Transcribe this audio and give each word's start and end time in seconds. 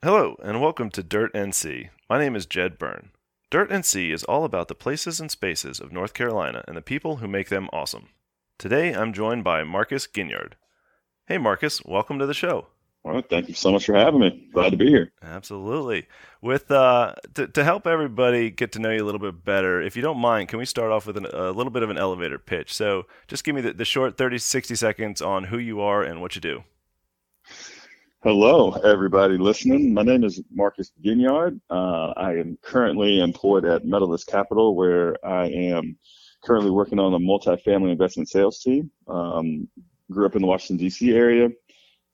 Hello, 0.00 0.36
and 0.44 0.60
welcome 0.60 0.90
to 0.90 1.02
Dirt 1.02 1.34
NC. 1.34 1.88
My 2.08 2.20
name 2.20 2.36
is 2.36 2.46
Jed 2.46 2.78
Byrne. 2.78 3.10
Dirt 3.50 3.68
NC 3.68 4.12
is 4.12 4.22
all 4.22 4.44
about 4.44 4.68
the 4.68 4.76
places 4.76 5.18
and 5.18 5.28
spaces 5.28 5.80
of 5.80 5.90
North 5.90 6.14
Carolina 6.14 6.62
and 6.68 6.76
the 6.76 6.82
people 6.82 7.16
who 7.16 7.26
make 7.26 7.48
them 7.48 7.68
awesome. 7.72 8.10
Today, 8.58 8.94
I'm 8.94 9.12
joined 9.12 9.42
by 9.42 9.64
Marcus 9.64 10.06
Ginyard. 10.06 10.52
Hey, 11.26 11.36
Marcus, 11.36 11.84
welcome 11.84 12.20
to 12.20 12.26
the 12.26 12.32
show. 12.32 12.68
Well, 13.02 13.20
thank 13.28 13.48
you 13.48 13.54
so 13.54 13.72
much 13.72 13.86
for 13.86 13.94
having 13.96 14.20
me. 14.20 14.48
Glad 14.52 14.70
to 14.70 14.76
be 14.76 14.86
here. 14.86 15.10
Absolutely. 15.20 16.06
With 16.40 16.70
uh, 16.70 17.16
to, 17.34 17.48
to 17.48 17.64
help 17.64 17.88
everybody 17.88 18.50
get 18.50 18.70
to 18.72 18.78
know 18.78 18.92
you 18.92 19.02
a 19.02 19.04
little 19.04 19.18
bit 19.18 19.44
better, 19.44 19.82
if 19.82 19.96
you 19.96 20.02
don't 20.02 20.18
mind, 20.18 20.48
can 20.48 20.60
we 20.60 20.64
start 20.64 20.92
off 20.92 21.08
with 21.08 21.16
an, 21.16 21.26
a 21.26 21.50
little 21.50 21.72
bit 21.72 21.82
of 21.82 21.90
an 21.90 21.98
elevator 21.98 22.38
pitch? 22.38 22.72
So, 22.72 23.06
just 23.26 23.42
give 23.42 23.56
me 23.56 23.62
the, 23.62 23.72
the 23.72 23.84
short 23.84 24.16
30, 24.16 24.38
60 24.38 24.76
seconds 24.76 25.20
on 25.20 25.42
who 25.42 25.58
you 25.58 25.80
are 25.80 26.04
and 26.04 26.20
what 26.20 26.36
you 26.36 26.40
do. 26.40 26.62
Hello, 28.24 28.72
everybody 28.72 29.38
listening. 29.38 29.94
My 29.94 30.02
name 30.02 30.24
is 30.24 30.42
Marcus 30.50 30.90
Ginyard. 31.00 31.60
Uh, 31.70 32.12
I 32.16 32.32
am 32.32 32.58
currently 32.62 33.20
employed 33.20 33.64
at 33.64 33.84
Medalist 33.84 34.26
Capital, 34.26 34.74
where 34.74 35.24
I 35.24 35.46
am 35.46 35.96
currently 36.42 36.72
working 36.72 36.98
on 36.98 37.14
a 37.14 37.18
multifamily 37.20 37.92
investment 37.92 38.28
sales 38.28 38.58
team. 38.58 38.90
Um, 39.06 39.68
grew 40.10 40.26
up 40.26 40.34
in 40.34 40.42
the 40.42 40.48
Washington, 40.48 40.78
D.C. 40.78 41.14
area, 41.14 41.48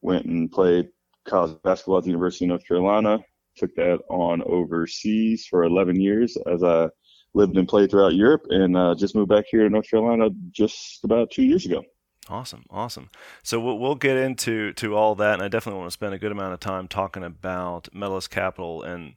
went 0.03 0.27
and 0.27 0.53
played 0.53 0.91
college 1.25 1.57
basketball 1.63 1.97
at 1.97 2.05
the 2.05 2.11
University 2.11 2.45
of 2.45 2.51
North 2.51 2.69
Carolina, 2.69 3.21
took 3.57 3.75
that 3.77 4.01
on 4.11 4.43
overseas 4.43 5.47
for 5.47 5.65
11 5.65 5.99
years 5.99 6.37
as 6.47 6.63
I 6.63 6.91
lived 7.33 7.57
and 7.57 7.67
played 7.67 7.91
throughout 7.91 8.15
Europe, 8.15 8.43
and 8.51 8.77
uh, 8.77 8.95
just 8.95 9.15
moved 9.15 9.31
back 9.31 9.47
here 9.51 9.63
to 9.63 9.71
North 9.71 9.89
Carolina 9.89 10.29
just 10.51 11.03
about 11.03 11.31
two 11.31 11.45
years 11.45 11.65
ago. 11.65 11.83
Awesome, 12.29 12.65
awesome. 12.71 13.11
So 13.43 13.61
we'll, 13.61 13.79
we'll 13.79 13.95
get 13.97 14.17
into 14.17 14.73
to 14.75 14.97
all 14.97 15.15
that, 15.17 15.35
and 15.35 15.43
I 15.43 15.49
definitely 15.49 15.81
want 15.81 15.89
to 15.89 15.95
spend 15.95 16.15
a 16.15 16.19
good 16.19 16.33
amount 16.33 16.55
of 16.55 16.61
time 16.61 16.89
talking 16.89 17.23
about 17.23 17.89
Medalist 17.93 18.31
Capital 18.31 18.83
and 18.83 19.15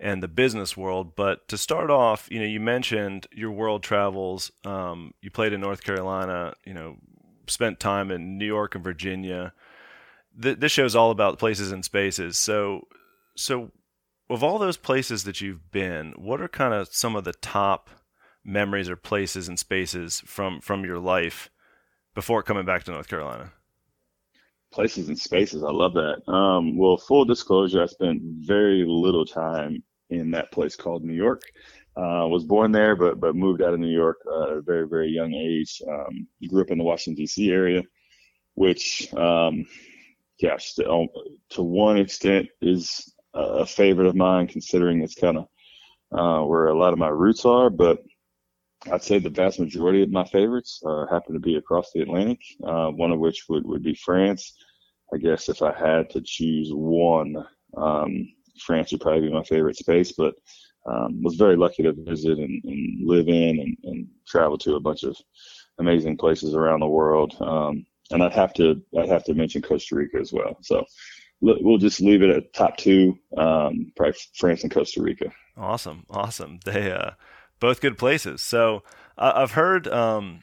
and 0.00 0.22
the 0.22 0.28
business 0.28 0.76
world. 0.76 1.14
But 1.14 1.46
to 1.48 1.58
start 1.58 1.90
off, 1.90 2.26
you 2.30 2.40
know, 2.40 2.46
you 2.46 2.58
mentioned 2.58 3.26
your 3.32 3.50
world 3.50 3.82
travels. 3.82 4.50
Um, 4.64 5.14
you 5.20 5.30
played 5.30 5.52
in 5.52 5.60
North 5.60 5.84
Carolina. 5.84 6.54
You 6.64 6.74
know, 6.74 6.96
spent 7.46 7.78
time 7.78 8.10
in 8.10 8.38
New 8.38 8.46
York 8.46 8.74
and 8.74 8.82
Virginia. 8.82 9.52
Th- 10.40 10.58
this 10.58 10.72
show's 10.72 10.96
all 10.96 11.10
about 11.10 11.38
places 11.38 11.70
and 11.70 11.84
spaces. 11.84 12.38
So, 12.38 12.88
so 13.36 13.70
of 14.28 14.42
all 14.42 14.58
those 14.58 14.76
places 14.76 15.24
that 15.24 15.40
you've 15.40 15.70
been, 15.70 16.14
what 16.16 16.40
are 16.40 16.48
kind 16.48 16.72
of 16.74 16.88
some 16.92 17.14
of 17.14 17.24
the 17.24 17.32
top 17.32 17.90
memories 18.44 18.88
or 18.88 18.96
places 18.96 19.48
and 19.48 19.58
spaces 19.58 20.22
from 20.24 20.60
from 20.60 20.84
your 20.84 20.98
life? 20.98 21.50
Before 22.20 22.42
coming 22.42 22.66
back 22.66 22.84
to 22.84 22.90
North 22.90 23.08
Carolina? 23.08 23.50
Places 24.70 25.08
and 25.08 25.18
spaces. 25.18 25.64
I 25.64 25.70
love 25.70 25.94
that. 25.94 26.30
Um, 26.30 26.76
well, 26.76 26.98
full 26.98 27.24
disclosure, 27.24 27.82
I 27.82 27.86
spent 27.86 28.20
very 28.22 28.84
little 28.86 29.24
time 29.24 29.82
in 30.10 30.30
that 30.32 30.52
place 30.52 30.76
called 30.76 31.02
New 31.02 31.14
York. 31.14 31.40
Uh, 31.96 32.28
was 32.28 32.44
born 32.44 32.72
there, 32.72 32.94
but 32.94 33.18
but 33.20 33.34
moved 33.34 33.62
out 33.62 33.72
of 33.72 33.80
New 33.80 33.88
York 33.88 34.18
uh, 34.30 34.50
at 34.50 34.58
a 34.58 34.60
very 34.60 34.86
very 34.86 35.08
young 35.08 35.32
age. 35.32 35.80
Um, 35.88 36.26
grew 36.46 36.60
up 36.60 36.70
in 36.70 36.76
the 36.76 36.84
Washington 36.84 37.22
D.C. 37.22 37.50
area, 37.50 37.82
which, 38.52 39.12
um, 39.14 39.64
gosh, 40.42 40.74
to, 40.74 41.06
to 41.52 41.62
one 41.62 41.96
extent 41.96 42.48
is 42.60 43.14
a 43.32 43.64
favorite 43.64 44.08
of 44.08 44.14
mine, 44.14 44.46
considering 44.46 45.02
it's 45.02 45.14
kind 45.14 45.38
of 45.38 45.46
uh, 46.12 46.46
where 46.46 46.66
a 46.66 46.78
lot 46.78 46.92
of 46.92 46.98
my 46.98 47.08
roots 47.08 47.46
are. 47.46 47.70
But 47.70 48.00
I'd 48.90 49.02
say 49.02 49.18
the 49.18 49.30
vast 49.30 49.60
majority 49.60 50.02
of 50.02 50.10
my 50.10 50.24
favorites 50.24 50.82
uh, 50.86 51.06
happen 51.06 51.34
to 51.34 51.40
be 51.40 51.56
across 51.56 51.90
the 51.92 52.00
Atlantic, 52.00 52.40
uh, 52.64 52.88
one 52.88 53.12
of 53.12 53.20
which 53.20 53.44
would, 53.48 53.66
would 53.66 53.82
be 53.82 53.94
France. 53.94 54.54
I 55.12 55.18
guess 55.18 55.48
if 55.48 55.60
I 55.60 55.72
had 55.72 56.08
to 56.10 56.20
choose 56.22 56.70
one, 56.72 57.36
um, 57.76 58.28
France 58.64 58.92
would 58.92 59.00
probably 59.00 59.28
be 59.28 59.32
my 59.32 59.42
favorite 59.42 59.76
space, 59.76 60.12
but 60.12 60.34
um, 60.86 61.22
was 61.22 61.34
very 61.34 61.56
lucky 61.56 61.82
to 61.82 61.92
visit 61.92 62.38
and, 62.38 62.64
and 62.64 63.06
live 63.06 63.28
in 63.28 63.60
and, 63.60 63.76
and, 63.84 64.08
travel 64.26 64.56
to 64.56 64.76
a 64.76 64.80
bunch 64.80 65.02
of 65.02 65.16
amazing 65.78 66.16
places 66.16 66.54
around 66.54 66.80
the 66.80 66.86
world. 66.86 67.34
Um, 67.40 67.84
and 68.12 68.22
I'd 68.22 68.32
have 68.32 68.54
to 68.54 68.80
I'd 68.98 69.08
have 69.08 69.24
to 69.24 69.34
mention 69.34 69.60
Costa 69.60 69.96
Rica 69.96 70.18
as 70.18 70.32
well. 70.32 70.56
So 70.62 70.84
we'll 71.40 71.78
just 71.78 72.00
leave 72.00 72.22
it 72.22 72.30
at 72.30 72.52
top 72.54 72.76
two, 72.76 73.18
um, 73.36 73.92
probably 73.96 74.18
France 74.36 74.62
and 74.62 74.72
Costa 74.72 75.02
Rica. 75.02 75.32
Awesome, 75.56 76.04
awesome. 76.10 76.60
They 76.64 76.92
uh, 76.92 77.10
both 77.60 77.80
good 77.80 77.96
places. 77.98 78.42
So 78.42 78.82
uh, 79.16 79.32
I've 79.36 79.52
heard 79.52 79.86
um, 79.88 80.42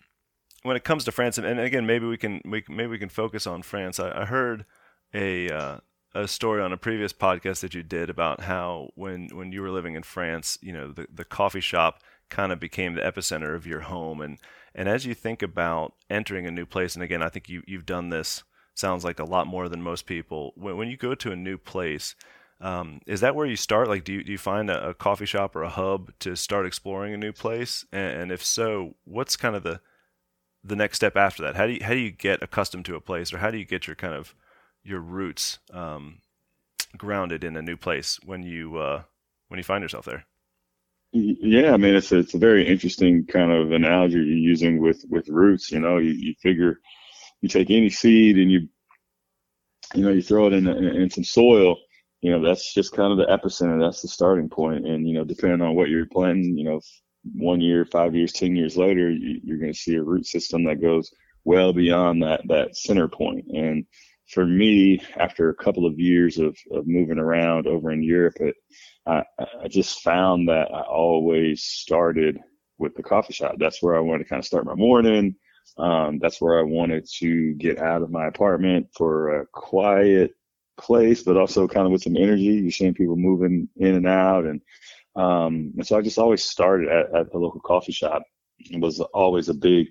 when 0.64 0.78
it 0.78 0.84
comes 0.84 1.04
to 1.06 1.12
France, 1.12 1.38
and, 1.38 1.60
again, 1.60 1.86
maybe 1.86 2.06
we 2.06 2.18
can 2.18 2.42
we, 2.46 2.64
maybe 2.70 2.88
we 2.88 3.00
can 3.00 3.10
focus 3.10 3.48
on 3.48 3.64
France. 3.64 4.00
I, 4.00 4.22
I 4.22 4.26
heard 4.26 4.66
a 5.14 5.50
uh, 5.50 5.78
a 6.14 6.28
story 6.28 6.62
on 6.62 6.74
a 6.74 6.78
previous 6.78 7.14
podcast 7.14 7.60
that 7.62 7.74
you 7.74 7.84
did 7.84 8.10
about 8.10 8.42
how 8.42 8.90
when 8.96 9.30
when 9.34 9.52
you 9.52 9.62
were 9.62 9.72
living 9.72 9.96
in 9.96 10.04
France, 10.04 10.58
you 10.62 10.74
know, 10.74 10.92
the 10.92 11.08
the 11.14 11.26
coffee 11.26 11.62
shop 11.62 12.02
kind 12.30 12.52
of 12.52 12.60
became 12.60 12.96
the 12.96 13.02
epicenter 13.02 13.56
of 13.56 13.68
your 13.68 13.82
home, 13.82 14.22
and 14.22 14.38
and 14.76 14.88
as 14.88 15.06
you 15.06 15.14
think 15.14 15.42
about 15.42 15.94
entering 16.10 16.46
a 16.46 16.52
new 16.52 16.66
place, 16.66 16.96
and 16.96 17.04
again, 17.04 17.22
I 17.22 17.30
think 17.30 17.50
you 17.50 17.64
you've 17.68 17.86
done 17.86 18.10
this 18.10 18.44
sounds 18.74 19.04
like 19.04 19.20
a 19.20 19.26
lot 19.26 19.48
more 19.48 19.70
than 19.70 19.82
most 19.82 20.06
people. 20.06 20.54
When 20.56 20.78
when 20.78 20.90
you 20.90 20.98
go 20.98 21.16
to 21.16 21.32
a 21.32 21.36
new 21.36 21.58
place 21.58 22.16
um, 22.60 23.02
is 23.06 23.22
that 23.22 23.36
where 23.36 23.46
you 23.46 23.56
start? 23.56 23.88
Like, 23.88 24.04
do 24.04 24.14
you, 24.14 24.24
do 24.24 24.32
you 24.32 24.38
find 24.38 24.70
a, 24.70 24.90
a, 24.90 24.94
coffee 24.94 25.28
shop 25.28 25.56
or 25.56 25.62
a 25.62 25.70
hub 25.70 26.12
to 26.20 26.36
start 26.36 26.66
exploring 26.66 27.14
a 27.14 27.18
new 27.18 27.32
place? 27.32 27.86
And, 27.92 28.22
and, 28.22 28.32
if 28.32 28.44
so, 28.44 28.96
what's 29.04 29.36
kind 29.36 29.56
of 29.56 29.64
the 29.64 29.80
the 30.64 30.76
next 30.76 30.98
step 30.98 31.16
after 31.16 31.44
that? 31.44 31.56
How 31.56 31.68
do 31.68 31.74
you 31.74 31.84
how 31.84 31.92
do 31.92 32.00
you 32.00 32.10
get 32.10 32.42
accustomed 32.42 32.86
to 32.86 32.96
a 32.96 33.02
place, 33.02 33.32
or 33.32 33.38
how 33.38 33.52
do 33.52 33.58
you 33.58 33.66
get 33.66 33.86
your 33.86 33.96
kind 33.96 34.16
of 34.16 34.34
your 34.84 35.00
roots 35.00 35.60
um, 35.72 36.20
grounded 36.98 37.44
in 37.44 37.56
a 37.56 37.62
new 37.62 37.78
place 37.78 38.20
when 38.26 38.42
you 38.42 38.78
uh, 38.78 39.04
when 39.50 39.60
you 39.60 39.64
find 39.64 39.84
yourself 39.84 40.06
there? 40.06 40.26
Yeah, 41.12 41.74
I 41.74 41.78
mean 41.78 41.96
it's 41.96 42.12
a, 42.12 42.20
it's 42.20 42.34
a 42.34 42.40
very 42.40 42.68
interesting 42.68 43.26
kind 43.28 43.52
of 43.52 43.72
analogy 43.72 44.16
you're 44.16 44.26
using 44.26 44.82
with 44.82 45.06
with 45.10 45.30
roots. 45.30 45.72
You 45.72 45.80
know, 45.80 45.98
you, 45.98 46.12
you 46.12 46.34
figure 46.42 46.80
you 47.42 47.50
take 47.50 47.70
any 47.70 47.92
seed 47.92 48.38
and 48.38 48.52
you 48.52 48.68
you 49.94 50.02
know 50.02 50.12
you 50.12 50.24
throw 50.24 50.48
it 50.48 50.54
in, 50.54 50.68
in, 50.68 50.86
in 51.04 51.10
some 51.12 51.24
soil 51.24 51.78
you 52.22 52.32
know, 52.32 52.44
that's 52.44 52.74
just 52.74 52.94
kind 52.94 53.12
of 53.12 53.18
the 53.18 53.26
epicenter. 53.26 53.80
That's 53.80 54.02
the 54.02 54.08
starting 54.08 54.50
point. 54.50 54.88
And, 54.88 55.08
you 55.08 55.14
know, 55.14 55.24
depending 55.24 55.62
on 55.62 55.76
what 55.76 55.90
you're 55.90 56.08
planting, 56.08 56.58
you 56.58 56.64
know, 56.64 56.82
one 57.34 57.62
year, 57.62 57.86
five 57.86 58.16
years, 58.16 58.34
10 58.34 58.56
years 58.56 58.78
later, 58.78 59.10
you're 59.10 59.60
going 59.60 59.74
to 59.74 59.78
see 59.78 59.96
a 59.96 60.04
root 60.04 60.26
system 60.26 60.64
that 60.66 60.82
goes 60.82 61.12
well 61.44 61.74
beyond 61.74 62.24
that, 62.24 62.42
that 62.48 62.76
center 62.76 63.08
point. 63.08 63.46
And 63.54 63.86
for 64.30 64.46
me, 64.46 65.02
after 65.18 65.50
a 65.50 65.56
couple 65.56 65.86
of 65.86 66.00
years 66.00 66.38
of, 66.38 66.58
of 66.72 66.88
moving 66.88 67.20
around 67.20 67.68
over 67.68 67.92
in 67.92 68.04
Europe, 68.04 68.36
it, 68.40 68.56
I, 69.06 69.24
I 69.64 69.68
just 69.70 70.02
found 70.02 70.50
that 70.50 70.74
I 70.74 70.82
always 70.82 71.64
started 71.64 72.40
with 72.78 72.96
the 72.96 73.04
coffee 73.04 73.34
shop. 73.34 73.56
That's 73.58 73.82
where 73.82 73.96
I 73.96 74.00
wanted 74.00 74.24
to 74.24 74.30
kind 74.30 74.40
of 74.40 74.46
start 74.46 74.66
my 74.66 74.76
morning. 74.76 75.36
Um, 75.78 76.20
that's 76.20 76.42
where 76.42 76.60
I 76.60 76.64
wanted 76.64 77.08
to 77.20 77.54
get 77.54 77.80
out 77.80 78.02
of 78.02 78.12
my 78.12 78.28
apartment 78.28 78.88
for 78.96 79.42
a 79.42 79.46
quiet, 79.48 80.32
place, 80.78 81.24
but 81.24 81.38
also 81.38 81.68
kind 81.68 81.86
of 81.86 81.92
with 81.92 82.04
some 82.04 82.18
energy. 82.18 82.44
You're 82.44 82.72
seeing 82.72 82.94
people 82.94 83.16
moving 83.16 83.70
in 83.78 83.96
and 83.96 84.08
out. 84.08 84.46
And, 84.46 84.62
um, 85.16 85.74
and 85.78 85.86
so 85.86 85.98
I 85.98 86.02
just 86.02 86.20
always 86.20 86.44
started 86.44 86.90
at, 86.90 87.16
at 87.16 87.32
the 87.32 87.38
local 87.38 87.60
coffee 87.60 87.92
shop. 87.92 88.24
It 88.60 88.80
was 88.80 89.00
always 89.00 89.50
a 89.50 89.54
big, 89.54 89.88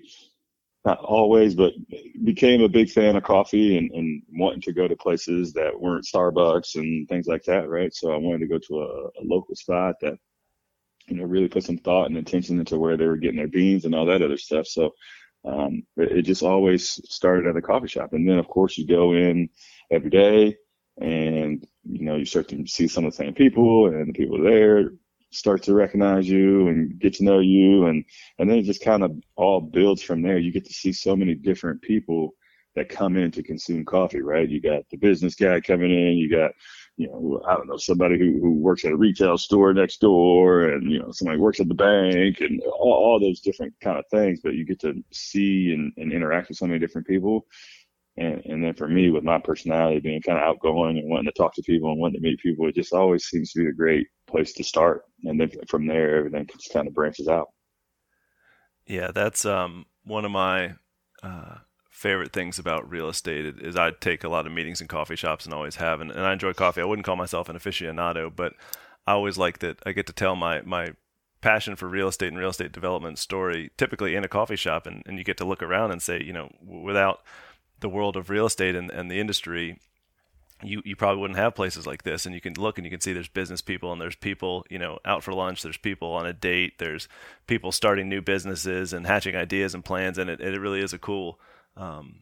not 0.85 0.99
always, 0.99 1.55
but 1.55 1.73
became 2.23 2.61
a 2.61 2.69
big 2.69 2.89
fan 2.89 3.15
of 3.15 3.23
coffee 3.23 3.77
and, 3.77 3.91
and 3.91 4.23
wanting 4.31 4.61
to 4.61 4.73
go 4.73 4.87
to 4.87 4.95
places 4.95 5.53
that 5.53 5.79
weren't 5.79 6.05
Starbucks 6.05 6.75
and 6.75 7.07
things 7.09 7.27
like 7.27 7.43
that, 7.43 7.69
right? 7.69 7.93
So 7.93 8.13
I 8.13 8.17
wanted 8.17 8.39
to 8.39 8.47
go 8.47 8.57
to 8.57 8.81
a, 8.81 9.21
a 9.21 9.23
local 9.23 9.55
spot 9.55 9.95
that, 10.01 10.17
you 11.07 11.17
know, 11.17 11.23
really 11.23 11.47
put 11.47 11.63
some 11.63 11.77
thought 11.77 12.07
and 12.07 12.17
attention 12.17 12.59
into 12.59 12.77
where 12.77 12.97
they 12.97 13.05
were 13.05 13.17
getting 13.17 13.37
their 13.37 13.47
beans 13.47 13.85
and 13.85 13.95
all 13.95 14.05
that 14.05 14.21
other 14.21 14.37
stuff. 14.37 14.67
So 14.67 14.93
um, 15.45 15.83
it, 15.95 16.19
it 16.19 16.21
just 16.23 16.43
always 16.43 16.99
started 17.09 17.47
at 17.47 17.55
a 17.55 17.61
coffee 17.61 17.87
shop. 17.87 18.13
And 18.13 18.27
then, 18.27 18.37
of 18.37 18.47
course, 18.47 18.77
you 18.77 18.85
go 18.85 19.13
in 19.13 19.49
every 19.89 20.09
day 20.09 20.57
and 20.99 21.65
you 21.83 22.03
know 22.03 22.15
you 22.15 22.25
start 22.25 22.47
to 22.49 22.65
see 22.67 22.87
some 22.87 23.05
of 23.05 23.11
the 23.11 23.17
same 23.17 23.33
people 23.33 23.87
and 23.87 24.09
the 24.09 24.13
people 24.13 24.41
there 24.41 24.91
start 25.31 25.61
to 25.63 25.73
recognize 25.73 26.27
you 26.27 26.67
and 26.67 26.99
get 26.99 27.13
to 27.15 27.23
know 27.23 27.39
you. 27.39 27.87
And 27.87 28.03
and 28.39 28.49
then 28.49 28.59
it 28.59 28.63
just 28.63 28.83
kind 28.83 29.03
of 29.03 29.11
all 29.35 29.61
builds 29.61 30.01
from 30.01 30.21
there. 30.21 30.37
You 30.37 30.51
get 30.51 30.65
to 30.65 30.73
see 30.73 30.93
so 30.93 31.15
many 31.15 31.35
different 31.35 31.81
people 31.81 32.33
that 32.75 32.89
come 32.89 33.17
in 33.17 33.31
to 33.31 33.41
consume 33.41 33.85
coffee 33.85 34.21
right? 34.21 34.49
You 34.49 34.61
got 34.61 34.83
the 34.89 34.97
business 34.97 35.35
guy 35.35 35.59
coming 35.59 35.91
in. 35.91 36.17
You 36.17 36.29
got 36.29 36.51
you 36.99 37.07
know 37.07 37.39
i 37.47 37.53
don't 37.53 37.67
know 37.67 37.77
somebody 37.77 38.17
who, 38.17 38.39
who 38.41 38.53
works 38.53 38.83
at 38.83 38.91
a 38.91 38.97
retail 38.97 39.37
store 39.37 39.71
next 39.71 40.01
door 40.01 40.63
and 40.63 40.91
you 40.91 40.97
know 40.97 41.11
somebody 41.11 41.37
works 41.37 41.59
at 41.59 41.67
the 41.67 41.75
bank 41.75 42.41
and 42.41 42.59
all, 42.63 42.91
all 42.91 43.19
those 43.19 43.39
different 43.39 43.73
kind 43.81 43.99
of 43.99 44.05
things. 44.09 44.39
But 44.43 44.55
you 44.55 44.65
get 44.65 44.79
to 44.81 45.03
see 45.11 45.73
and, 45.73 45.93
and 45.97 46.11
interact 46.11 46.49
with 46.49 46.57
so 46.57 46.65
many 46.65 46.79
different 46.79 47.07
people 47.07 47.45
and, 48.17 48.41
and 48.45 48.63
then 48.63 48.73
for 48.73 48.87
me, 48.87 49.11
with 49.11 49.23
my 49.23 49.37
personality 49.37 49.99
being 49.99 50.21
kind 50.21 50.39
of 50.39 50.43
outgoing 50.43 50.97
and 50.97 51.09
wanting 51.09 51.31
to 51.31 51.37
talk 51.37 51.53
to 51.55 51.61
people 51.61 51.91
and 51.91 51.99
wanting 51.99 52.19
to 52.19 52.27
meet 52.27 52.39
people, 52.39 52.67
it 52.67 52.75
just 52.75 52.93
always 52.93 53.25
seems 53.25 53.51
to 53.51 53.59
be 53.59 53.67
a 53.67 53.73
great 53.73 54.07
place 54.25 54.53
to 54.53 54.63
start. 54.63 55.03
And 55.23 55.39
then 55.39 55.51
from 55.67 55.85
there, 55.85 56.17
everything 56.17 56.47
just 56.51 56.73
kind 56.73 56.87
of 56.87 56.95
branches 56.95 57.27
out. 57.27 57.49
Yeah, 58.87 59.11
that's 59.11 59.45
um, 59.45 59.85
one 60.03 60.25
of 60.25 60.31
my 60.31 60.73
uh, 61.21 61.57
favorite 61.91 62.33
things 62.33 62.57
about 62.57 62.89
real 62.89 63.09
estate 63.09 63.45
is 63.59 63.75
I 63.75 63.91
take 63.91 64.23
a 64.23 64.29
lot 64.29 64.47
of 64.47 64.51
meetings 64.51 64.81
in 64.81 64.87
coffee 64.87 65.15
shops 65.15 65.45
and 65.45 65.53
always 65.53 65.75
have, 65.75 66.01
and, 66.01 66.09
and 66.09 66.21
I 66.21 66.33
enjoy 66.33 66.53
coffee. 66.53 66.81
I 66.81 66.85
wouldn't 66.85 67.05
call 67.05 67.17
myself 67.17 67.49
an 67.49 67.57
aficionado, 67.57 68.33
but 68.35 68.53
I 69.05 69.11
always 69.13 69.37
like 69.37 69.59
that 69.59 69.77
I 69.85 69.91
get 69.91 70.07
to 70.07 70.13
tell 70.13 70.35
my 70.35 70.61
my 70.61 70.93
passion 71.39 71.75
for 71.75 71.87
real 71.87 72.07
estate 72.07 72.29
and 72.29 72.37
real 72.37 72.49
estate 72.49 72.71
development 72.71 73.19
story 73.19 73.69
typically 73.77 74.15
in 74.15 74.23
a 74.23 74.27
coffee 74.27 74.55
shop 74.55 74.87
and, 74.87 75.03
and 75.05 75.19
you 75.19 75.23
get 75.23 75.37
to 75.37 75.45
look 75.45 75.61
around 75.61 75.91
and 75.91 76.01
say 76.01 76.19
you 76.21 76.33
know 76.33 76.49
without 76.65 77.19
the 77.79 77.89
world 77.89 78.15
of 78.17 78.29
real 78.29 78.45
estate 78.45 78.75
and, 78.75 78.89
and 78.91 79.09
the 79.09 79.19
industry 79.19 79.79
you, 80.63 80.81
you 80.83 80.95
probably 80.95 81.21
wouldn't 81.21 81.37
have 81.37 81.53
places 81.53 81.85
like 81.85 82.03
this. 82.03 82.25
And 82.25 82.33
you 82.33 82.41
can 82.41 82.53
look 82.53 82.77
and 82.77 82.85
you 82.85 82.89
can 82.89 83.01
see 83.01 83.13
there's 83.13 83.27
business 83.27 83.61
people 83.61 83.91
and 83.91 84.01
there's 84.01 84.15
people 84.15 84.65
you 84.69 84.79
know 84.79 84.99
out 85.05 85.23
for 85.23 85.33
lunch. 85.33 85.61
There's 85.61 85.77
people 85.77 86.13
on 86.13 86.25
a 86.25 86.33
date. 86.33 86.79
There's 86.79 87.07
people 87.45 87.71
starting 87.71 88.09
new 88.09 88.21
businesses 88.21 88.93
and 88.93 89.05
hatching 89.05 89.35
ideas 89.35 89.73
and 89.73 89.85
plans. 89.85 90.17
And 90.17 90.29
it, 90.29 90.41
it 90.41 90.59
really 90.59 90.81
is 90.81 90.93
a 90.93 90.97
cool 90.97 91.39
um, 91.75 92.21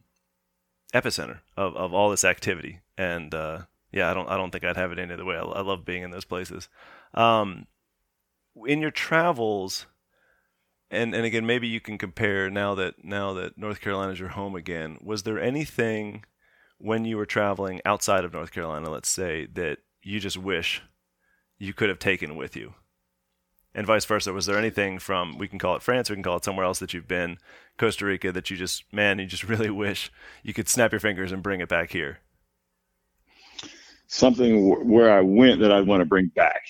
epicenter 0.94 1.40
of, 1.56 1.76
of 1.76 1.94
all 1.94 2.10
this 2.10 2.26
activity. 2.26 2.80
And 2.98 3.34
uh, 3.34 3.62
yeah 3.92 4.12
I 4.12 4.14
don't 4.14 4.30
I 4.30 4.38
don't 4.38 4.52
think 4.52 4.64
I'd 4.64 4.78
have 4.78 4.92
it 4.92 5.00
any 5.00 5.14
other 5.14 5.26
way. 5.26 5.38
I, 5.38 5.42
I 5.42 5.62
love 5.62 5.86
being 5.86 6.04
in 6.04 6.12
those 6.12 6.26
places. 6.26 6.70
Um, 7.14 7.68
in 8.66 8.82
your 8.82 8.92
travels 8.92 9.86
and 10.92 11.14
and 11.14 11.26
again 11.26 11.46
maybe 11.46 11.68
you 11.68 11.80
can 11.80 11.98
compare 11.98 12.50
now 12.50 12.76
that 12.76 13.04
now 13.04 13.34
that 13.34 13.58
North 13.58 13.82
Carolina 13.82 14.14
is 14.14 14.20
your 14.20 14.30
home 14.30 14.56
again 14.56 14.98
was 15.02 15.24
there 15.24 15.40
anything 15.40 16.24
when 16.78 17.06
you 17.06 17.18
were 17.18 17.26
traveling 17.26 17.82
outside 17.86 18.26
of 18.26 18.34
North 18.34 18.52
Carolina, 18.52 18.90
let's 18.90 19.10
say, 19.10 19.48
that 19.54 19.80
you 20.04 20.20
just 20.20 20.38
wish 20.38 20.82
you 21.58 21.74
could 21.74 21.90
have 21.90 22.00
taken 22.00 22.36
with 22.36 22.56
you? 22.56 22.74
And 23.74 23.86
vice 23.86 24.06
versa. 24.06 24.32
Was 24.32 24.46
there 24.46 24.58
anything 24.58 25.00
from, 25.00 25.38
we 25.38 25.48
can 25.48 25.60
call 25.60 25.76
it 25.76 25.82
France, 25.82 26.10
we 26.10 26.16
can 26.16 26.24
call 26.24 26.38
it 26.38 26.46
somewhere 26.46 26.66
else 26.66 26.80
that 26.80 26.94
you've 26.94 27.08
been, 27.08 27.38
Costa 27.78 28.06
Rica, 28.06 28.32
that 28.32 28.50
you 28.50 28.56
just, 28.56 28.84
man, 28.94 29.20
you 29.20 29.26
just 29.26 29.44
really 29.50 29.70
wish 29.70 30.12
you 30.44 30.54
could 30.54 30.70
snap 30.70 30.92
your 30.92 31.00
fingers 31.00 31.32
and 31.32 31.44
bring 31.44 31.60
it 31.60 31.70
back 31.70 31.92
here? 31.92 32.20
Something 34.08 34.90
where 34.90 35.12
I 35.12 35.22
went 35.22 35.60
that 35.62 35.72
I'd 35.72 35.88
want 35.88 36.02
to 36.02 36.06
bring 36.06 36.28
back. 36.36 36.62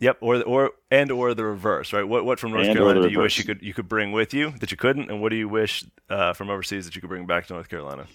Yep, 0.00 0.16
or 0.22 0.42
or 0.42 0.70
and 0.90 1.10
or 1.10 1.34
the 1.34 1.44
reverse, 1.44 1.92
right? 1.92 2.02
What 2.02 2.24
what 2.24 2.38
from 2.38 2.52
North 2.52 2.66
and 2.66 2.74
Carolina 2.74 3.02
do 3.02 3.10
you 3.10 3.18
wish 3.18 3.38
you 3.38 3.44
could 3.44 3.60
you 3.60 3.74
could 3.74 3.86
bring 3.86 4.12
with 4.12 4.32
you 4.32 4.52
that 4.60 4.70
you 4.70 4.76
couldn't, 4.78 5.10
and 5.10 5.20
what 5.20 5.28
do 5.28 5.36
you 5.36 5.48
wish 5.48 5.84
uh, 6.08 6.32
from 6.32 6.48
overseas 6.48 6.86
that 6.86 6.94
you 6.94 7.02
could 7.02 7.10
bring 7.10 7.26
back 7.26 7.46
to 7.48 7.52
North 7.52 7.68
Carolina? 7.68 8.06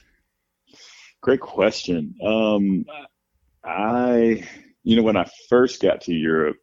Great 1.21 1.41
question. 1.41 2.15
Um, 2.23 2.85
I, 3.63 4.47
you 4.83 4.95
know, 4.95 5.03
when 5.03 5.15
I 5.15 5.29
first 5.47 5.79
got 5.79 6.01
to 6.01 6.13
Europe, 6.13 6.57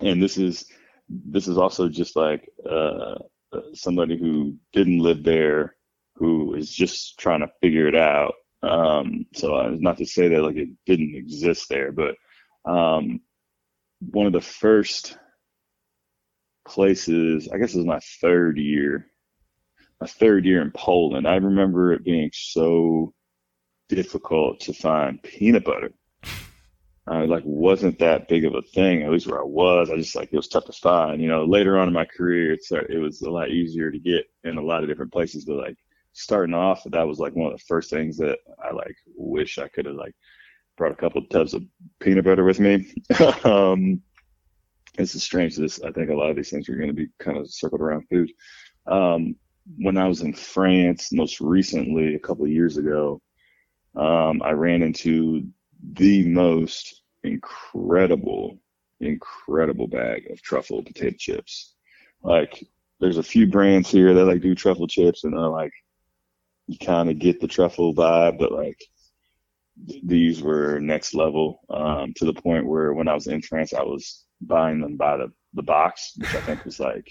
and 0.00 0.20
this 0.20 0.36
is 0.36 0.66
this 1.08 1.46
is 1.46 1.56
also 1.56 1.88
just 1.88 2.16
like 2.16 2.48
uh, 2.68 3.14
somebody 3.72 4.18
who 4.18 4.56
didn't 4.72 4.98
live 4.98 5.22
there, 5.22 5.76
who 6.16 6.54
is 6.54 6.70
just 6.70 7.18
trying 7.20 7.40
to 7.40 7.50
figure 7.60 7.86
it 7.86 7.96
out. 7.96 8.34
Um, 8.62 9.26
so 9.32 9.58
it's 9.60 9.82
not 9.82 9.98
to 9.98 10.06
say 10.06 10.26
that 10.28 10.42
like 10.42 10.56
it 10.56 10.70
didn't 10.86 11.14
exist 11.14 11.68
there, 11.68 11.92
but 11.92 12.16
um, 12.64 13.20
one 14.00 14.26
of 14.26 14.32
the 14.32 14.40
first 14.40 15.16
places, 16.66 17.48
I 17.52 17.58
guess 17.58 17.74
it 17.74 17.78
was 17.78 17.86
my 17.86 18.00
third 18.20 18.58
year, 18.58 19.06
my 20.00 20.06
third 20.06 20.44
year 20.44 20.62
in 20.62 20.72
Poland. 20.72 21.26
I 21.26 21.36
remember 21.36 21.92
it 21.92 22.04
being 22.04 22.30
so 22.32 23.14
difficult 23.88 24.60
to 24.60 24.72
find 24.72 25.22
peanut 25.22 25.64
butter. 25.64 25.92
I 27.08 27.24
like 27.24 27.44
wasn't 27.46 28.00
that 28.00 28.26
big 28.28 28.44
of 28.44 28.54
a 28.54 28.62
thing, 28.62 29.02
at 29.02 29.12
least 29.12 29.28
where 29.28 29.40
I 29.40 29.44
was. 29.44 29.90
I 29.90 29.96
just 29.96 30.16
like 30.16 30.30
it 30.32 30.36
was 30.36 30.48
tough 30.48 30.64
to 30.64 30.72
find. 30.72 31.22
You 31.22 31.28
know, 31.28 31.44
later 31.44 31.78
on 31.78 31.86
in 31.86 31.94
my 31.94 32.04
career, 32.04 32.52
it's 32.52 32.72
it 32.72 33.00
was 33.00 33.22
a 33.22 33.30
lot 33.30 33.50
easier 33.50 33.92
to 33.92 33.98
get 33.98 34.24
in 34.42 34.58
a 34.58 34.62
lot 34.62 34.82
of 34.82 34.88
different 34.88 35.12
places. 35.12 35.44
But 35.44 35.56
like 35.56 35.76
starting 36.14 36.54
off, 36.54 36.82
that 36.84 37.06
was 37.06 37.20
like 37.20 37.36
one 37.36 37.52
of 37.52 37.58
the 37.58 37.64
first 37.68 37.90
things 37.90 38.16
that 38.16 38.38
I 38.60 38.72
like 38.72 38.96
wish 39.16 39.58
I 39.58 39.68
could 39.68 39.86
have 39.86 39.94
like 39.94 40.16
brought 40.76 40.92
a 40.92 40.96
couple 40.96 41.22
of 41.22 41.28
tubs 41.28 41.54
of 41.54 41.62
peanut 42.00 42.24
butter 42.24 42.44
with 42.44 42.60
me. 42.60 42.92
um, 43.44 44.00
it's 44.98 45.20
strange. 45.22 45.56
This 45.56 45.80
I 45.82 45.90
think 45.92 46.10
a 46.10 46.14
lot 46.14 46.30
of 46.30 46.36
these 46.36 46.50
things 46.50 46.68
are 46.68 46.76
going 46.76 46.88
to 46.88 46.94
be 46.94 47.08
kind 47.18 47.38
of 47.38 47.50
circled 47.50 47.80
around 47.80 48.06
food. 48.08 48.30
Um, 48.86 49.36
when 49.78 49.96
I 49.96 50.06
was 50.06 50.20
in 50.20 50.32
France, 50.32 51.12
most 51.12 51.40
recently 51.40 52.14
a 52.14 52.20
couple 52.20 52.44
of 52.44 52.50
years 52.50 52.76
ago, 52.76 53.20
um, 53.96 54.42
I 54.42 54.52
ran 54.52 54.82
into 54.82 55.46
the 55.92 56.26
most 56.28 57.02
incredible, 57.24 58.58
incredible 59.00 59.88
bag 59.88 60.30
of 60.30 60.40
truffle 60.42 60.82
potato 60.82 61.16
chips. 61.18 61.74
Like, 62.22 62.64
there's 63.00 63.18
a 63.18 63.22
few 63.22 63.46
brands 63.46 63.90
here 63.90 64.14
that 64.14 64.24
like 64.24 64.40
do 64.40 64.54
truffle 64.54 64.86
chips, 64.86 65.24
and 65.24 65.34
are 65.34 65.50
like, 65.50 65.72
you 66.66 66.78
kind 66.78 67.10
of 67.10 67.18
get 67.18 67.40
the 67.40 67.48
truffle 67.48 67.94
vibe, 67.94 68.38
but 68.38 68.52
like, 68.52 68.82
these 70.02 70.42
were 70.42 70.80
next 70.80 71.14
level 71.14 71.60
um, 71.70 72.12
to 72.16 72.24
the 72.24 72.32
point 72.32 72.66
where 72.66 72.92
when 72.92 73.08
I 73.08 73.14
was 73.14 73.26
in 73.26 73.42
France, 73.42 73.74
I 73.74 73.82
was 73.82 74.24
buying 74.40 74.80
them 74.80 74.96
by 74.96 75.16
the, 75.16 75.32
the 75.54 75.62
box, 75.62 76.12
which 76.16 76.34
I 76.34 76.40
think 76.40 76.64
was 76.64 76.80
like 76.80 77.10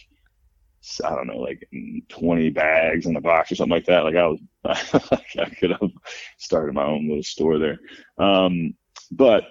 I 1.03 1.09
don't 1.09 1.27
know, 1.27 1.37
like 1.37 1.67
20 2.09 2.49
bags 2.51 3.05
in 3.05 3.13
the 3.13 3.21
box 3.21 3.51
or 3.51 3.55
something 3.55 3.71
like 3.71 3.85
that. 3.85 4.03
Like 4.03 4.15
I 4.15 4.27
was, 4.27 4.39
I 5.39 5.49
could 5.49 5.71
have 5.71 5.91
started 6.37 6.75
my 6.75 6.85
own 6.85 7.07
little 7.07 7.23
store 7.23 7.57
there. 7.57 7.79
Um, 8.17 8.75
but 9.11 9.45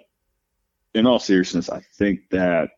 in 0.95 1.07
all 1.07 1.19
seriousness, 1.19 1.71
I 1.71 1.83
think 1.99 2.21
that 2.31 2.71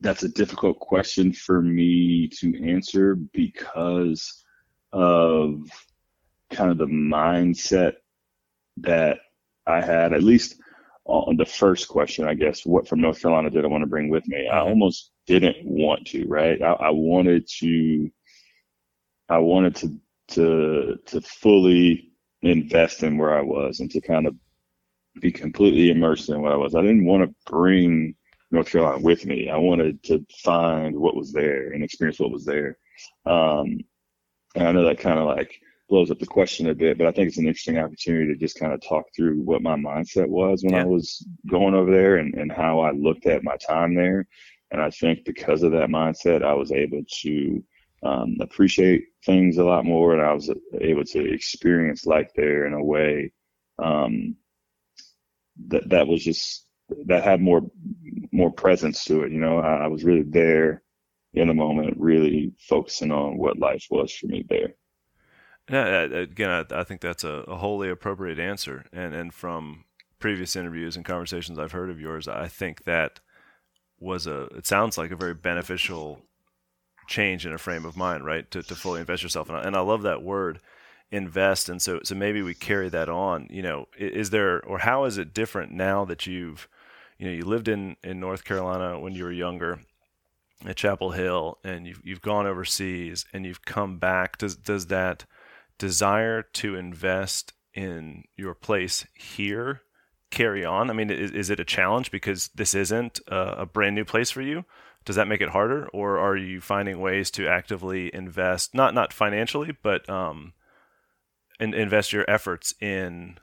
that's 0.00 0.22
a 0.22 0.28
difficult 0.28 0.80
question 0.80 1.32
for 1.32 1.60
me 1.62 2.28
to 2.40 2.68
answer 2.70 3.14
because 3.14 4.42
of 4.92 5.60
kind 6.50 6.70
of 6.70 6.78
the 6.78 6.86
mindset 6.86 7.94
that 8.78 9.18
I 9.66 9.80
had, 9.80 10.12
at 10.12 10.22
least 10.22 10.56
on 11.04 11.36
the 11.36 11.44
first 11.44 11.88
question, 11.88 12.26
I 12.26 12.34
guess, 12.34 12.64
what 12.64 12.88
from 12.88 13.00
North 13.00 13.20
Carolina 13.20 13.50
did 13.50 13.64
I 13.64 13.68
want 13.68 13.82
to 13.82 13.88
bring 13.88 14.08
with 14.08 14.26
me? 14.28 14.48
I 14.48 14.56
mm-hmm. 14.56 14.68
almost 14.68 15.10
didn't 15.26 15.56
want 15.64 16.06
to, 16.08 16.26
right? 16.26 16.60
I, 16.62 16.72
I 16.72 16.90
wanted 16.90 17.48
to, 17.58 18.10
I 19.28 19.38
wanted 19.38 19.76
to, 19.76 19.98
to, 20.28 20.98
to 21.06 21.20
fully 21.20 22.12
invest 22.42 23.02
in 23.02 23.18
where 23.18 23.36
I 23.36 23.42
was 23.42 23.80
and 23.80 23.90
to 23.90 24.00
kind 24.00 24.26
of 24.26 24.34
be 25.20 25.30
completely 25.30 25.90
immersed 25.90 26.28
in 26.28 26.40
what 26.40 26.52
I 26.52 26.56
was. 26.56 26.74
I 26.74 26.82
didn't 26.82 27.04
want 27.04 27.22
to 27.22 27.50
bring 27.50 28.14
North 28.50 28.70
Carolina 28.70 29.02
with 29.02 29.26
me. 29.26 29.50
I 29.50 29.56
wanted 29.56 30.02
to 30.04 30.24
find 30.42 30.96
what 30.96 31.16
was 31.16 31.32
there 31.32 31.72
and 31.72 31.82
experience 31.82 32.20
what 32.20 32.30
was 32.30 32.44
there. 32.44 32.78
Um, 33.26 33.78
and 34.54 34.68
I 34.68 34.72
know 34.72 34.84
that 34.84 35.00
kind 35.00 35.18
of 35.18 35.26
like 35.26 35.60
blows 35.92 36.10
up 36.10 36.18
the 36.18 36.26
question 36.26 36.70
a 36.70 36.74
bit, 36.74 36.96
but 36.96 37.06
I 37.06 37.12
think 37.12 37.28
it's 37.28 37.38
an 37.38 37.46
interesting 37.46 37.78
opportunity 37.78 38.32
to 38.32 38.40
just 38.40 38.58
kind 38.58 38.72
of 38.72 38.80
talk 38.80 39.04
through 39.14 39.42
what 39.42 39.60
my 39.60 39.76
mindset 39.76 40.26
was 40.26 40.62
when 40.62 40.72
yeah. 40.72 40.82
I 40.82 40.86
was 40.86 41.26
going 41.50 41.74
over 41.74 41.90
there 41.90 42.16
and, 42.16 42.34
and 42.34 42.50
how 42.50 42.80
I 42.80 42.92
looked 42.92 43.26
at 43.26 43.44
my 43.44 43.56
time 43.58 43.94
there 43.94 44.26
and 44.72 44.80
I 44.80 44.90
think 44.90 45.24
because 45.24 45.62
of 45.62 45.72
that 45.72 45.90
mindset, 45.90 46.42
I 46.42 46.54
was 46.54 46.72
able 46.72 47.02
to 47.20 47.62
um, 48.02 48.38
appreciate 48.40 49.04
things 49.24 49.58
a 49.58 49.64
lot 49.64 49.84
more, 49.84 50.14
and 50.14 50.22
I 50.22 50.32
was 50.32 50.50
able 50.80 51.04
to 51.04 51.32
experience 51.32 52.06
life 52.06 52.30
there 52.34 52.66
in 52.66 52.72
a 52.72 52.82
way 52.82 53.32
um, 53.78 54.34
that 55.68 55.90
that 55.90 56.08
was 56.08 56.24
just 56.24 56.66
that 57.06 57.22
had 57.22 57.40
more 57.40 57.62
more 58.32 58.50
presence 58.50 59.04
to 59.04 59.22
it. 59.22 59.32
You 59.32 59.40
know, 59.40 59.58
I, 59.58 59.84
I 59.84 59.86
was 59.88 60.04
really 60.04 60.22
there 60.22 60.82
in 61.34 61.48
the 61.48 61.54
moment, 61.54 61.98
really 61.98 62.52
focusing 62.58 63.12
on 63.12 63.36
what 63.36 63.58
life 63.58 63.86
was 63.90 64.12
for 64.12 64.26
me 64.26 64.44
there. 64.48 64.74
Yeah, 65.70 66.02
again, 66.02 66.50
I, 66.50 66.80
I 66.80 66.84
think 66.84 67.00
that's 67.00 67.24
a, 67.24 67.44
a, 67.46 67.56
wholly 67.56 67.88
appropriate 67.88 68.38
answer, 68.38 68.84
and 68.92 69.14
and 69.14 69.32
from 69.32 69.84
previous 70.18 70.56
interviews 70.56 70.96
and 70.96 71.04
conversations 71.04 71.58
I've 71.58 71.72
heard 71.72 71.90
of 71.90 72.00
yours, 72.00 72.26
I 72.26 72.48
think 72.48 72.84
that 72.84 73.20
was 74.00 74.26
a 74.26 74.42
it 74.56 74.66
sounds 74.66 74.98
like 74.98 75.12
a 75.12 75.16
very 75.16 75.34
beneficial 75.34 76.20
change 77.06 77.46
in 77.46 77.52
a 77.52 77.58
frame 77.58 77.84
of 77.84 77.96
mind, 77.96 78.24
right? 78.24 78.50
To 78.50 78.62
to 78.62 78.74
fully 78.74 79.00
invest 79.00 79.22
yourself, 79.22 79.48
and 79.48 79.58
I, 79.58 79.62
and 79.62 79.76
I 79.76 79.80
love 79.80 80.02
that 80.02 80.22
word 80.22 80.60
invest. 81.12 81.68
And 81.68 81.80
so 81.80 82.00
so 82.02 82.14
maybe 82.14 82.42
we 82.42 82.54
carry 82.54 82.88
that 82.88 83.08
on. 83.08 83.46
You 83.50 83.62
know 83.62 83.88
is 83.96 84.30
there 84.30 84.64
or 84.64 84.78
how 84.78 85.04
is 85.04 85.18
it 85.18 85.34
different 85.34 85.70
now 85.72 86.04
that 86.06 86.26
you've 86.26 86.68
you 87.18 87.26
know 87.26 87.32
you 87.32 87.44
lived 87.44 87.68
in 87.68 87.96
in 88.02 88.18
North 88.18 88.44
Carolina 88.44 88.98
when 88.98 89.12
you 89.12 89.24
were 89.24 89.32
younger 89.32 89.78
at 90.64 90.76
Chapel 90.76 91.12
Hill 91.12 91.58
and 91.62 91.86
you've 91.86 92.00
you've 92.02 92.22
gone 92.22 92.46
overseas 92.46 93.26
and 93.32 93.44
you've 93.46 93.64
come 93.64 93.98
back. 93.98 94.38
Does 94.38 94.56
does 94.56 94.86
that 94.86 95.24
desire 95.82 96.42
to 96.44 96.76
invest 96.76 97.54
in 97.74 98.22
your 98.36 98.54
place 98.54 99.04
here 99.14 99.82
carry 100.30 100.64
on? 100.64 100.90
I 100.90 100.92
mean, 100.92 101.10
is, 101.10 101.32
is 101.32 101.50
it 101.50 101.58
a 101.58 101.64
challenge 101.64 102.12
because 102.12 102.50
this 102.54 102.72
isn't 102.72 103.18
a, 103.26 103.62
a, 103.62 103.66
brand 103.66 103.96
new 103.96 104.04
place 104.04 104.30
for 104.30 104.42
you? 104.42 104.64
Does 105.04 105.16
that 105.16 105.26
make 105.26 105.40
it 105.40 105.48
harder, 105.48 105.88
or 105.88 106.20
are 106.20 106.36
you 106.36 106.60
finding 106.60 107.00
ways 107.00 107.32
to 107.32 107.48
actively 107.48 108.14
invest, 108.14 108.76
not 108.76 108.94
not 108.94 109.12
financially, 109.12 109.76
but 109.82 110.08
um, 110.08 110.52
in, 111.58 111.74
invest 111.74 112.12
your 112.12 112.24
efforts 112.30 112.72
in 112.80 113.38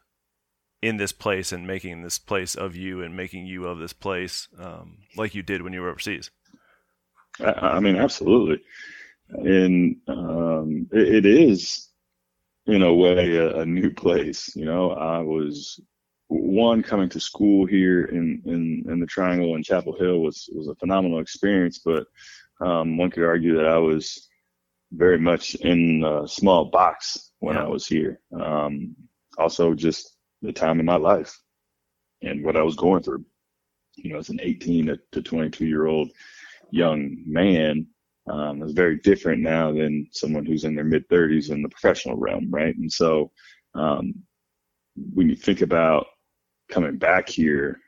in 0.82 0.96
this 0.96 1.12
place 1.12 1.52
and 1.52 1.68
making 1.68 2.02
this 2.02 2.18
place 2.20 2.56
of 2.56 2.78
you 2.78 3.04
and 3.04 3.18
making 3.18 3.48
you 3.48 3.66
of 3.66 3.80
this 3.80 3.92
place, 3.92 4.48
um, 4.58 5.00
like 5.18 5.36
you 5.36 5.44
did 5.44 5.62
when 5.62 5.74
you 5.74 5.82
were 5.82 5.90
overseas? 5.90 6.32
I, 7.42 7.52
I 7.52 7.80
mean, 7.82 7.98
absolutely, 7.98 8.62
and 9.28 9.98
um, 10.08 10.88
it, 10.94 11.26
it 11.26 11.26
is 11.26 11.89
in 12.70 12.84
a 12.84 12.94
way, 12.94 13.36
a, 13.38 13.60
a 13.62 13.66
new 13.66 13.90
place. 13.90 14.56
You 14.56 14.66
know, 14.66 14.92
I 14.92 15.20
was 15.20 15.80
one 16.28 16.84
coming 16.84 17.10
to 17.10 17.20
school 17.20 17.66
here 17.66 18.06
in, 18.06 18.42
in, 18.46 18.86
in 18.88 19.00
the 19.00 19.08
Triangle 19.08 19.56
in 19.56 19.64
Chapel 19.64 19.98
Hill 19.98 20.20
was 20.20 20.50
was 20.54 20.68
a 20.68 20.76
phenomenal 20.76 21.20
experience, 21.20 21.80
but 21.84 22.06
um, 22.62 22.98
one 22.98 23.10
could 23.10 23.24
argue 23.24 23.56
that 23.56 23.66
I 23.66 23.78
was 23.78 24.30
very 24.92 25.18
much 25.18 25.56
in 25.56 26.04
a 26.04 26.28
small 26.28 26.66
box 26.66 27.32
when 27.40 27.56
yeah. 27.56 27.64
I 27.64 27.68
was 27.68 27.88
here. 27.88 28.20
Um, 28.40 28.96
also, 29.38 29.74
just 29.74 30.18
the 30.42 30.54
time 30.54 30.80
in 30.80 30.86
my 30.86 30.98
life 30.98 31.36
and 32.22 32.44
what 32.44 32.56
I 32.56 32.62
was 32.62 32.76
going 32.76 33.02
through. 33.02 33.26
You 33.96 34.14
know, 34.14 34.20
as 34.20 34.30
an 34.30 34.40
18 34.42 34.98
to 35.12 35.22
22 35.22 35.66
year 35.66 35.88
old 35.88 36.12
young 36.72 37.24
man, 37.26 37.88
um, 38.30 38.62
is 38.62 38.74
very 38.74 38.98
different 38.98 39.42
now 39.42 39.72
than 39.72 40.08
someone 40.12 40.46
who's 40.46 40.64
in 40.64 40.76
their 40.76 40.84
mid 40.84 41.08
30s 41.10 41.52
in 41.52 41.62
the 41.62 41.70
professional 41.70 42.16
realm, 42.16 42.50
right? 42.52 42.76
And 42.78 42.92
so, 42.92 43.32
um, 43.74 44.14
when 45.14 45.30
you 45.30 45.36
think 45.36 45.62
about 45.62 46.08
coming 46.70 46.98
back 46.98 47.28
here, 47.28 47.80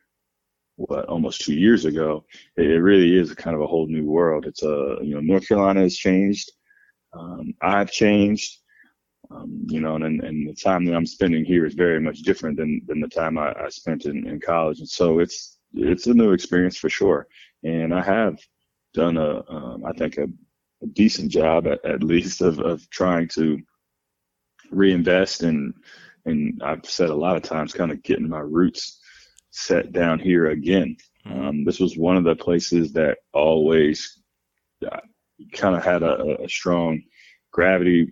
what 0.77 1.05
almost 1.05 1.41
two 1.41 1.53
years 1.53 1.85
ago, 1.85 2.25
it, 2.57 2.65
it 2.65 2.81
really 2.81 3.15
is 3.15 3.33
kind 3.35 3.55
of 3.55 3.61
a 3.61 3.67
whole 3.67 3.87
new 3.87 4.05
world. 4.05 4.45
It's 4.45 4.63
a 4.63 4.97
you 5.01 5.13
know 5.13 5.21
North 5.21 5.47
Carolina 5.47 5.81
has 5.81 5.95
changed. 5.95 6.51
Um, 7.13 7.53
I've 7.61 7.91
changed. 7.91 8.57
Um, 9.29 9.65
you 9.69 9.79
know, 9.79 9.95
and, 9.95 10.21
and 10.21 10.49
the 10.49 10.53
time 10.53 10.83
that 10.85 10.93
I'm 10.93 11.05
spending 11.05 11.45
here 11.45 11.65
is 11.65 11.73
very 11.73 12.01
much 12.01 12.19
different 12.19 12.57
than, 12.57 12.81
than 12.85 12.99
the 12.99 13.07
time 13.07 13.37
I, 13.37 13.53
I 13.53 13.69
spent 13.69 14.03
in, 14.03 14.27
in 14.27 14.41
college. 14.41 14.79
And 14.79 14.89
so 14.89 15.19
it's, 15.19 15.57
it's 15.73 16.07
a 16.07 16.13
new 16.13 16.33
experience 16.33 16.75
for 16.75 16.89
sure. 16.89 17.27
And 17.63 17.93
I 17.93 18.01
have 18.01 18.39
done 18.93 19.17
a, 19.17 19.43
um, 19.49 19.85
I 19.85 19.91
think 19.93 20.17
a, 20.17 20.27
a 20.81 20.87
decent 20.87 21.31
job 21.31 21.67
at, 21.67 21.83
at 21.85 22.03
least 22.03 22.41
of, 22.41 22.59
of 22.59 22.89
trying 22.89 23.27
to 23.29 23.59
reinvest 24.71 25.43
and, 25.43 25.73
and 26.25 26.61
I've 26.63 26.85
said 26.85 27.09
a 27.09 27.15
lot 27.15 27.35
of 27.35 27.43
times 27.43 27.73
kind 27.73 27.91
of 27.91 28.03
getting 28.03 28.29
my 28.29 28.39
roots 28.39 28.99
set 29.51 29.91
down 29.91 30.19
here 30.19 30.47
again. 30.47 30.95
Mm-hmm. 31.27 31.47
Um, 31.47 31.65
this 31.65 31.79
was 31.79 31.97
one 31.97 32.17
of 32.17 32.23
the 32.23 32.35
places 32.35 32.93
that 32.93 33.17
always 33.33 34.21
uh, 34.89 34.99
kind 35.53 35.75
of 35.75 35.83
had 35.83 36.03
a, 36.03 36.43
a 36.43 36.49
strong 36.49 37.01
gravity 37.51 38.11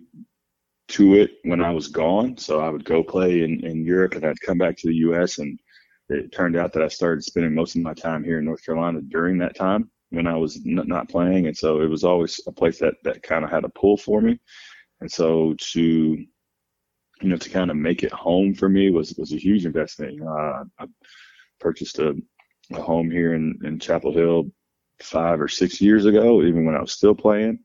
to 0.88 1.14
it 1.14 1.32
when 1.44 1.62
I 1.62 1.70
was 1.70 1.88
gone. 1.88 2.36
So 2.36 2.60
I 2.60 2.68
would 2.68 2.84
go 2.84 3.02
play 3.02 3.42
in, 3.42 3.64
in 3.64 3.84
Europe 3.84 4.14
and 4.14 4.24
I'd 4.24 4.40
come 4.40 4.58
back 4.58 4.76
to 4.78 4.88
the 4.88 4.96
U.S. 4.96 5.38
and 5.38 5.58
it 6.08 6.32
turned 6.32 6.56
out 6.56 6.72
that 6.72 6.82
I 6.82 6.88
started 6.88 7.22
spending 7.22 7.54
most 7.54 7.76
of 7.76 7.82
my 7.82 7.94
time 7.94 8.24
here 8.24 8.38
in 8.38 8.44
North 8.44 8.64
Carolina 8.64 9.00
during 9.00 9.38
that 9.38 9.56
time 9.56 9.88
when 10.10 10.26
I 10.26 10.36
was 10.36 10.56
n- 10.56 10.82
not 10.86 11.08
playing. 11.08 11.46
And 11.46 11.56
so 11.56 11.80
it 11.80 11.86
was 11.88 12.04
always 12.04 12.40
a 12.46 12.52
place 12.52 12.78
that, 12.80 12.94
that 13.04 13.22
kind 13.22 13.44
of 13.44 13.50
had 13.50 13.64
a 13.64 13.68
pull 13.70 13.96
for 13.96 14.20
me. 14.20 14.38
And 15.00 15.10
so 15.10 15.54
to, 15.72 15.80
you 15.80 17.28
know, 17.28 17.36
to 17.36 17.50
kind 17.50 17.70
of 17.70 17.76
make 17.76 18.02
it 18.02 18.12
home 18.12 18.54
for 18.54 18.68
me 18.68 18.90
was, 18.90 19.14
was 19.16 19.32
a 19.32 19.36
huge 19.38 19.66
investment. 19.66 20.20
I 20.26 20.86
purchased 21.58 21.98
a, 21.98 22.14
a 22.72 22.80
home 22.80 23.10
here 23.10 23.34
in, 23.34 23.58
in 23.64 23.78
Chapel 23.78 24.12
Hill 24.12 24.50
five 25.02 25.40
or 25.40 25.48
six 25.48 25.80
years 25.80 26.06
ago, 26.06 26.42
even 26.42 26.64
when 26.64 26.76
I 26.76 26.80
was 26.80 26.92
still 26.92 27.14
playing. 27.14 27.60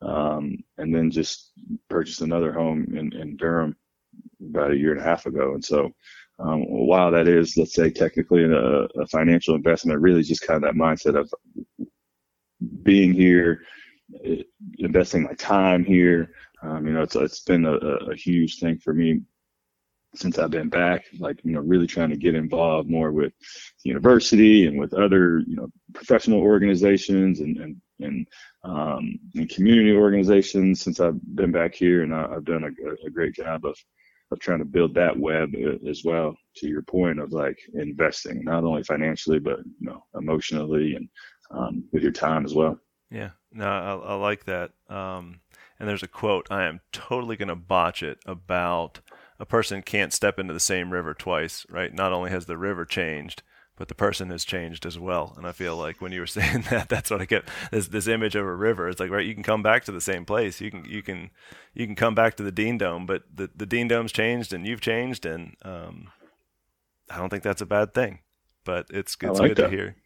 Um, 0.00 0.56
and 0.78 0.92
then 0.92 1.10
just 1.10 1.52
purchased 1.88 2.22
another 2.22 2.52
home 2.52 2.86
in, 2.96 3.12
in 3.12 3.36
Durham 3.36 3.76
about 4.40 4.72
a 4.72 4.76
year 4.76 4.92
and 4.92 5.00
a 5.00 5.04
half 5.04 5.26
ago. 5.26 5.54
And 5.54 5.64
so, 5.64 5.92
um, 6.38 6.62
while 6.68 7.10
that 7.10 7.28
is, 7.28 7.56
let's 7.56 7.74
say, 7.74 7.90
technically 7.90 8.44
a, 8.44 8.54
a 8.54 9.06
financial 9.06 9.54
investment, 9.54 10.00
really 10.00 10.22
just 10.22 10.46
kind 10.46 10.56
of 10.56 10.62
that 10.62 10.78
mindset 10.78 11.18
of 11.18 11.32
being 12.82 13.12
here, 13.12 13.62
investing 14.78 15.22
my 15.22 15.34
time 15.34 15.84
here. 15.84 16.32
Um, 16.62 16.86
you 16.86 16.92
know, 16.92 17.02
it's, 17.02 17.16
it's 17.16 17.40
been 17.40 17.66
a, 17.66 17.74
a 17.74 18.14
huge 18.14 18.58
thing 18.58 18.78
for 18.78 18.94
me 18.94 19.20
since 20.14 20.38
I've 20.38 20.50
been 20.50 20.68
back, 20.68 21.06
like, 21.18 21.40
you 21.42 21.52
know, 21.52 21.60
really 21.60 21.86
trying 21.86 22.10
to 22.10 22.16
get 22.16 22.34
involved 22.34 22.88
more 22.88 23.12
with 23.12 23.32
university 23.82 24.66
and 24.66 24.78
with 24.78 24.92
other, 24.92 25.38
you 25.40 25.56
know, 25.56 25.68
professional 25.94 26.40
organizations 26.40 27.40
and, 27.40 27.56
and, 27.56 27.76
and, 28.00 28.28
um, 28.62 29.18
and 29.34 29.48
community 29.48 29.96
organizations 29.96 30.82
since 30.82 31.00
I've 31.00 31.18
been 31.34 31.50
back 31.50 31.74
here. 31.74 32.02
And 32.02 32.14
I, 32.14 32.28
have 32.28 32.44
done 32.44 32.64
a, 32.64 33.06
a, 33.06 33.10
great 33.10 33.34
job 33.34 33.64
of, 33.64 33.76
of 34.32 34.40
trying 34.40 34.58
to 34.58 34.64
build 34.64 34.94
that 34.94 35.18
web 35.18 35.54
uh, 35.54 35.88
as 35.88 36.02
well 36.04 36.34
to 36.56 36.66
your 36.66 36.82
point 36.82 37.20
of 37.20 37.32
like 37.32 37.58
investing, 37.74 38.42
not 38.44 38.64
only 38.64 38.82
financially, 38.82 39.38
but, 39.38 39.58
you 39.58 39.86
know, 39.86 40.04
emotionally 40.18 40.96
and, 40.96 41.08
um, 41.50 41.84
with 41.92 42.02
your 42.02 42.12
time 42.12 42.44
as 42.44 42.54
well. 42.54 42.78
Yeah, 43.10 43.30
no, 43.52 43.66
I, 43.66 43.94
I 43.94 44.14
like 44.14 44.46
that. 44.46 44.70
Um, 44.88 45.40
and 45.78 45.88
there's 45.88 46.02
a 46.02 46.08
quote, 46.08 46.46
I 46.50 46.64
am 46.64 46.80
totally 46.92 47.36
going 47.36 47.48
to 47.48 47.56
botch 47.56 48.02
it 48.02 48.18
about, 48.24 49.00
a 49.38 49.44
person 49.44 49.82
can't 49.82 50.12
step 50.12 50.38
into 50.38 50.54
the 50.54 50.60
same 50.60 50.92
river 50.92 51.12
twice, 51.14 51.66
right? 51.68 51.92
Not 51.92 52.12
only 52.12 52.30
has 52.30 52.46
the 52.46 52.56
river 52.56 52.84
changed, 52.84 53.42
but 53.76 53.88
the 53.88 53.94
person 53.94 54.30
has 54.30 54.44
changed 54.44 54.84
as 54.86 54.98
well. 54.98 55.34
And 55.36 55.46
I 55.46 55.52
feel 55.52 55.76
like 55.76 56.00
when 56.00 56.12
you 56.12 56.20
were 56.20 56.26
saying 56.38 56.64
that, 56.70 56.88
that's 56.88 57.10
what 57.10 57.20
I 57.20 57.24
get 57.24 57.44
this 57.70 57.88
this 57.88 58.06
image 58.06 58.36
of 58.36 58.46
a 58.46 58.54
river. 58.54 58.88
It's 58.88 59.00
like 59.00 59.10
right, 59.10 59.26
you 59.26 59.34
can 59.34 59.42
come 59.42 59.62
back 59.62 59.84
to 59.84 59.92
the 59.92 60.00
same 60.00 60.24
place. 60.24 60.60
You 60.60 60.70
can 60.70 60.84
you 60.84 61.02
can 61.02 61.30
you 61.74 61.86
can 61.86 61.96
come 61.96 62.14
back 62.14 62.36
to 62.36 62.42
the 62.42 62.52
Dean 62.52 62.78
Dome, 62.78 63.06
but 63.06 63.24
the 63.34 63.50
the 63.54 63.66
Dean 63.66 63.88
Dome's 63.88 64.12
changed 64.12 64.52
and 64.52 64.66
you've 64.66 64.80
changed, 64.80 65.26
and 65.26 65.56
um, 65.64 66.08
I 67.10 67.18
don't 67.18 67.28
think 67.28 67.42
that's 67.42 67.62
a 67.62 67.66
bad 67.66 67.94
thing. 67.94 68.20
But 68.64 68.86
it's, 68.90 69.16
it's 69.20 69.40
like 69.40 69.50
good 69.50 69.56
that. 69.56 69.70
to 69.70 69.76
hear. 69.76 69.96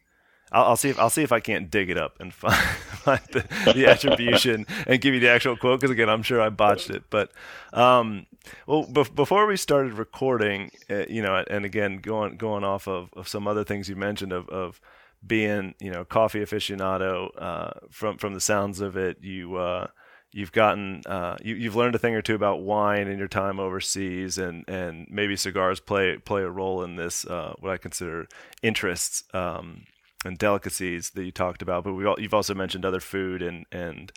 I'll, 0.51 0.65
I'll, 0.65 0.77
see 0.77 0.89
if 0.89 0.99
I'll 0.99 1.09
see 1.09 1.23
if 1.23 1.31
I 1.31 1.39
can't 1.39 1.69
dig 1.69 1.89
it 1.89 1.97
up 1.97 2.19
and 2.19 2.33
find, 2.33 3.21
the, 3.31 3.73
the, 3.73 3.87
attribution 3.87 4.65
and 4.85 5.01
give 5.01 5.13
you 5.13 5.19
the 5.19 5.29
actual 5.29 5.57
quote 5.57 5.79
because 5.79 5.91
again 5.91 6.09
I'm 6.09 6.23
sure 6.23 6.41
I 6.41 6.49
botched 6.49 6.89
it. 6.89 7.03
But 7.09 7.31
um, 7.73 8.25
well, 8.65 8.85
be- 8.85 9.09
before 9.13 9.45
we 9.45 9.57
started 9.57 9.93
recording, 9.93 10.71
uh, 10.89 11.05
you 11.09 11.21
know, 11.21 11.43
and 11.49 11.65
again 11.65 11.97
going 11.97 12.37
going 12.37 12.63
off 12.63 12.87
of, 12.87 13.09
of 13.13 13.27
some 13.27 13.47
other 13.47 13.63
things 13.63 13.89
you 13.89 13.95
mentioned 13.95 14.31
of, 14.31 14.47
of 14.49 14.79
being 15.25 15.73
you 15.79 15.91
know 15.91 16.05
coffee 16.05 16.39
aficionado 16.39 17.29
uh, 17.37 17.71
from 17.89 18.17
from 18.17 18.33
the 18.33 18.41
sounds 18.41 18.79
of 18.79 18.95
it, 18.95 19.17
you 19.21 19.55
uh, 19.55 19.87
you've 20.31 20.51
gotten 20.51 21.01
uh, 21.05 21.37
you, 21.41 21.63
have 21.63 21.75
learned 21.75 21.95
a 21.95 21.99
thing 21.99 22.15
or 22.15 22.21
two 22.21 22.35
about 22.35 22.61
wine 22.61 23.07
in 23.07 23.17
your 23.17 23.27
time 23.27 23.59
overseas, 23.59 24.37
and 24.37 24.67
and 24.67 25.07
maybe 25.09 25.35
cigars 25.35 25.79
play 25.79 26.17
play 26.17 26.43
a 26.43 26.49
role 26.49 26.83
in 26.83 26.95
this 26.95 27.25
uh, 27.25 27.53
what 27.59 27.71
I 27.71 27.77
consider 27.77 28.27
interests. 28.61 29.23
Um, 29.33 29.85
and 30.25 30.37
delicacies 30.37 31.11
that 31.11 31.23
you 31.23 31.31
talked 31.31 31.61
about, 31.61 31.83
but 31.83 31.93
we 31.93 32.05
all, 32.05 32.19
you've 32.19 32.33
also 32.33 32.53
mentioned 32.53 32.85
other 32.85 32.99
food 32.99 33.41
and 33.41 33.65
and 33.71 34.11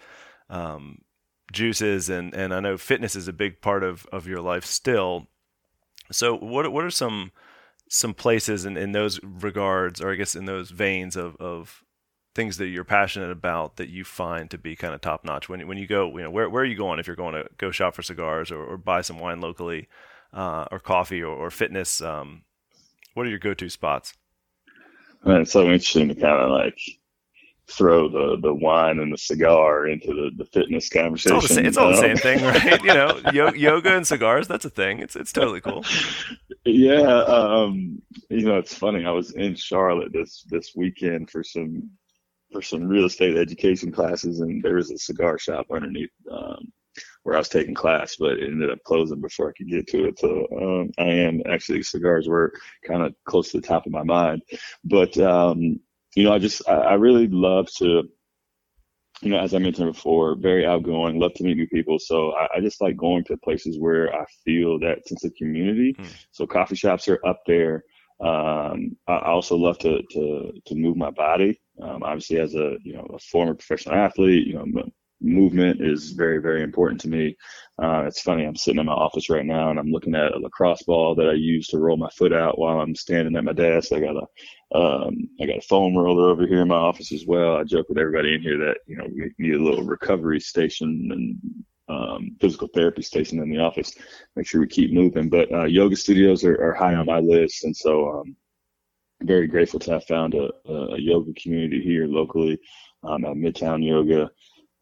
um, 0.49 1.02
juices, 1.52 2.09
and 2.09 2.35
and 2.35 2.54
I 2.54 2.61
know 2.61 2.76
fitness 2.76 3.16
is 3.16 3.28
a 3.28 3.33
big 3.33 3.61
part 3.61 3.83
of 3.83 4.07
of 4.12 4.26
your 4.26 4.40
life 4.40 4.64
still. 4.64 5.28
So 6.11 6.37
what 6.37 6.71
what 6.73 6.85
are 6.85 6.90
some 6.90 7.33
some 7.88 8.14
places 8.14 8.64
in, 8.64 8.76
in 8.76 8.92
those 8.92 9.21
regards, 9.23 10.00
or 10.00 10.12
I 10.12 10.14
guess 10.14 10.37
in 10.37 10.45
those 10.45 10.71
veins 10.71 11.16
of, 11.16 11.37
of 11.37 11.85
things 12.37 12.57
that 12.59 12.69
you're 12.69 12.85
passionate 12.85 13.33
about 13.33 13.76
that 13.76 13.88
you 13.88 14.04
find 14.04 14.49
to 14.49 14.57
be 14.57 14.76
kind 14.76 14.95
of 14.95 15.00
top 15.00 15.25
notch 15.25 15.49
when 15.49 15.66
when 15.66 15.76
you 15.76 15.87
go, 15.87 16.09
you 16.16 16.23
know, 16.23 16.30
where 16.30 16.49
where 16.49 16.62
are 16.62 16.66
you 16.66 16.76
going 16.76 16.99
if 16.99 17.07
you're 17.07 17.16
going 17.16 17.35
to 17.35 17.49
go 17.59 17.71
shop 17.71 17.95
for 17.95 18.02
cigars 18.02 18.50
or, 18.50 18.62
or 18.64 18.76
buy 18.76 19.00
some 19.00 19.19
wine 19.19 19.40
locally, 19.40 19.88
uh, 20.33 20.66
or 20.71 20.78
coffee 20.78 21.23
or, 21.23 21.35
or 21.35 21.50
fitness? 21.50 22.00
Um, 22.00 22.42
what 23.14 23.26
are 23.26 23.30
your 23.30 23.38
go 23.38 23.54
to 23.54 23.69
spots? 23.69 24.14
And 25.23 25.39
it's 25.39 25.53
so 25.53 25.65
interesting 25.65 26.09
to 26.09 26.15
kind 26.15 26.41
of 26.41 26.50
like 26.50 26.79
throw 27.71 28.09
the, 28.09 28.39
the 28.41 28.53
wine 28.53 28.99
and 28.99 29.12
the 29.12 29.19
cigar 29.19 29.87
into 29.87 30.09
the, 30.09 30.31
the 30.37 30.45
fitness 30.47 30.89
conversation. 30.89 31.37
It's 31.37 31.45
all, 31.45 31.49
the 31.49 31.55
same, 31.55 31.67
it's 31.67 31.77
all 31.77 31.91
the 31.91 31.97
same 31.97 32.17
thing, 32.17 32.43
right? 32.43 32.83
you 32.83 32.95
know, 32.95 33.21
yo- 33.33 33.53
yoga 33.53 33.95
and 33.97 34.07
cigars, 34.07 34.49
that's 34.49 34.65
a 34.65 34.71
thing. 34.71 34.99
It's, 34.99 35.15
it's 35.17 35.33
totally 35.33 35.61
cool. 35.61 35.85
Yeah. 36.65 37.00
Um, 37.00 38.03
you 38.29 38.47
know, 38.47 38.59
it's 38.59 38.75
funny. 38.75 39.05
I 39.05 39.11
was 39.11 39.33
in 39.33 39.55
Charlotte 39.55 40.12
this, 40.12 40.45
this 40.49 40.73
weekend 40.75 41.31
for 41.31 41.45
some, 41.45 41.91
for 42.53 42.62
some 42.62 42.89
real 42.89 43.05
estate 43.05 43.37
education 43.37 43.93
classes 43.93 44.41
and 44.41 44.62
there 44.62 44.75
was 44.75 44.91
a 44.91 44.99
cigar 44.99 45.39
shop 45.39 45.67
underneath, 45.73 46.11
um, 46.31 46.73
where 47.23 47.35
I 47.35 47.39
was 47.39 47.49
taking 47.49 47.75
class, 47.75 48.17
but 48.19 48.39
it 48.39 48.50
ended 48.50 48.71
up 48.71 48.83
closing 48.85 49.21
before 49.21 49.50
I 49.50 49.53
could 49.57 49.69
get 49.69 49.87
to 49.89 50.07
it. 50.07 50.19
So 50.19 50.47
um, 50.57 50.91
I 50.99 51.11
am 51.11 51.43
actually 51.50 51.83
cigars 51.83 52.29
were 52.29 52.53
kind 52.87 53.03
of 53.03 53.15
close 53.25 53.50
to 53.50 53.61
the 53.61 53.67
top 53.67 53.87
of 53.87 53.93
my 53.93 54.03
mind. 54.03 54.43
But 54.85 55.17
um, 55.19 55.81
you 56.15 56.25
know, 56.25 56.33
I 56.33 56.39
just 56.39 56.69
I, 56.69 56.75
I 56.75 56.95
really 56.95 57.29
love 57.29 57.69
to, 57.79 58.09
you 59.23 59.31
know, 59.31 59.39
as 59.39 59.55
I 59.55 59.59
mentioned 59.59 59.93
before, 59.93 60.35
very 60.35 60.67
outgoing, 60.67 61.19
love 61.19 61.35
to 61.35 61.45
meet 61.45 61.57
new 61.57 61.69
people. 61.69 61.99
So 61.99 62.33
I, 62.33 62.57
I 62.57 62.61
just 62.61 62.81
like 62.81 62.97
going 62.97 63.25
to 63.25 63.37
places 63.37 63.79
where 63.79 64.15
I 64.15 64.25
feel 64.45 64.79
that 64.79 65.07
sense 65.07 65.25
of 65.25 65.35
community. 65.35 65.95
Mm. 65.99 66.07
So 66.31 66.47
coffee 66.47 66.77
shops 66.77 67.07
are 67.09 67.21
up 67.27 67.43
there. 67.47 67.85
Um, 68.19 68.97
I 69.07 69.19
also 69.19 69.57
love 69.57 69.79
to, 69.79 70.03
to, 70.11 70.53
to 70.67 70.75
move 70.75 70.97
my 70.97 71.11
body. 71.11 71.61
Um, 71.83 72.03
obviously 72.03 72.39
as 72.39 72.55
a, 72.55 72.77
you 72.83 72.95
know, 72.95 73.07
a 73.15 73.19
former 73.19 73.55
professional 73.55 73.95
athlete, 73.95 74.47
you 74.47 74.55
know, 74.55 74.67
movement 75.21 75.81
is 75.81 76.12
very, 76.12 76.39
very 76.39 76.62
important 76.62 77.00
to 77.03 77.09
me. 77.09 77.37
Uh, 77.83 78.05
it's 78.07 78.21
funny, 78.21 78.45
I'm 78.45 78.57
sitting 78.57 78.81
in 78.81 78.87
my 78.87 78.93
office 78.93 79.31
right 79.31 79.45
now 79.45 79.71
and 79.71 79.79
I'm 79.79 79.91
looking 79.91 80.15
at 80.15 80.33
a 80.33 80.39
lacrosse 80.39 80.83
ball 80.83 81.15
that 81.15 81.29
I 81.29 81.33
use 81.33 81.69
to 81.69 81.79
roll 81.79 81.97
my 81.97 82.11
foot 82.11 82.33
out 82.33 82.59
while 82.59 82.81
I'm 82.81 82.95
standing 82.95 83.37
at 83.37 83.45
my 83.45 83.53
desk. 83.53 83.93
I 83.93 84.00
got 84.00 84.17
a, 84.17 84.79
um, 84.79 85.29
I 85.41 85.47
got 85.47 85.59
a 85.59 85.67
foam 85.69 85.97
roller 85.97 86.31
over 86.31 86.47
here 86.47 86.62
in 86.62 86.69
my 86.69 86.77
office 86.77 87.12
as 87.12 87.27
well. 87.27 87.57
I 87.57 87.65
joke 87.65 87.89
with 87.89 87.99
everybody 87.99 88.35
in 88.35 88.43
here 88.43 88.59
that, 88.59 88.79
you 88.87 88.97
know, 88.97 89.07
we 89.12 89.33
need 89.39 89.55
a 89.55 89.62
little 89.62 89.85
recovery 89.85 90.41
station 90.41 91.11
and 91.12 91.65
um, 91.91 92.37
physical 92.41 92.69
therapy 92.69 93.03
station 93.03 93.43
in 93.43 93.50
the 93.50 93.59
office. 93.59 93.95
Make 94.37 94.47
sure 94.47 94.61
we 94.61 94.69
keep 94.69 94.93
moving. 94.93 95.29
But 95.29 95.53
uh, 95.53 95.65
yoga 95.65 95.97
studios 95.97 96.45
are, 96.45 96.62
are, 96.62 96.73
high 96.73 96.95
on 96.95 97.07
my 97.07 97.19
list, 97.19 97.65
and 97.65 97.77
so 97.77 98.21
um, 98.21 98.37
very 99.23 99.47
grateful 99.49 99.81
to 99.81 99.93
have 99.93 100.05
found 100.05 100.35
a, 100.35 100.50
a 100.69 101.00
yoga 101.00 101.33
community 101.35 101.83
here 101.83 102.07
locally 102.07 102.59
um, 103.03 103.25
at 103.25 103.35
Midtown 103.35 103.85
Yoga. 103.85 104.31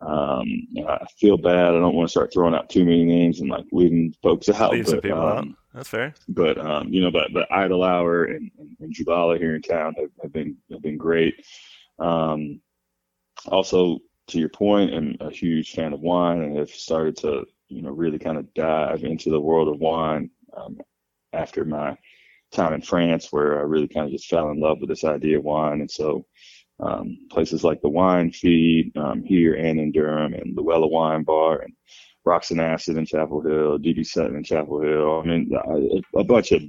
Um, 0.01 0.69
I 0.87 1.07
feel 1.19 1.37
bad. 1.37 1.75
I 1.75 1.79
don't 1.79 1.95
want 1.95 2.09
to 2.09 2.11
start 2.11 2.33
throwing 2.33 2.55
out 2.55 2.71
too 2.71 2.85
many 2.85 3.05
names 3.05 3.41
and 3.41 3.51
like 3.51 3.65
leaving 3.73 4.15
folks 4.23 4.49
out. 4.49 4.73
Leave 4.73 4.89
some 4.89 5.01
people 5.01 5.19
out. 5.19 5.39
Um, 5.39 5.57
That's 5.75 5.89
fair. 5.89 6.15
But 6.29 6.59
um, 6.59 6.89
you 6.89 7.01
know, 7.01 7.11
but 7.11 7.33
but 7.33 7.51
Idle 7.51 7.83
Hour 7.83 8.25
and, 8.25 8.51
and, 8.59 8.77
and 8.81 8.95
Jubala 8.95 9.39
here 9.39 9.57
in 9.57 9.63
town 9.63 9.95
have, 9.99 10.11
have 10.23 10.33
been 10.33 10.57
have 10.71 10.83
been 10.83 10.99
great. 10.99 11.45
Um, 11.99 12.61
also, 13.47 13.99
to 14.29 14.39
your 14.39 14.51
point, 14.51 14.95
I'm 14.95 15.17
a 15.21 15.31
huge 15.31 15.73
fan 15.73 15.93
of 15.93 16.01
wine 16.01 16.43
and 16.43 16.57
have 16.57 16.71
started 16.71 17.17
to 17.19 17.45
you 17.67 17.83
know 17.83 17.91
really 17.91 18.19
kind 18.19 18.39
of 18.39 18.53
dive 18.55 19.03
into 19.03 19.31
the 19.31 19.41
world 19.41 19.69
of 19.69 19.81
wine 19.81 20.31
um, 20.57 20.79
after 21.33 21.65
my 21.65 21.97
time 22.53 22.73
in 22.73 22.83
France, 22.83 23.29
where 23.33 23.59
I 23.59 23.63
really 23.63 23.89
kind 23.89 24.07
of 24.07 24.13
just 24.13 24.29
fell 24.29 24.51
in 24.51 24.61
love 24.61 24.79
with 24.81 24.91
this 24.91 25.05
idea 25.05 25.39
of 25.39 25.45
wine, 25.45 25.81
and 25.81 25.91
so 25.91 26.25
um, 26.81 27.19
places 27.31 27.65
like 27.65 27.81
the 27.81 27.89
Wine 27.89 28.31
Feed 28.31 28.97
um, 28.97 29.23
here 29.23 29.55
and 29.55 29.81
in 29.81 29.93
Durham, 29.93 30.35
and 30.35 30.57
Luella 30.57 30.87
Wine 30.87 31.25
Bar, 31.25 31.61
and 31.63 31.73
Rocks 32.25 32.51
and 32.51 32.61
Acid 32.61 32.97
in 32.97 33.07
Chapel 33.07 33.41
Hill, 33.41 33.79
DD 33.79 34.07
Sutton 34.07 34.37
in 34.37 34.45
Chapel 34.45 34.81
Hill. 34.81 35.21
I 35.21 35.27
mean, 35.27 35.51
a, 36.15 36.21
a 36.21 36.25
bunch 36.25 36.53
of 36.53 36.63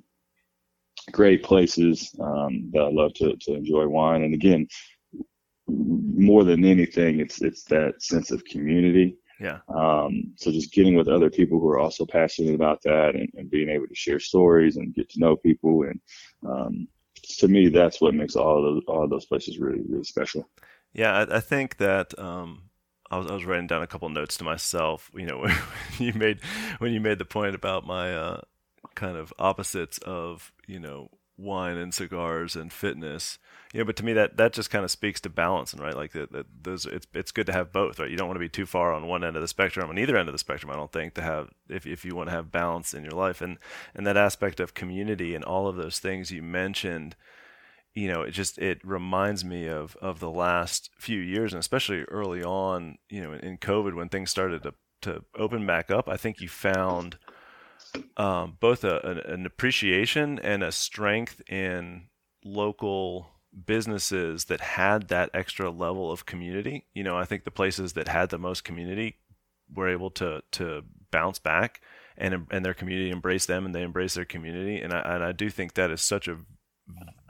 great 1.12 1.44
places 1.44 2.16
um, 2.20 2.70
that 2.74 2.84
I 2.84 2.90
love 2.90 3.14
to, 3.16 3.36
to 3.36 3.54
enjoy 3.54 3.88
wine. 3.88 4.24
And 4.24 4.34
again, 4.34 4.68
more 5.68 6.44
than 6.44 6.66
anything, 6.66 7.20
it's 7.20 7.42
it's 7.42 7.64
that 7.66 8.02
sense 8.02 8.32
of 8.32 8.44
community. 8.46 9.18
Yeah. 9.40 9.60
Um, 9.74 10.34
so 10.36 10.52
just 10.52 10.74
getting 10.74 10.96
with 10.96 11.08
other 11.08 11.30
people 11.30 11.60
who 11.60 11.70
are 11.70 11.80
also 11.80 12.06
passionate 12.06 12.56
about 12.56 12.82
that 12.84 13.16
and, 13.16 13.30
and 13.36 13.50
being 13.50 13.70
able 13.70 13.88
to 13.88 13.96
share 13.96 14.20
stories 14.20 14.76
and 14.76 14.94
get 14.94 15.10
to 15.12 15.20
know 15.20 15.38
people 15.38 15.84
and 15.84 16.00
um, 16.46 16.88
to 17.40 17.48
me, 17.48 17.70
that's 17.70 18.02
what 18.02 18.14
makes 18.14 18.36
all 18.36 18.62
those 18.62 18.84
all 18.88 19.08
those 19.08 19.26
places 19.26 19.60
really 19.60 19.82
really 19.88 20.04
special. 20.04 20.50
Yeah, 20.94 21.14
I, 21.14 21.38
I 21.38 21.40
think 21.40 21.78
that 21.78 22.18
um, 22.18 22.70
I 23.12 23.18
was 23.18 23.28
I 23.28 23.34
was 23.34 23.46
writing 23.46 23.68
down 23.68 23.84
a 23.84 23.88
couple 23.88 24.10
notes 24.10 24.38
to 24.38 24.44
myself. 24.44 25.10
You 25.14 25.26
know, 25.26 25.40
when 25.40 25.54
you 26.00 26.14
made 26.14 26.40
when 26.80 26.94
you 26.94 27.00
made 27.00 27.20
the 27.20 27.26
point 27.26 27.56
about 27.56 27.86
my 27.86 28.14
uh, 28.14 28.42
kind 28.96 29.18
of 29.18 29.34
opposites 29.40 29.98
of 30.00 30.52
you 30.68 30.80
know 30.80 31.10
wine 31.40 31.78
and 31.78 31.94
cigars 31.94 32.56
and 32.56 32.72
fitness. 32.72 33.40
You 33.74 33.80
know 33.80 33.86
but 33.86 33.96
to 33.98 34.06
me 34.06 34.14
that 34.14 34.38
that 34.38 34.54
just 34.54 34.70
kind 34.70 34.84
of 34.84 34.92
speaks 34.92 35.22
to 35.22 35.30
balance 35.30 35.74
and 35.74 35.82
right? 35.82 35.96
Like 35.96 36.12
that, 36.14 36.32
that 36.32 36.46
those 36.64 36.86
it's 36.86 37.08
it's 37.14 37.32
good 37.32 37.46
to 37.48 37.54
have 37.54 37.72
both 37.72 38.00
right? 38.00 38.10
You 38.10 38.18
don't 38.18 38.28
want 38.28 38.36
to 38.36 38.42
be 38.42 38.50
too 38.50 38.66
far 38.66 38.94
on 38.94 39.08
one 39.08 39.24
end 39.24 39.36
of 39.36 39.42
the 39.42 39.48
spectrum 39.48 39.90
on 39.90 39.98
either 39.98 40.18
end 40.18 40.28
of 40.28 40.34
the 40.34 40.40
spectrum 40.40 40.72
i 40.72 40.76
don't 40.76 40.92
think 40.92 41.14
to 41.14 41.22
have 41.22 41.50
if, 41.70 41.86
if 41.86 42.04
you 42.04 42.16
want 42.16 42.30
to 42.30 42.36
have 42.36 42.52
balance 42.52 42.94
in 42.94 43.04
your 43.04 43.14
life. 43.14 43.42
And 43.42 43.58
and 43.94 44.06
that 44.06 44.18
aspect 44.18 44.60
of 44.60 44.74
community 44.74 45.36
and 45.36 45.44
all 45.44 45.68
of 45.68 45.76
those 45.76 46.00
things 46.00 46.32
you 46.32 46.42
mentioned 46.42 47.16
you 47.94 48.08
know 48.08 48.22
it 48.22 48.32
just 48.32 48.58
it 48.58 48.80
reminds 48.84 49.44
me 49.44 49.68
of 49.68 49.96
of 50.02 50.20
the 50.20 50.30
last 50.30 50.90
few 50.98 51.20
years 51.20 51.54
and 51.54 51.60
especially 51.60 52.04
early 52.04 52.44
on 52.44 52.98
you 53.10 53.22
know 53.22 53.34
in, 53.34 53.40
in 53.42 53.58
covid 53.58 53.96
when 53.96 54.10
things 54.10 54.30
started 54.30 54.64
to 54.64 54.74
to 55.02 55.24
open 55.36 55.66
back 55.66 55.90
up 55.90 56.08
i 56.08 56.18
think 56.18 56.40
you 56.40 56.48
found 56.50 57.18
um, 58.18 58.58
both 58.60 58.84
a, 58.84 59.22
an, 59.28 59.46
appreciation 59.46 60.40
and 60.40 60.64
a 60.64 60.72
strength 60.72 61.42
in 61.50 62.08
local 62.44 63.30
businesses 63.66 64.46
that 64.46 64.62
had 64.62 65.08
that 65.08 65.30
extra 65.34 65.70
level 65.70 66.12
of 66.12 66.26
community. 66.26 66.86
You 66.94 67.04
know, 67.04 67.18
I 67.18 67.26
think 67.26 67.44
the 67.44 67.52
places 67.52 67.94
that 67.94 68.08
had 68.08 68.30
the 68.30 68.38
most 68.38 68.64
community 68.64 69.18
were 69.74 69.90
able 69.90 70.12
to 70.12 70.42
to 70.52 70.84
bounce 71.12 71.40
back 71.40 71.82
and 72.18 72.48
and 72.52 72.66
their 72.66 72.74
community 72.74 73.10
embrace 73.10 73.46
them 73.46 73.66
and 73.66 73.74
they 73.74 73.84
embrace 73.84 74.14
their 74.14 74.26
community. 74.26 74.82
And 74.82 74.94
I 74.94 75.00
and 75.00 75.24
I 75.24 75.32
do 75.32 75.50
think 75.50 75.74
that 75.74 75.92
is 75.92 76.02
such 76.02 76.28
a 76.28 76.38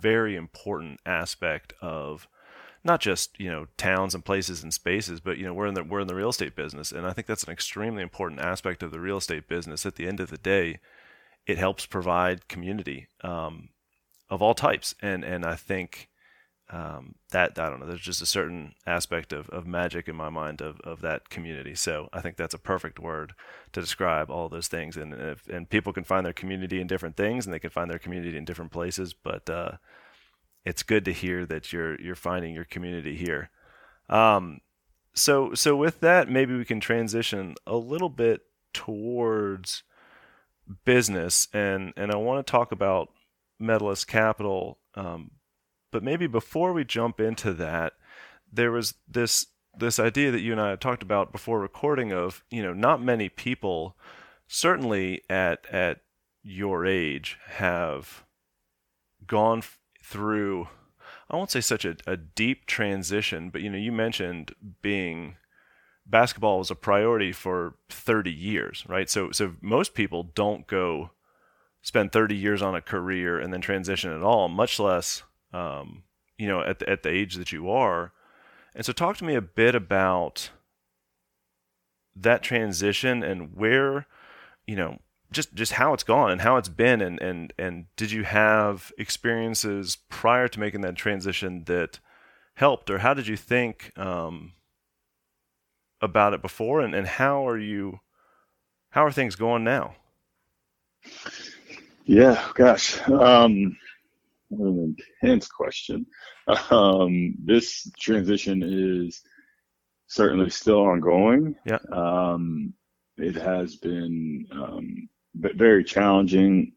very 0.02 0.36
important 0.36 1.00
aspect 1.06 1.74
of 1.82 2.28
not 2.84 3.02
just 3.02 3.40
you 3.40 3.50
know 3.50 3.68
towns 3.78 4.16
and 4.16 4.24
places 4.24 4.64
and 4.64 4.74
spaces, 4.74 5.20
but 5.20 5.38
you 5.38 5.46
know 5.46 5.54
we're 5.54 5.68
in 5.68 5.74
the 5.74 5.84
we're 5.84 6.02
in 6.02 6.08
the 6.08 6.16
real 6.16 6.30
estate 6.30 6.56
business, 6.56 6.92
and 6.92 7.06
I 7.06 7.14
think 7.14 7.28
that's 7.28 7.44
an 7.44 7.52
extremely 7.52 8.04
important 8.04 8.42
aspect 8.42 8.84
of 8.84 8.92
the 8.92 9.00
real 9.00 9.18
estate 9.18 9.48
business. 9.48 9.86
At 9.86 9.96
the 9.96 10.08
end 10.08 10.20
of 10.20 10.30
the 10.30 10.38
day, 10.38 10.80
it 11.46 11.58
helps 11.58 11.86
provide 11.86 12.48
community 12.48 13.08
um, 13.24 13.70
of 14.30 14.42
all 14.42 14.54
types, 14.54 14.96
and 15.02 15.24
and 15.24 15.46
I 15.46 15.56
think 15.56 16.10
um, 16.72 17.16
that 17.32 17.58
I 17.58 17.70
don't 17.70 17.80
know. 17.80 17.88
There's 17.88 18.00
just 18.00 18.22
a 18.22 18.28
certain 18.28 18.76
aspect 18.86 19.34
of, 19.34 19.50
of 19.50 19.66
magic 19.66 20.08
in 20.08 20.16
my 20.16 20.30
mind 20.30 20.62
of, 20.62 20.80
of 20.82 21.02
that 21.02 21.30
community. 21.30 21.74
So 21.74 22.10
I 22.14 22.22
think 22.22 22.38
that's 22.38 22.54
a 22.54 22.60
perfect 22.60 23.00
word 23.00 23.34
to 23.74 23.82
describe 23.82 24.30
all 24.30 24.50
those 24.50 24.68
things. 24.68 24.96
And 24.96 25.14
if, 25.14 25.48
and 25.48 25.70
people 25.70 25.94
can 25.94 26.04
find 26.04 26.26
their 26.26 26.34
community 26.34 26.80
in 26.80 26.88
different 26.88 27.18
things, 27.18 27.46
and 27.46 27.54
they 27.54 27.60
can 27.60 27.72
find 27.72 27.90
their 27.90 28.00
community 28.00 28.38
in 28.38 28.46
different 28.46 28.72
places. 28.72 29.14
But 29.14 29.50
uh, 29.50 29.74
it's 30.66 30.84
good 30.84 31.06
to 31.06 31.14
hear 31.14 31.46
that 31.46 31.72
you're 31.72 32.00
you're 32.00 32.16
finding 32.16 32.54
your 32.54 32.66
community 32.66 33.16
here. 33.16 33.50
Um, 34.10 34.62
so 35.14 35.54
so 35.54 35.76
with 35.76 36.00
that, 36.02 36.30
maybe 36.30 36.56
we 36.56 36.66
can 36.66 36.80
transition 36.80 37.56
a 37.66 37.76
little 37.76 38.10
bit 38.10 38.42
towards 38.74 39.84
business, 40.86 41.48
and 41.54 41.94
and 41.96 42.12
I 42.12 42.18
want 42.18 42.46
to 42.46 42.52
talk 42.52 42.72
about 42.72 43.10
Medalist 43.60 44.08
Capital. 44.08 44.80
Um, 44.96 45.32
but 45.92 46.04
maybe 46.04 46.28
before 46.28 46.74
we 46.74 46.84
jump 46.84 47.20
into 47.20 47.54
that, 47.54 47.94
there 48.52 48.72
was 48.72 48.96
this 49.08 49.48
this 49.78 50.00
idea 50.00 50.32
that 50.32 50.42
you 50.42 50.52
and 50.52 50.62
I 50.62 50.72
had 50.72 50.82
talked 50.82 51.04
about 51.04 51.32
before 51.32 51.60
recording 51.60 52.12
of 52.12 52.44
you 52.52 52.62
know 52.62 52.74
not 52.74 53.02
many 53.02 53.30
people, 53.30 53.98
certainly 54.48 55.22
at 55.30 55.66
at 55.72 56.02
your 56.44 56.86
age, 56.86 57.38
have 57.48 58.24
gone 59.26 59.62
through 60.10 60.68
I 61.30 61.36
won't 61.36 61.52
say 61.52 61.62
such 61.62 61.86
a, 61.86 61.96
a 62.08 62.18
deep 62.18 62.66
transition, 62.66 63.52
but 63.52 63.62
you 63.62 63.70
know, 63.70 63.78
you 63.78 63.92
mentioned 63.92 64.56
being 64.82 65.36
basketball 66.06 66.58
was 66.58 66.72
a 66.72 66.76
priority 66.76 67.32
for 67.32 67.76
30 67.90 68.32
years, 68.32 68.84
right? 68.88 69.10
So 69.10 69.32
so 69.32 69.56
most 69.62 69.94
people 69.94 70.24
don't 70.24 70.66
go 70.66 71.12
spend 71.82 72.12
30 72.12 72.36
years 72.36 72.62
on 72.62 72.76
a 72.76 72.82
career 72.82 73.40
and 73.40 73.54
then 73.54 73.62
transition 73.62 74.12
at 74.12 74.24
all, 74.24 74.50
much 74.50 74.80
less 74.80 75.24
um, 75.54 76.04
you 76.38 76.48
know 76.48 76.62
at 76.62 76.80
the, 76.80 76.90
at 76.90 77.04
the 77.04 77.10
age 77.10 77.36
that 77.36 77.52
you 77.52 77.70
are. 77.70 78.12
And 78.74 78.86
so 78.86 78.92
talk 78.92 79.18
to 79.18 79.26
me 79.26 79.36
a 79.36 79.42
bit 79.42 79.76
about 79.76 80.50
that 82.16 82.42
transition 82.42 83.24
and 83.24 83.56
where 83.56 84.08
you 84.66 84.76
know 84.76 84.98
just 85.32 85.54
just 85.54 85.74
how 85.74 85.94
it's 85.94 86.04
gone 86.04 86.32
and 86.32 86.42
how 86.42 86.58
it's 86.58 86.70
been 86.70 87.02
and 87.02 87.22
and 87.22 87.54
and 87.58 87.86
did 87.96 88.12
you 88.12 88.24
have 88.24 88.92
experiences 88.98 89.98
prior 90.10 90.48
to 90.48 90.60
making 90.60 90.82
that 90.82 90.96
transition 90.96 91.64
that 91.66 92.00
helped? 92.56 92.90
Or 92.90 93.00
how 93.00 93.14
did 93.14 93.28
you 93.28 93.38
think 93.38 93.92
um, 93.98 94.54
about 96.02 96.34
it 96.34 96.42
before? 96.42 96.82
And, 96.82 96.96
and 96.96 97.08
how 97.08 97.48
are 97.48 97.60
you 97.60 98.00
how 98.90 99.06
are 99.06 99.12
things 99.12 99.36
going 99.36 99.64
now? 99.64 99.96
Yeah 102.06 102.44
gosh 102.56 103.00
um, 103.10 103.78
an 104.52 104.96
intense 105.22 105.48
question. 105.48 106.06
Um, 106.72 107.36
this 107.44 107.90
transition 108.00 108.64
is 108.64 109.22
certainly 110.08 110.50
still 110.50 110.82
ongoing. 110.82 111.56
Yeah. 111.66 111.78
Um, 111.92 112.74
it 113.18 113.36
has 113.36 113.76
been 113.76 114.48
um, 114.52 115.10
very 115.36 115.84
challenging. 115.84 116.74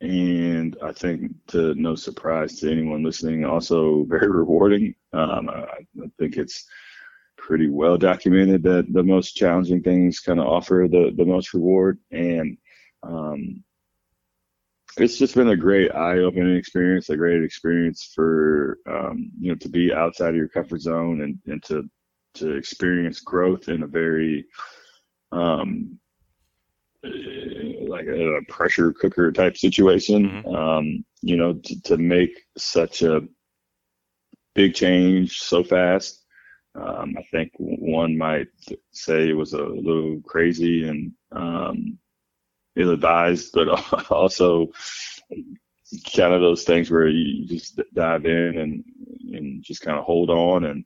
And 0.00 0.76
I 0.82 0.92
think 0.92 1.32
to 1.48 1.74
no 1.74 1.94
surprise 1.94 2.58
to 2.60 2.70
anyone 2.70 3.02
listening, 3.02 3.44
also 3.44 4.04
very 4.04 4.28
rewarding. 4.30 4.94
Um, 5.12 5.50
I, 5.50 5.64
I 6.02 6.06
think 6.18 6.36
it's 6.36 6.64
pretty 7.36 7.68
well 7.68 7.96
documented 7.96 8.62
that 8.62 8.86
the 8.92 9.02
most 9.02 9.32
challenging 9.32 9.82
things 9.82 10.20
kind 10.20 10.40
of 10.40 10.46
offer 10.46 10.86
the, 10.90 11.12
the 11.16 11.24
most 11.24 11.52
reward. 11.52 11.98
And 12.10 12.56
um, 13.02 13.62
it's 14.96 15.18
just 15.18 15.34
been 15.34 15.48
a 15.48 15.56
great 15.56 15.94
eye-opening 15.94 16.56
experience, 16.56 17.08
a 17.10 17.16
great 17.16 17.42
experience 17.42 18.12
for 18.14 18.78
um, 18.86 19.30
you 19.38 19.50
know 19.50 19.56
to 19.56 19.68
be 19.68 19.92
outside 19.92 20.30
of 20.30 20.36
your 20.36 20.48
comfort 20.48 20.80
zone 20.80 21.22
and, 21.22 21.38
and 21.46 21.62
to 21.64 21.88
to 22.34 22.52
experience 22.52 23.20
growth 23.20 23.68
in 23.68 23.82
a 23.82 23.86
very 23.86 24.46
um, 25.32 25.98
like 27.02 28.06
a 28.06 28.40
pressure 28.48 28.92
cooker 28.92 29.32
type 29.32 29.56
situation. 29.56 30.28
Mm-hmm. 30.28 30.54
Um, 30.54 31.04
you 31.22 31.36
know, 31.36 31.54
to, 31.54 31.82
to, 31.82 31.96
make 31.98 32.40
such 32.56 33.02
a 33.02 33.22
big 34.54 34.74
change 34.74 35.38
so 35.40 35.62
fast. 35.62 36.24
Um, 36.74 37.14
I 37.18 37.22
think 37.30 37.52
one 37.58 38.16
might 38.16 38.48
say 38.92 39.28
it 39.28 39.36
was 39.36 39.52
a 39.52 39.62
little 39.62 40.20
crazy 40.24 40.88
and 40.88 41.12
um, 41.32 41.98
ill 42.76 42.90
advised, 42.90 43.50
but 43.52 43.68
also 44.10 44.70
kind 46.14 46.32
of 46.32 46.40
those 46.40 46.64
things 46.64 46.90
where 46.90 47.08
you 47.08 47.46
just 47.46 47.80
dive 47.94 48.24
in 48.24 48.58
and, 48.58 48.84
and 49.34 49.62
just 49.62 49.82
kind 49.82 49.98
of 49.98 50.04
hold 50.04 50.30
on 50.30 50.64
and 50.64 50.84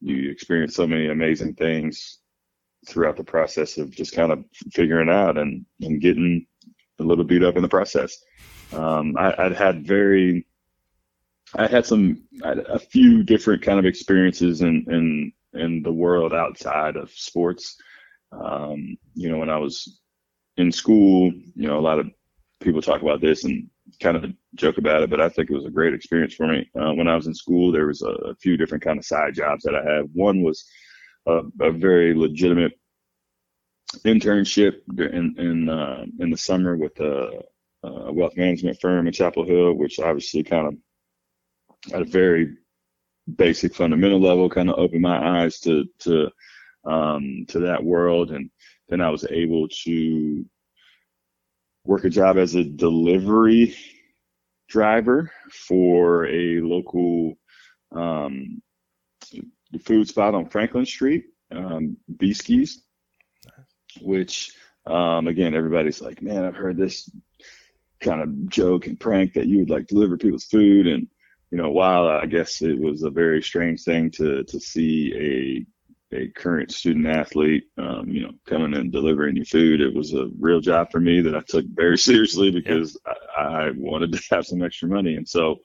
you 0.00 0.30
experience 0.30 0.74
so 0.74 0.86
many 0.86 1.08
amazing 1.08 1.54
things 1.54 2.18
throughout 2.86 3.16
the 3.16 3.24
process 3.24 3.78
of 3.78 3.90
just 3.90 4.14
kind 4.14 4.32
of 4.32 4.44
figuring 4.72 5.10
out 5.10 5.38
and, 5.38 5.64
and 5.80 6.00
getting 6.00 6.46
a 6.98 7.02
little 7.02 7.24
beat 7.24 7.42
up 7.42 7.56
in 7.56 7.62
the 7.62 7.68
process. 7.68 8.16
Um, 8.72 9.16
I, 9.16 9.44
would 9.44 9.56
had 9.56 9.86
very, 9.86 10.46
I 11.54 11.66
had 11.66 11.86
some, 11.86 12.22
I 12.42 12.48
had 12.48 12.58
a 12.58 12.78
few 12.78 13.22
different 13.22 13.62
kind 13.62 13.78
of 13.78 13.86
experiences 13.86 14.60
in, 14.60 14.84
in, 14.88 15.32
in 15.60 15.82
the 15.82 15.92
world 15.92 16.32
outside 16.32 16.96
of 16.96 17.10
sports. 17.10 17.76
Um, 18.32 18.96
you 19.14 19.30
know, 19.30 19.38
when 19.38 19.50
I 19.50 19.58
was 19.58 20.00
in 20.56 20.72
school, 20.72 21.32
you 21.54 21.68
know, 21.68 21.78
a 21.78 21.80
lot 21.80 21.98
of 21.98 22.10
people 22.60 22.82
talk 22.82 23.02
about 23.02 23.20
this 23.20 23.44
and 23.44 23.68
kind 24.00 24.16
of 24.16 24.24
joke 24.54 24.78
about 24.78 25.02
it, 25.02 25.10
but 25.10 25.20
I 25.20 25.28
think 25.28 25.50
it 25.50 25.54
was 25.54 25.66
a 25.66 25.70
great 25.70 25.94
experience 25.94 26.34
for 26.34 26.46
me. 26.46 26.68
Uh, 26.78 26.92
when 26.94 27.08
I 27.08 27.14
was 27.14 27.26
in 27.26 27.34
school, 27.34 27.70
there 27.70 27.86
was 27.86 28.02
a, 28.02 28.08
a, 28.08 28.34
few 28.36 28.56
different 28.56 28.82
kind 28.82 28.98
of 28.98 29.04
side 29.04 29.34
jobs 29.34 29.62
that 29.64 29.74
I 29.74 29.82
had. 29.82 30.08
One 30.14 30.42
was 30.42 30.64
a, 31.26 31.42
a 31.60 31.70
very 31.70 32.14
legitimate 32.14 32.72
internship 34.04 34.80
in 34.98 35.34
in 35.38 35.68
uh, 35.68 36.04
in 36.18 36.30
the 36.30 36.36
summer 36.36 36.76
with 36.76 36.98
a, 37.00 37.42
a, 37.82 38.12
wealth 38.12 38.36
management 38.36 38.80
firm 38.80 39.06
in 39.06 39.12
Chapel 39.12 39.44
Hill, 39.44 39.74
which 39.74 39.98
obviously 39.98 40.42
kind 40.42 40.66
of 40.66 41.94
at 41.94 42.02
a 42.02 42.06
very 42.06 42.56
basic 43.36 43.74
fundamental 43.74 44.20
level 44.20 44.50
kind 44.50 44.68
of 44.68 44.78
opened 44.78 45.02
my 45.02 45.42
eyes 45.42 45.60
to 45.60 45.84
to 46.00 46.30
um, 46.84 47.46
to 47.48 47.60
that 47.60 47.82
world, 47.82 48.30
and 48.30 48.50
then 48.88 49.00
I 49.00 49.10
was 49.10 49.24
able 49.30 49.68
to 49.84 50.44
work 51.84 52.04
a 52.04 52.10
job 52.10 52.36
as 52.38 52.54
a 52.54 52.64
delivery 52.64 53.76
driver 54.68 55.30
for 55.50 56.26
a 56.26 56.60
local 56.60 57.34
um, 57.94 58.62
food 59.78 60.08
spot 60.08 60.34
on 60.34 60.48
Franklin 60.48 60.86
Street, 60.86 61.26
um, 61.50 61.96
Bieski's, 62.16 62.82
which 64.00 64.52
um, 64.86 65.28
again, 65.28 65.54
everybody's 65.54 66.00
like, 66.00 66.22
man, 66.22 66.44
I've 66.44 66.56
heard 66.56 66.76
this 66.76 67.10
kind 68.00 68.20
of 68.20 68.48
joke 68.48 68.86
and 68.86 69.00
prank 69.00 69.34
that 69.34 69.46
you 69.46 69.58
would 69.60 69.70
like 69.70 69.86
deliver 69.86 70.18
people's 70.18 70.44
food. 70.44 70.86
And, 70.86 71.08
you 71.50 71.58
know, 71.58 71.70
while 71.70 72.06
I 72.06 72.26
guess 72.26 72.60
it 72.60 72.78
was 72.78 73.02
a 73.02 73.10
very 73.10 73.42
strange 73.42 73.82
thing 73.82 74.10
to, 74.12 74.44
to 74.44 74.60
see 74.60 75.64
a, 76.12 76.16
a 76.16 76.28
current 76.28 76.70
student 76.70 77.06
athlete, 77.06 77.64
um, 77.78 78.08
you 78.08 78.22
know, 78.22 78.32
coming 78.46 78.74
and 78.74 78.92
delivering 78.92 79.36
your 79.36 79.46
food, 79.46 79.80
it 79.80 79.94
was 79.94 80.12
a 80.12 80.28
real 80.38 80.60
job 80.60 80.92
for 80.92 81.00
me 81.00 81.22
that 81.22 81.34
I 81.34 81.40
took 81.40 81.64
very 81.66 81.96
seriously 82.10 82.50
because 82.50 82.98
yeah. 83.06 83.12
I, 83.38 83.66
I 83.66 83.70
wanted 83.74 84.12
to 84.12 84.22
have 84.34 84.46
some 84.46 84.62
extra 84.62 84.88
money. 84.88 85.14
And 85.14 85.28
so, 85.28 85.60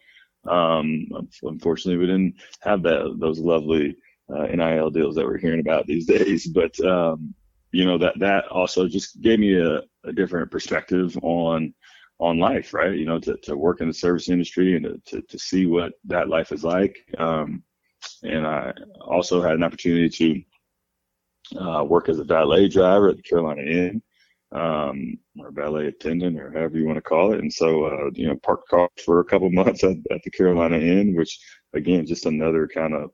um, 0.48 1.08
unfortunately, 1.44 1.98
we 1.98 2.06
didn't 2.06 2.36
have 2.62 2.82
that 2.84 3.16
those 3.20 3.40
lovely 3.40 3.96
uh, 4.34 4.44
NIL 4.48 4.90
deals 4.90 5.16
that 5.16 5.26
we're 5.26 5.38
hearing 5.38 5.60
about 5.60 5.86
these 5.86 6.06
days. 6.18 6.48
But 6.48 6.80
um, 6.82 7.34
you 7.72 7.86
know 7.86 7.98
that 7.98 8.18
that 8.20 8.48
also 8.48 8.88
just 8.88 9.22
gave 9.22 9.40
me 9.40 9.56
a, 9.60 9.82
a, 10.06 10.14
different 10.14 10.50
perspective 10.52 11.18
on 11.22 11.74
on 12.20 12.40
life, 12.40 12.74
right? 12.74 12.96
You 12.96 13.06
know, 13.06 13.20
to, 13.20 13.38
to 13.44 13.56
work 13.56 13.82
in 13.82 13.88
the 13.88 13.94
service 13.94 14.30
industry 14.30 14.76
and 14.76 14.86
to, 14.86 15.02
to, 15.06 15.22
to 15.22 15.40
see 15.40 15.66
what 15.66 15.94
that 16.06 16.28
life 16.28 16.52
is 16.52 16.64
like. 16.64 16.98
Um, 17.18 17.64
and 18.24 18.46
I 18.46 18.74
also 19.02 19.42
had 19.42 19.54
an 19.54 19.64
opportunity 19.64 20.46
to 21.54 21.62
uh, 21.62 21.84
work 21.84 22.10
as 22.10 22.20
a 22.20 22.26
valet 22.26 22.68
driver 22.68 23.10
at 23.10 23.16
the 23.16 23.24
Carolina 23.24 23.62
Inn 23.62 24.02
um, 24.52 25.18
or 25.40 25.52
valet 25.52 25.88
attendant 25.88 26.40
or 26.40 26.52
however 26.52 26.78
you 26.78 26.86
want 26.86 26.98
to 26.98 27.02
call 27.02 27.34
it. 27.34 27.40
And 27.40 27.52
so, 27.52 27.86
uh, 27.86 28.10
you 28.14 28.28
know, 28.28 28.36
parked 28.38 28.68
cars 28.70 28.90
for 29.06 29.20
a 29.20 29.26
couple 29.26 29.50
months 29.52 29.84
at, 29.84 29.98
at 30.12 30.22
the 30.24 30.32
Carolina 30.32 30.78
Inn, 30.78 31.16
which 31.16 31.40
again, 31.74 32.06
just 32.06 32.26
another 32.26 32.68
kind 32.68 32.94
of, 32.94 33.12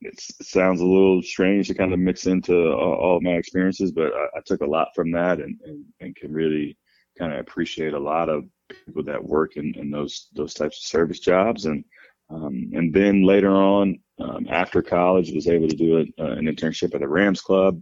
it 0.00 0.14
sounds 0.42 0.80
a 0.80 0.86
little 0.86 1.22
strange 1.22 1.68
to 1.68 1.74
kind 1.74 1.92
of 1.92 1.98
mix 1.98 2.26
into 2.26 2.72
all, 2.72 2.94
all 2.94 3.20
my 3.20 3.32
experiences, 3.32 3.90
but 3.90 4.12
I, 4.14 4.38
I, 4.38 4.40
took 4.46 4.60
a 4.60 4.66
lot 4.66 4.88
from 4.94 5.10
that 5.12 5.40
and, 5.40 5.58
and, 5.64 5.84
and 6.00 6.14
can 6.14 6.32
really 6.32 6.78
kind 7.18 7.32
of 7.32 7.40
appreciate 7.40 7.94
a 7.94 7.98
lot 7.98 8.28
of 8.28 8.44
people 8.86 9.02
that 9.04 9.24
work 9.24 9.56
in, 9.56 9.74
in 9.76 9.90
those, 9.90 10.28
those 10.34 10.54
types 10.54 10.78
of 10.78 10.88
service 10.88 11.18
jobs. 11.18 11.64
And, 11.64 11.84
um, 12.30 12.70
and 12.74 12.94
then 12.94 13.24
later 13.24 13.50
on, 13.50 13.98
um, 14.20 14.46
after 14.48 14.82
college, 14.82 15.32
was 15.32 15.48
able 15.48 15.66
to 15.66 15.76
do 15.76 15.98
a, 15.98 16.22
uh, 16.22 16.32
an 16.32 16.44
internship 16.44 16.94
at 16.94 17.00
the 17.00 17.08
Rams 17.08 17.40
Club 17.40 17.80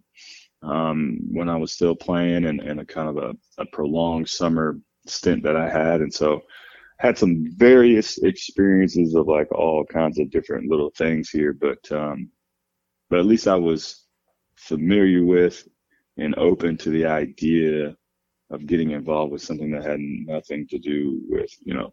um, 0.67 1.19
when 1.31 1.49
I 1.49 1.57
was 1.57 1.73
still 1.73 1.95
playing 1.95 2.45
and, 2.45 2.61
and 2.61 2.81
a 2.81 2.85
kind 2.85 3.09
of 3.09 3.17
a, 3.19 3.35
a, 3.59 3.67
prolonged 3.67 4.29
summer 4.29 4.79
stint 5.07 5.45
that 5.45 5.57
I 5.57 5.71
had. 5.71 6.01
And 6.01 6.13
so 6.13 6.43
had 6.99 7.17
some 7.17 7.47
various 7.57 8.19
experiences 8.19 9.15
of 9.15 9.29
like 9.29 9.51
all 9.53 9.85
kinds 9.85 10.19
of 10.19 10.31
different 10.31 10.69
little 10.69 10.91
things 10.91 11.31
here, 11.31 11.53
but, 11.53 11.79
um, 11.93 12.31
but 13.09 13.21
at 13.21 13.27
least 13.27 13.47
I 13.47 13.55
was 13.55 14.07
familiar 14.57 15.25
with 15.25 15.69
and 16.17 16.37
open 16.37 16.77
to 16.79 16.91
the 16.91 17.07
idea 17.07 17.95
of 18.51 18.67
getting 18.67 18.91
involved 18.91 19.33
with 19.33 19.43
something 19.43 19.71
that 19.71 19.85
had 19.85 20.01
nothing 20.01 20.67
to 20.69 20.79
do 20.79 21.21
with, 21.29 21.51
you 21.65 21.75
know, 21.75 21.93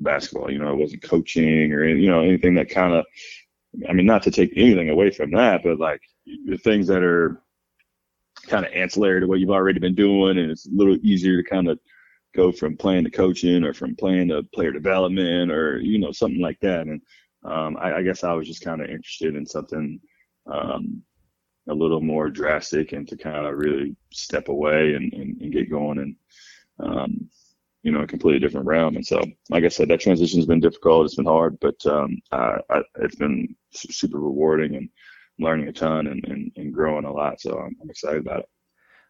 basketball. 0.00 0.50
You 0.50 0.58
know, 0.58 0.68
I 0.68 0.72
wasn't 0.72 1.02
coaching 1.02 1.72
or, 1.72 1.84
you 1.84 2.08
know, 2.08 2.20
anything 2.20 2.54
that 2.54 2.70
kind 2.70 2.94
of, 2.94 3.04
I 3.86 3.92
mean, 3.92 4.06
not 4.06 4.22
to 4.22 4.30
take 4.30 4.52
anything 4.56 4.88
away 4.88 5.10
from 5.10 5.32
that, 5.32 5.62
but 5.62 5.78
like 5.78 6.00
the 6.46 6.56
things 6.58 6.86
that 6.86 7.02
are 7.02 7.42
kind 8.46 8.64
of 8.64 8.72
ancillary 8.72 9.20
to 9.20 9.26
what 9.26 9.40
you've 9.40 9.50
already 9.50 9.80
been 9.80 9.94
doing, 9.94 10.38
and 10.38 10.50
it's 10.50 10.66
a 10.66 10.70
little 10.72 10.96
easier 11.02 11.42
to 11.42 11.48
kind 11.48 11.68
of 11.68 11.78
go 12.34 12.52
from 12.52 12.76
playing 12.76 13.04
to 13.04 13.10
coaching 13.10 13.64
or 13.64 13.72
from 13.72 13.96
playing 13.96 14.28
to 14.28 14.42
player 14.54 14.70
development 14.70 15.50
or 15.50 15.78
you 15.78 15.98
know 15.98 16.12
something 16.12 16.40
like 16.40 16.58
that. 16.60 16.82
And 16.82 17.00
um, 17.44 17.76
I, 17.80 17.96
I, 17.96 18.02
guess 18.02 18.24
I 18.24 18.32
was 18.32 18.46
just 18.46 18.64
kind 18.64 18.80
of 18.80 18.90
interested 18.90 19.36
in 19.36 19.46
something 19.46 20.00
um, 20.46 21.02
a 21.68 21.74
little 21.74 22.00
more 22.00 22.30
drastic 22.30 22.92
and 22.92 23.06
to 23.08 23.16
kind 23.16 23.46
of 23.46 23.56
really 23.56 23.96
step 24.12 24.48
away 24.48 24.94
and, 24.94 25.12
and, 25.12 25.40
and 25.40 25.52
get 25.52 25.70
going 25.70 25.98
and 25.98 26.16
um, 26.80 27.30
you 27.82 27.92
know 27.92 28.00
a 28.00 28.06
completely 28.06 28.40
different 28.40 28.66
realm. 28.66 28.96
And 28.96 29.06
so, 29.06 29.22
like 29.50 29.64
I 29.64 29.68
said, 29.68 29.88
that 29.88 30.00
transition 30.00 30.38
has 30.38 30.46
been 30.46 30.60
difficult. 30.60 31.06
It's 31.06 31.14
been 31.14 31.26
hard, 31.26 31.58
but 31.60 31.84
um, 31.86 32.18
I, 32.32 32.58
I, 32.70 32.82
it's 33.00 33.16
been 33.16 33.54
super 33.72 34.18
rewarding 34.18 34.74
and 34.76 34.88
learning 35.38 35.68
a 35.68 35.72
ton 35.72 36.06
and, 36.06 36.24
and, 36.24 36.52
and 36.56 36.74
growing 36.74 37.04
a 37.04 37.12
lot. 37.12 37.40
So 37.40 37.58
I'm, 37.58 37.76
I'm, 37.80 37.90
excited 37.90 38.20
about 38.20 38.40
it. 38.40 38.48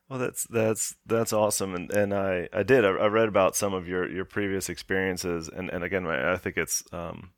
Well, 0.08 0.18
that's 0.18 0.44
that's 0.44 0.94
that's 1.04 1.32
awesome, 1.34 1.74
and 1.74 1.92
and 1.92 2.14
I 2.14 2.48
I 2.52 2.62
did 2.62 2.84
I, 2.84 2.88
I, 2.88 3.06
read 3.08 3.28
about 3.28 3.56
some 3.56 3.74
of 3.74 3.86
your 3.86 4.10
your 4.10 4.24
previous 4.24 4.70
experiences, 4.70 5.50
and 5.54 5.68
and 5.68 5.84
again 5.84 6.06
I 6.06 6.38
think 6.38 6.56
it's 6.56 6.82
um, 6.92 7.32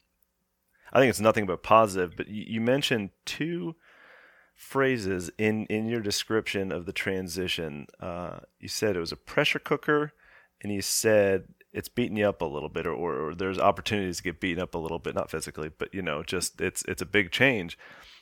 I 0.92 1.00
think 1.00 1.11
it's 1.11 1.20
nothing 1.20 1.46
but 1.46 1.64
positive. 1.64 2.16
But 2.16 2.29
you, 2.29 2.44
you 2.46 2.61
mentioned 2.61 3.11
two 3.24 3.74
phrases 4.55 5.31
in 5.37 5.66
in 5.66 5.87
your 5.87 6.00
description 6.00 6.70
of 6.70 6.87
the 6.87 6.92
transition. 6.92 7.87
Uh, 7.98 8.40
you 8.61 8.68
said 8.68 8.94
it 8.94 9.00
was 9.00 9.12
a 9.12 9.16
pressure 9.16 9.59
cooker, 9.59 10.12
and 10.62 10.72
you 10.72 10.81
said 10.81 11.48
it's 11.72 11.88
beating 11.88 12.16
you 12.16 12.29
up 12.29 12.42
a 12.42 12.46
little 12.46 12.68
bit, 12.68 12.87
or, 12.87 12.92
or, 12.92 13.29
or 13.29 13.35
there's 13.35 13.59
opportunities 13.59 14.18
to 14.18 14.22
get 14.22 14.40
beaten 14.40 14.62
up 14.62 14.74
a 14.74 14.79
little 14.79 14.98
bit, 14.98 15.14
not 15.14 15.31
physically, 15.31 15.70
but 15.76 15.92
you 15.94 16.03
know, 16.03 16.22
just 16.22 16.61
it's 16.61 16.85
it's 16.87 17.03
a 17.03 17.07
big 17.07 17.31
change. 17.31 17.79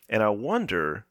And 0.09 0.23
I 0.23 0.31
wonder, 0.31 1.07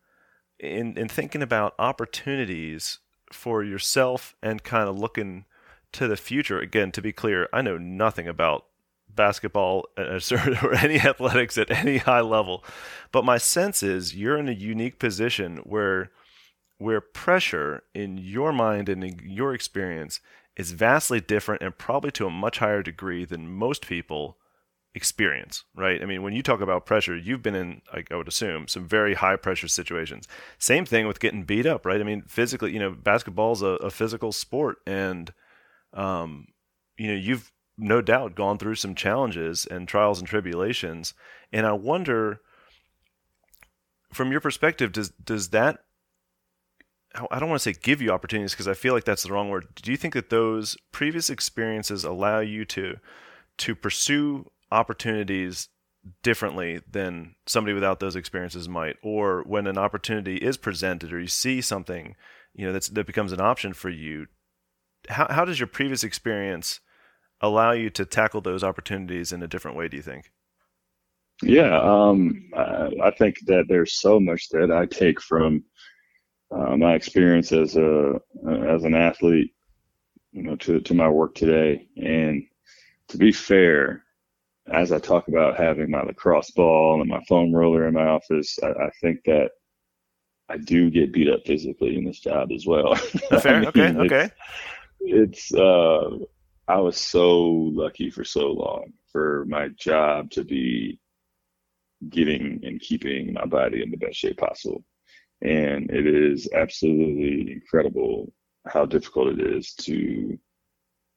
in, 0.60 0.98
in 0.98 1.08
thinking 1.08 1.42
about 1.42 1.76
opportunities 1.78 3.00
for 3.32 3.64
yourself 3.64 4.36
and 4.42 4.64
kind 4.64 4.90
of 4.90 4.98
looking 4.98 5.46
to 5.94 6.08
the 6.08 6.18
future, 6.18 6.60
again, 6.60 6.92
to 6.94 7.02
be 7.02 7.12
clear, 7.12 7.48
I 7.54 7.62
know 7.62 7.78
nothing 7.78 8.28
about 8.28 8.66
basketball 9.10 9.86
or 9.98 10.76
any 10.76 11.00
athletics 11.00 11.58
at 11.58 11.72
any 11.72 11.98
high 11.98 12.22
level. 12.22 12.64
But 13.12 13.26
my 13.26 13.38
sense 13.38 13.84
is 13.84 14.16
you're 14.16 14.38
in 14.38 14.50
a 14.50 14.54
unique 14.54 15.00
position 15.00 15.58
where 15.58 16.12
where 16.80 17.02
pressure 17.02 17.82
in 17.96 18.20
your 18.20 18.54
mind 18.54 18.88
and 18.88 19.04
in 19.04 19.20
your 19.24 19.52
experience 19.56 20.20
is 20.56 20.72
vastly 20.74 21.20
different 21.20 21.64
and 21.64 21.76
probably 21.76 22.12
to 22.12 22.28
a 22.28 22.32
much 22.32 22.60
higher 22.60 22.84
degree 22.84 23.26
than 23.26 23.52
most 23.52 23.88
people 23.88 24.38
experience, 24.98 25.64
right? 25.74 26.02
I 26.02 26.06
mean, 26.06 26.24
when 26.24 26.34
you 26.34 26.44
talk 26.44 26.60
about 26.60 26.86
pressure, 26.86 27.16
you've 27.16 27.42
been 27.42 27.56
in, 27.56 27.82
like, 27.94 28.12
I 28.12 28.18
would 28.18 28.28
assume, 28.28 28.68
some 28.68 28.86
very 28.86 29.14
high 29.14 29.38
pressure 29.38 29.70
situations. 29.70 30.28
Same 30.58 30.86
thing 30.86 31.08
with 31.08 31.22
getting 31.22 31.44
beat 31.44 31.66
up, 31.66 31.86
right? 31.86 32.02
I 32.02 32.04
mean, 32.04 32.24
physically, 32.28 32.74
you 32.74 32.80
know, 32.80 32.92
basketball's 32.92 33.62
a, 33.62 33.78
a 33.78 33.90
physical 33.90 34.34
sport, 34.34 34.80
and 34.86 35.34
um, 35.94 36.48
you 36.98 37.08
know, 37.08 37.14
you've 37.18 37.52
no 37.78 38.02
doubt 38.02 38.36
gone 38.36 38.58
through 38.58 38.76
some 38.76 38.96
challenges 38.96 39.66
and 39.66 39.88
trials 39.88 40.20
and 40.20 40.28
tribulations. 40.28 41.14
And 41.54 41.66
I 41.66 41.72
wonder, 41.72 42.42
from 44.12 44.32
your 44.32 44.42
perspective, 44.42 44.92
does 44.92 45.12
does 45.12 45.50
that 45.50 45.80
I 47.32 47.40
don't 47.40 47.50
want 47.50 47.62
to 47.62 47.74
say 47.74 47.80
give 47.82 48.02
you 48.02 48.12
opportunities 48.12 48.52
because 48.52 48.68
I 48.68 48.74
feel 48.74 48.94
like 48.94 49.06
that's 49.06 49.24
the 49.24 49.32
wrong 49.32 49.50
word. 49.50 49.68
Do 49.76 49.92
you 49.92 49.98
think 49.98 50.14
that 50.14 50.30
those 50.30 50.78
previous 50.92 51.30
experiences 51.30 52.04
allow 52.04 52.40
you 52.40 52.66
to 52.66 52.98
to 53.60 53.76
pursue 53.76 54.46
opportunities 54.72 55.70
differently 56.24 56.82
than 56.90 57.36
somebody 57.46 57.74
without 57.74 58.00
those 58.00 58.16
experiences 58.16 58.70
might 58.70 58.96
or 59.04 59.44
when 59.44 59.68
an 59.68 59.78
opportunity 59.78 60.38
is 60.38 60.56
presented 60.56 61.12
or 61.12 61.20
you 61.20 61.28
see 61.28 61.60
something 61.60 62.16
you 62.54 62.66
know 62.66 62.72
that's, 62.72 62.88
that 62.90 63.06
becomes 63.06 63.34
an 63.34 63.42
option 63.42 63.74
for 63.74 63.90
you 63.90 64.26
how, 65.10 65.28
how 65.30 65.44
does 65.44 65.60
your 65.60 65.68
previous 65.68 66.06
experience 66.06 66.80
allow 67.42 67.72
you 67.72 67.90
to 67.90 68.06
tackle 68.06 68.40
those 68.40 68.64
opportunities 68.64 69.34
in 69.34 69.44
a 69.44 69.48
different 69.48 69.76
way 69.76 69.90
do 69.90 69.98
you 69.98 70.04
think 70.04 70.32
yeah 71.44 71.78
um, 71.82 72.50
I, 72.56 72.90
I 73.04 73.12
think 73.12 73.40
that 73.48 73.66
there's 73.68 74.00
so 74.00 74.18
much 74.18 74.48
that 74.52 74.72
i 74.72 74.86
take 74.86 75.20
from 75.22 75.64
uh, 76.52 76.78
my 76.78 76.94
experience 76.94 77.52
as 77.52 77.76
a 77.76 78.20
as 78.48 78.84
an 78.84 78.96
athlete, 78.96 79.54
you 80.32 80.44
know, 80.44 80.56
to 80.58 80.80
to 80.82 80.94
my 80.94 81.10
work 81.10 81.36
today. 81.36 81.88
And 81.98 82.44
to 83.10 83.18
be 83.18 83.32
fair, 83.32 84.04
as 84.74 84.92
I 84.92 85.00
talk 85.00 85.28
about 85.28 85.58
having 85.58 85.90
my 85.90 86.02
lacrosse 86.02 86.52
ball 86.52 87.02
and 87.02 87.10
my 87.10 87.24
foam 87.28 87.54
roller 87.54 87.88
in 87.88 87.94
my 87.94 88.06
office, 88.06 88.58
I, 88.62 88.68
I 88.68 88.90
think 89.02 89.24
that 89.26 89.52
I 90.50 90.58
do 90.58 90.90
get 90.90 91.14
beat 91.14 91.30
up 91.30 91.42
physically 91.46 91.98
in 91.98 92.06
this 92.06 92.20
job 92.20 92.52
as 92.52 92.66
well. 92.66 92.96
Fair. 93.42 93.56
I 93.56 93.60
mean, 93.60 93.66
okay. 93.66 93.86
It's, 93.86 93.92
okay. 93.92 94.30
It's 95.00 95.54
uh, 95.54 96.10
I 96.68 96.78
was 96.80 96.98
so 96.98 97.40
lucky 97.42 98.10
for 98.10 98.24
so 98.24 98.52
long 98.52 98.94
for 99.12 99.46
my 99.48 99.70
job 99.70 100.32
to 100.32 100.44
be 100.44 101.00
getting 102.10 102.60
and 102.64 102.80
keeping 102.80 103.34
my 103.34 103.46
body 103.46 103.82
in 103.82 103.92
the 103.92 103.98
best 103.98 104.18
shape 104.18 104.38
possible. 104.38 104.84
And 105.42 105.90
it 105.92 106.08
is 106.08 106.50
absolutely 106.54 107.52
incredible 107.54 108.32
how 108.68 108.86
difficult 108.86 109.40
it 109.40 109.56
is 109.56 109.74
to 109.76 110.38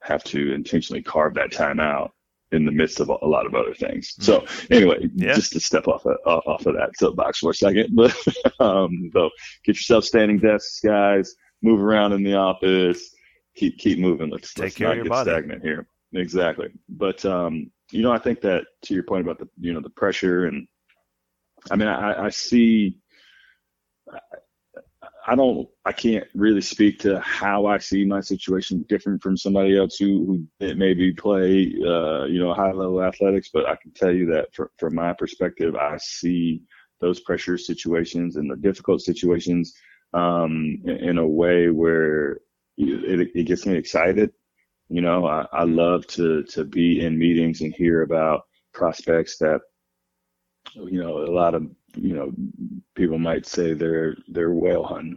have 0.02 0.22
to 0.24 0.52
intentionally 0.52 1.02
carve 1.02 1.34
that 1.34 1.52
time 1.52 1.80
out 1.80 2.12
in 2.52 2.64
the 2.64 2.72
midst 2.72 3.00
of 3.00 3.08
a, 3.08 3.26
lot 3.26 3.46
of 3.46 3.54
other 3.54 3.74
things. 3.74 4.14
Mm-hmm. 4.14 4.22
So 4.22 4.46
anyway, 4.74 5.08
yeah. 5.14 5.34
just 5.34 5.52
to 5.52 5.60
step 5.60 5.86
off 5.86 6.04
of, 6.06 6.16
off 6.24 6.66
of 6.66 6.74
that 6.74 6.90
soapbox 6.96 7.38
for 7.38 7.50
a 7.50 7.54
second, 7.54 7.90
but 7.94 8.16
um, 8.58 9.10
so 9.12 9.30
get 9.64 9.76
yourself 9.76 10.04
standing 10.04 10.38
desks, 10.38 10.80
guys. 10.80 11.34
Move 11.62 11.80
around 11.80 12.12
in 12.12 12.22
the 12.22 12.34
office. 12.34 13.14
Keep 13.56 13.78
keep 13.78 13.98
moving. 13.98 14.30
Let's, 14.30 14.54
Take 14.54 14.64
let's 14.64 14.76
care 14.76 14.88
not 14.88 14.92
of 14.92 14.96
your 14.96 15.04
get 15.04 15.10
body. 15.10 15.30
stagnant 15.30 15.62
here. 15.62 15.86
Exactly. 16.14 16.68
But 16.88 17.24
um, 17.24 17.70
you 17.90 18.02
know, 18.02 18.12
I 18.12 18.18
think 18.18 18.40
that 18.40 18.64
to 18.84 18.94
your 18.94 19.02
point 19.02 19.22
about 19.22 19.38
the 19.38 19.48
you 19.60 19.72
know 19.72 19.80
the 19.80 19.90
pressure 19.90 20.46
and 20.46 20.66
I 21.70 21.76
mean, 21.76 21.88
I, 21.88 22.26
I 22.26 22.28
see. 22.30 22.98
I 25.26 25.34
don't. 25.34 25.68
I 25.84 25.92
can't 25.92 26.26
really 26.34 26.60
speak 26.60 26.98
to 27.00 27.20
how 27.20 27.66
I 27.66 27.78
see 27.78 28.04
my 28.04 28.20
situation 28.20 28.84
different 28.88 29.22
from 29.22 29.36
somebody 29.36 29.76
else 29.76 29.96
who 29.96 30.46
who 30.60 30.74
maybe 30.74 31.12
play, 31.12 31.74
uh, 31.86 32.24
you 32.24 32.38
know, 32.38 32.54
high 32.54 32.72
level 32.72 33.02
athletics. 33.02 33.50
But 33.52 33.68
I 33.68 33.76
can 33.76 33.92
tell 33.92 34.12
you 34.12 34.26
that 34.26 34.54
for, 34.54 34.70
from 34.78 34.94
my 34.94 35.12
perspective, 35.12 35.76
I 35.76 35.96
see 35.98 36.62
those 37.00 37.20
pressure 37.20 37.58
situations 37.58 38.36
and 38.36 38.50
the 38.50 38.56
difficult 38.56 39.02
situations 39.02 39.74
um, 40.12 40.80
in, 40.84 40.96
in, 40.96 41.18
a 41.18 41.26
way 41.26 41.68
where 41.70 42.40
it, 42.76 43.30
it, 43.34 43.44
gets 43.44 43.64
me 43.64 43.76
excited. 43.76 44.32
You 44.88 45.00
know, 45.00 45.26
I, 45.26 45.46
I 45.52 45.64
love 45.64 46.06
to 46.08 46.42
to 46.44 46.64
be 46.64 47.04
in 47.04 47.18
meetings 47.18 47.60
and 47.60 47.72
hear 47.74 48.02
about 48.02 48.42
prospects 48.72 49.38
that 49.38 49.60
you 50.74 51.02
know, 51.02 51.18
a 51.18 51.32
lot 51.32 51.54
of 51.54 51.66
you 51.94 52.14
know 52.14 52.32
people 52.94 53.18
might 53.18 53.46
say 53.46 53.72
they're 53.74 54.16
they're 54.28 54.52
whale 54.52 54.84
hunting, 54.84 55.16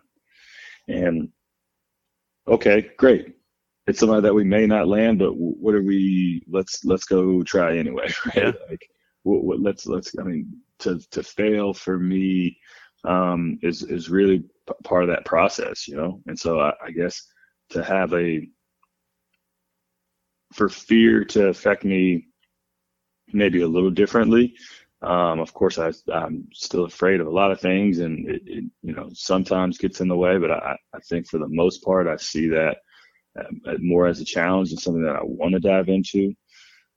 and 0.87 1.29
okay, 2.47 2.91
great. 2.97 3.35
It's 3.85 3.99
somebody 3.99 4.21
that 4.21 4.33
we 4.33 4.45
may 4.45 4.65
not 4.65 4.87
land, 4.87 5.19
but 5.19 5.33
what 5.35 5.75
are 5.75 5.81
we? 5.83 6.41
Let's 6.47 6.85
let's 6.85 7.05
go 7.05 7.43
try 7.43 7.77
anyway, 7.77 8.07
right? 8.27 8.35
Yeah. 8.37 8.51
Like, 8.69 8.87
what, 9.23 9.43
what, 9.43 9.59
let's 9.59 9.85
let's. 9.85 10.13
I 10.19 10.23
mean, 10.23 10.61
to 10.79 10.99
to 11.11 11.23
fail 11.23 11.73
for 11.73 11.99
me 11.99 12.57
um, 13.05 13.59
is 13.61 13.83
is 13.83 14.09
really 14.09 14.39
p- 14.39 14.73
part 14.83 15.03
of 15.03 15.09
that 15.09 15.25
process, 15.25 15.87
you 15.87 15.95
know. 15.95 16.21
And 16.27 16.37
so 16.37 16.59
I, 16.59 16.73
I 16.85 16.91
guess 16.91 17.21
to 17.71 17.83
have 17.83 18.13
a 18.13 18.47
for 20.53 20.69
fear 20.69 21.25
to 21.25 21.47
affect 21.47 21.83
me 21.83 22.27
maybe 23.31 23.61
a 23.61 23.67
little 23.67 23.89
differently 23.89 24.55
um, 25.03 25.39
of 25.39 25.53
course, 25.53 25.77
I, 25.77 25.91
am 26.13 26.47
still 26.53 26.85
afraid 26.85 27.19
of 27.19 27.27
a 27.27 27.31
lot 27.31 27.51
of 27.51 27.59
things, 27.59 27.99
and 27.99 28.29
it, 28.29 28.41
it, 28.45 28.63
you 28.81 28.93
know 28.93 29.09
sometimes 29.13 29.77
gets 29.77 29.99
in 29.99 30.07
the 30.07 30.15
way. 30.15 30.37
But 30.37 30.51
I, 30.51 30.77
I 30.93 30.99
think 31.09 31.27
for 31.27 31.39
the 31.39 31.49
most 31.49 31.83
part, 31.83 32.07
I 32.07 32.15
see 32.15 32.47
that 32.49 32.77
um, 33.39 33.61
more 33.79 34.07
as 34.07 34.21
a 34.21 34.25
challenge 34.25 34.71
and 34.71 34.79
something 34.79 35.03
that 35.03 35.15
I 35.15 35.23
want 35.23 35.53
to 35.53 35.59
dive 35.59 35.89
into. 35.89 36.33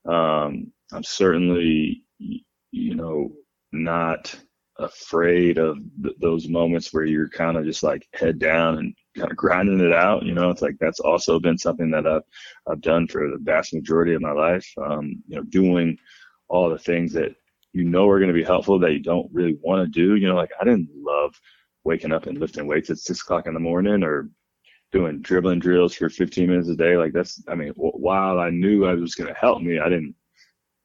Um, 0.07 0.71
I'm 0.93 1.03
certainly, 1.03 2.03
you 2.17 2.95
know, 2.95 3.33
not 3.73 4.33
afraid 4.79 5.57
of 5.57 5.77
th- 6.01 6.15
those 6.21 6.47
moments 6.47 6.93
where 6.93 7.03
you're 7.03 7.29
kind 7.29 7.57
of 7.57 7.65
just 7.65 7.83
like 7.83 8.07
head 8.13 8.39
down 8.39 8.77
and 8.77 8.95
kind 9.17 9.31
of 9.31 9.35
grinding 9.35 9.81
it 9.81 9.91
out. 9.91 10.23
You 10.23 10.33
know, 10.33 10.49
it's 10.49 10.61
like 10.61 10.77
that's 10.79 11.01
also 11.01 11.39
been 11.39 11.57
something 11.57 11.91
that 11.91 12.07
I've 12.07 12.23
I've 12.69 12.81
done 12.81 13.07
for 13.07 13.29
the 13.29 13.39
vast 13.41 13.73
majority 13.73 14.13
of 14.13 14.21
my 14.21 14.31
life. 14.31 14.67
Um, 14.81 15.23
you 15.27 15.35
know, 15.35 15.43
doing 15.43 15.97
all 16.47 16.69
the 16.69 16.79
things 16.79 17.11
that 17.13 17.35
you 17.73 17.83
know 17.83 18.07
are 18.07 18.19
going 18.19 18.33
to 18.33 18.33
be 18.33 18.43
helpful 18.43 18.79
that 18.79 18.93
you 18.93 18.99
don't 18.99 19.29
really 19.31 19.57
want 19.61 19.85
to 19.85 19.91
do. 19.91 20.15
You 20.15 20.29
know, 20.29 20.35
like 20.35 20.51
I 20.59 20.63
didn't 20.63 20.89
love 20.95 21.39
waking 21.83 22.11
up 22.11 22.27
and 22.27 22.37
lifting 22.37 22.67
weights 22.67 22.89
at 22.89 22.97
six 22.97 23.21
o'clock 23.21 23.47
in 23.47 23.53
the 23.53 23.59
morning 23.59 24.03
or 24.03 24.29
doing 24.91 25.21
dribbling 25.21 25.59
drills 25.59 25.95
for 25.95 26.09
15 26.09 26.47
minutes 26.47 26.69
a 26.69 26.75
day. 26.75 26.97
Like 26.97 27.13
that's, 27.13 27.43
I 27.47 27.55
mean, 27.55 27.71
while 27.75 28.39
I 28.39 28.49
knew 28.49 28.85
I 28.85 28.93
was 28.93 29.15
going 29.15 29.33
to 29.33 29.39
help 29.39 29.61
me, 29.61 29.79
I 29.79 29.89
didn't, 29.89 30.15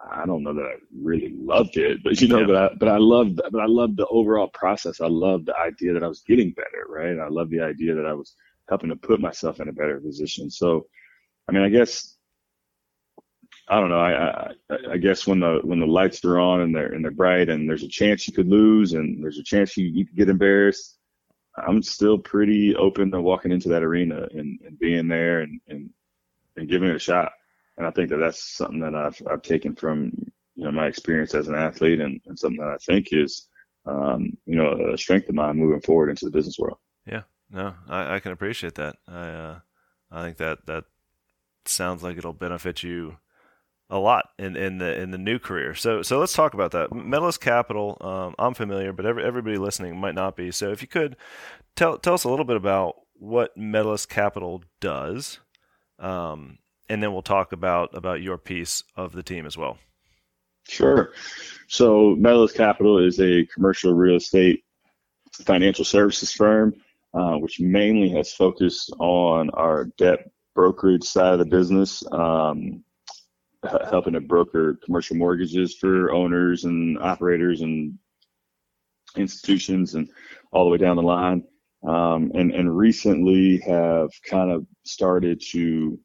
I 0.01 0.27
don't 0.27 0.43
know 0.43 0.55
that 0.55 0.63
I 0.65 0.75
really 1.01 1.33
loved 1.37 1.77
it, 1.77 2.03
but 2.03 2.21
you 2.21 2.27
know, 2.27 2.41
yeah. 2.41 2.47
but 2.47 2.57
I, 2.57 2.75
but 2.79 2.89
I 2.89 2.97
loved, 2.97 3.41
but 3.53 3.61
I 3.61 3.67
loved 3.67 3.97
the 3.97 4.07
overall 4.09 4.49
process. 4.49 5.01
I 5.01 5.07
loved 5.07 5.47
the 5.47 5.57
idea 5.57 5.93
that 5.93 6.03
I 6.03 6.09
was 6.09 6.23
getting 6.27 6.51
better, 6.53 6.87
right? 6.89 7.19
I 7.19 7.29
loved 7.29 7.53
the 7.53 7.61
idea 7.61 7.95
that 7.95 8.07
I 8.07 8.13
was 8.13 8.35
helping 8.69 8.91
to 8.91 8.97
put 8.97 9.21
myself 9.21 9.61
in 9.61 9.69
a 9.69 9.73
better 9.73 10.01
position. 10.01 10.51
So, 10.51 10.87
I 11.49 11.53
mean, 11.53 11.63
I 11.63 11.69
guess 11.69 12.12
I 13.69 13.81
don't 13.81 13.91
know. 13.91 14.01
I, 14.01 14.51
I, 14.71 14.77
I 14.93 14.97
guess 14.97 15.27
when 15.27 15.41
the 15.41 15.61
when 15.63 15.81
the 15.81 15.87
lights 15.87 16.25
are 16.25 16.39
on 16.39 16.63
and 16.63 16.75
they're 16.75 16.93
and 16.93 17.05
they're 17.05 17.11
bright 17.11 17.49
and 17.49 17.69
there's 17.69 17.85
a 17.85 17.89
chance 17.89 18.27
you 18.27 18.35
could 18.35 18.49
lose 18.49 18.93
and 18.93 19.23
there's 19.23 19.39
a 19.39 19.45
chance 19.45 19.77
you, 19.77 19.87
you 19.87 20.05
could 20.05 20.17
get 20.17 20.29
embarrassed, 20.29 20.99
I'm 21.57 21.83
still 21.83 22.19
pretty 22.19 22.75
open 22.75 23.11
to 23.13 23.21
walking 23.21 23.53
into 23.53 23.69
that 23.71 23.83
arena 23.83 24.27
and, 24.33 24.59
and 24.67 24.79
being 24.79 25.09
there 25.09 25.41
and, 25.41 25.61
and 25.69 25.91
and 26.57 26.69
giving 26.69 26.89
it 26.89 26.97
a 26.97 27.01
shot. 27.01 27.33
And 27.79 27.87
I 27.87 27.91
think 27.91 28.11
that 28.11 28.19
that's 28.19 28.57
something 28.57 28.81
that 28.81 28.95
I've 28.95 29.21
I've 29.31 29.43
taken 29.43 29.75
from 29.75 30.13
you 30.55 30.65
know 30.65 30.73
my 30.73 30.87
experience 30.87 31.35
as 31.35 31.49
an 31.49 31.55
athlete 31.55 32.01
and, 32.01 32.21
and 32.27 32.39
something 32.39 32.61
that 32.61 32.75
I 32.75 32.79
think 32.79 33.09
is 33.13 33.49
um, 33.87 34.37
you 34.45 34.57
know 34.57 34.93
a 34.93 34.99
strength 34.99 35.29
of 35.29 35.35
mine 35.35 35.57
moving 35.57 35.81
forward 35.81 36.11
into 36.11 36.25
the 36.25 36.31
business 36.31 36.59
world. 36.59 36.79
Yeah, 37.07 37.23
no, 37.51 37.75
I, 37.89 38.17
I 38.17 38.21
can 38.21 38.33
appreciate 38.33 38.75
that. 38.75 38.97
I 39.07 39.29
uh, 39.29 39.59
I 40.11 40.23
think 40.23 40.37
that 40.39 40.67
that 40.67 40.85
sounds 41.65 42.03
like 42.03 42.19
it'll 42.19 42.33
benefit 42.33 42.83
you 42.83 43.19
a 43.93 43.99
lot 43.99 44.31
in, 44.39 44.57
in 44.57 44.79
the 44.79 44.99
in 44.99 45.11
the 45.11 45.19
new 45.19 45.39
career. 45.39 45.75
So 45.75 46.01
so 46.03 46.19
let's 46.19 46.33
talk 46.33 46.55
about 46.55 46.73
that. 46.73 46.93
Medalist 46.93 47.41
Capital. 47.41 47.99
Um, 48.01 48.35
I'm 48.39 48.55
familiar, 48.55 48.93
but 48.93 49.05
every, 49.05 49.23
everybody 49.23 49.59
listening 49.59 50.01
might 50.01 50.15
not 50.15 50.35
be. 50.35 50.51
So 50.51 50.73
if 50.73 50.81
you 50.81 50.89
could 50.89 51.15
tell 51.77 51.99
tell 51.99 52.15
us 52.15 52.25
a 52.25 52.31
little 52.31 52.47
bit 52.47 52.57
about 52.57 52.97
what 53.13 53.57
Medalist 53.57 54.09
Capital 54.09 54.65
does, 54.81 55.41
um, 55.99 56.59
and 56.89 57.03
then 57.03 57.13
we'll 57.13 57.23
talk 57.23 57.53
about 57.53 57.95
about 57.95 58.23
your 58.23 58.39
piece 58.39 58.83
of 58.97 59.13
the 59.13 59.23
team 59.23 59.45
as 59.45 59.59
well. 59.59 59.77
Sure. 60.67 61.13
So 61.69 62.17
Medalist 62.17 62.57
Capital 62.57 62.99
is 62.99 63.21
a 63.21 63.45
commercial 63.47 63.93
real 63.93 64.17
estate 64.17 64.65
financial 65.33 65.85
services 65.85 66.33
firm, 66.33 66.75
uh, 67.13 67.37
which 67.37 67.61
mainly 67.61 68.09
has 68.09 68.33
focused 68.33 68.91
on 68.99 69.51
our 69.51 69.85
debt 69.99 70.31
brokerage 70.55 71.05
side 71.05 71.35
of 71.35 71.39
the 71.41 71.45
business. 71.45 72.03
Um, 72.11 72.85
helping 73.91 74.15
to 74.15 74.21
broker 74.21 74.79
commercial 74.85 75.17
mortgages 75.17 75.77
for 75.77 76.13
owners 76.13 76.65
and 76.65 76.99
operators 76.99 77.61
and 77.61 77.97
institutions 79.17 79.95
and 79.95 80.09
all 80.53 80.65
the 80.65 80.71
way 80.71 80.79
down 80.79 80.97
the 80.97 81.03
line. 81.03 81.45
Um, 81.87 82.31
and, 82.35 82.53
and 82.53 82.77
recently 82.77 83.59
have 83.67 84.11
kind 84.25 84.53
of 84.53 84.65
started 84.85 85.43
to 85.51 85.99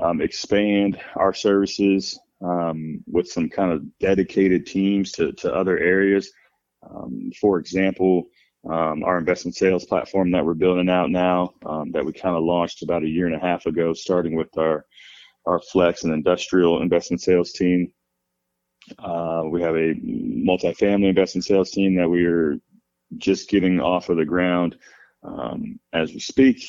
um, 0.00 0.20
expand 0.20 1.00
our 1.16 1.34
services 1.34 2.18
um, 2.40 3.02
with 3.06 3.28
some 3.28 3.48
kind 3.48 3.72
of 3.72 3.82
dedicated 3.98 4.64
teams 4.64 5.10
to, 5.12 5.32
to 5.32 5.52
other 5.52 5.76
areas. 5.78 6.30
Um, 6.88 7.32
for 7.40 7.58
example, 7.58 8.28
um, 8.70 9.02
our 9.02 9.18
investment 9.18 9.56
sales 9.56 9.84
platform 9.84 10.30
that 10.30 10.44
we're 10.44 10.54
building 10.54 10.88
out 10.88 11.10
now 11.10 11.54
um, 11.66 11.90
that 11.92 12.04
we 12.04 12.12
kind 12.12 12.36
of 12.36 12.44
launched 12.44 12.82
about 12.82 13.02
a 13.02 13.08
year 13.08 13.26
and 13.26 13.34
a 13.34 13.40
half 13.40 13.66
ago, 13.66 13.92
starting 13.94 14.36
with 14.36 14.56
our 14.56 14.84
our 15.46 15.60
flex 15.60 16.04
and 16.04 16.12
industrial 16.12 16.82
investment 16.82 17.20
sales 17.20 17.52
team. 17.52 17.92
Uh, 18.98 19.42
we 19.50 19.60
have 19.62 19.74
a 19.74 19.94
multifamily 19.94 21.08
investment 21.08 21.44
sales 21.44 21.70
team 21.70 21.94
that 21.96 22.08
we 22.08 22.24
are 22.24 22.56
just 23.16 23.48
getting 23.48 23.80
off 23.80 24.08
of 24.08 24.16
the 24.16 24.24
ground 24.24 24.76
um, 25.22 25.78
as 25.92 26.12
we 26.12 26.20
speak. 26.20 26.62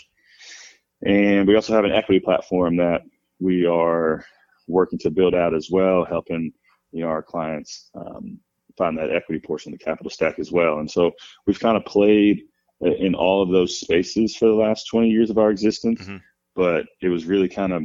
And 1.06 1.48
we 1.48 1.56
also 1.56 1.74
have 1.74 1.86
an 1.86 1.92
equity 1.92 2.20
platform 2.20 2.78
that 2.78 3.02
we 3.40 3.66
are 3.66 4.26
working 4.68 5.00
to 5.00 5.12
build 5.12 5.34
out 5.34 5.54
as 5.56 5.70
well, 5.72 6.06
helping 6.06 6.52
you 6.92 7.04
know 7.04 7.10
our 7.10 7.24
clients 7.24 7.90
um, 7.96 8.40
find 8.78 8.98
that 8.98 9.12
equity 9.12 9.40
portion 9.46 9.74
of 9.74 9.80
the 9.80 9.86
capital 9.86 10.10
stack 10.10 10.40
as 10.40 10.52
well. 10.52 10.80
And 10.80 10.90
so 10.90 11.12
we've 11.46 11.60
kind 11.60 11.78
of 11.78 11.86
played 11.86 12.44
in 12.82 13.14
all 13.16 13.42
of 13.42 13.50
those 13.50 13.80
spaces 13.80 14.36
for 14.36 14.48
the 14.48 14.54
last 14.54 14.86
20 14.86 15.10
years 15.10 15.30
of 15.30 15.38
our 15.38 15.52
existence, 15.52 16.02
mm-hmm. 16.02 16.18
but 16.56 16.86
it 17.02 17.10
was 17.10 17.26
really 17.26 17.50
kind 17.50 17.74
of 17.74 17.84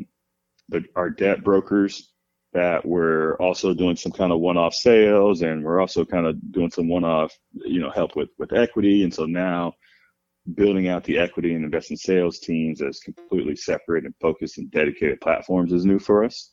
the, 0.68 0.85
our 0.96 1.11
debt 1.11 1.44
brokers 1.44 2.11
that 2.53 2.85
we're 2.87 3.35
also 3.37 3.74
doing 3.74 3.96
some 3.96 4.12
kind 4.12 4.33
of 4.33 4.38
one-off 4.38 4.74
sales 4.74 5.42
and 5.42 5.64
we're 5.64 5.81
also 5.81 6.05
kind 6.05 6.27
of 6.27 6.37
doing 6.53 6.70
some 6.70 6.88
one-off, 6.88 7.37
you 7.53 7.81
know, 7.81 7.90
help 7.90 8.14
with, 8.14 8.29
with 8.38 8.53
equity. 8.53 9.03
And 9.03 9.12
so 9.12 9.27
now 9.27 9.74
building 10.55 10.88
out 10.88 11.03
the 11.05 11.18
equity 11.18 11.55
and 11.55 11.64
investment 11.64 12.00
sales 12.00 12.38
teams 12.38 12.83
as 12.83 13.00
completely 13.00 13.57
separate 13.57 14.05
and 14.05 14.14
focused 14.20 14.59
and 14.59 14.70
dedicated 14.70 15.20
platforms 15.20 15.72
is 15.72 15.85
new 15.85 15.98
for 15.98 16.22
us. 16.24 16.53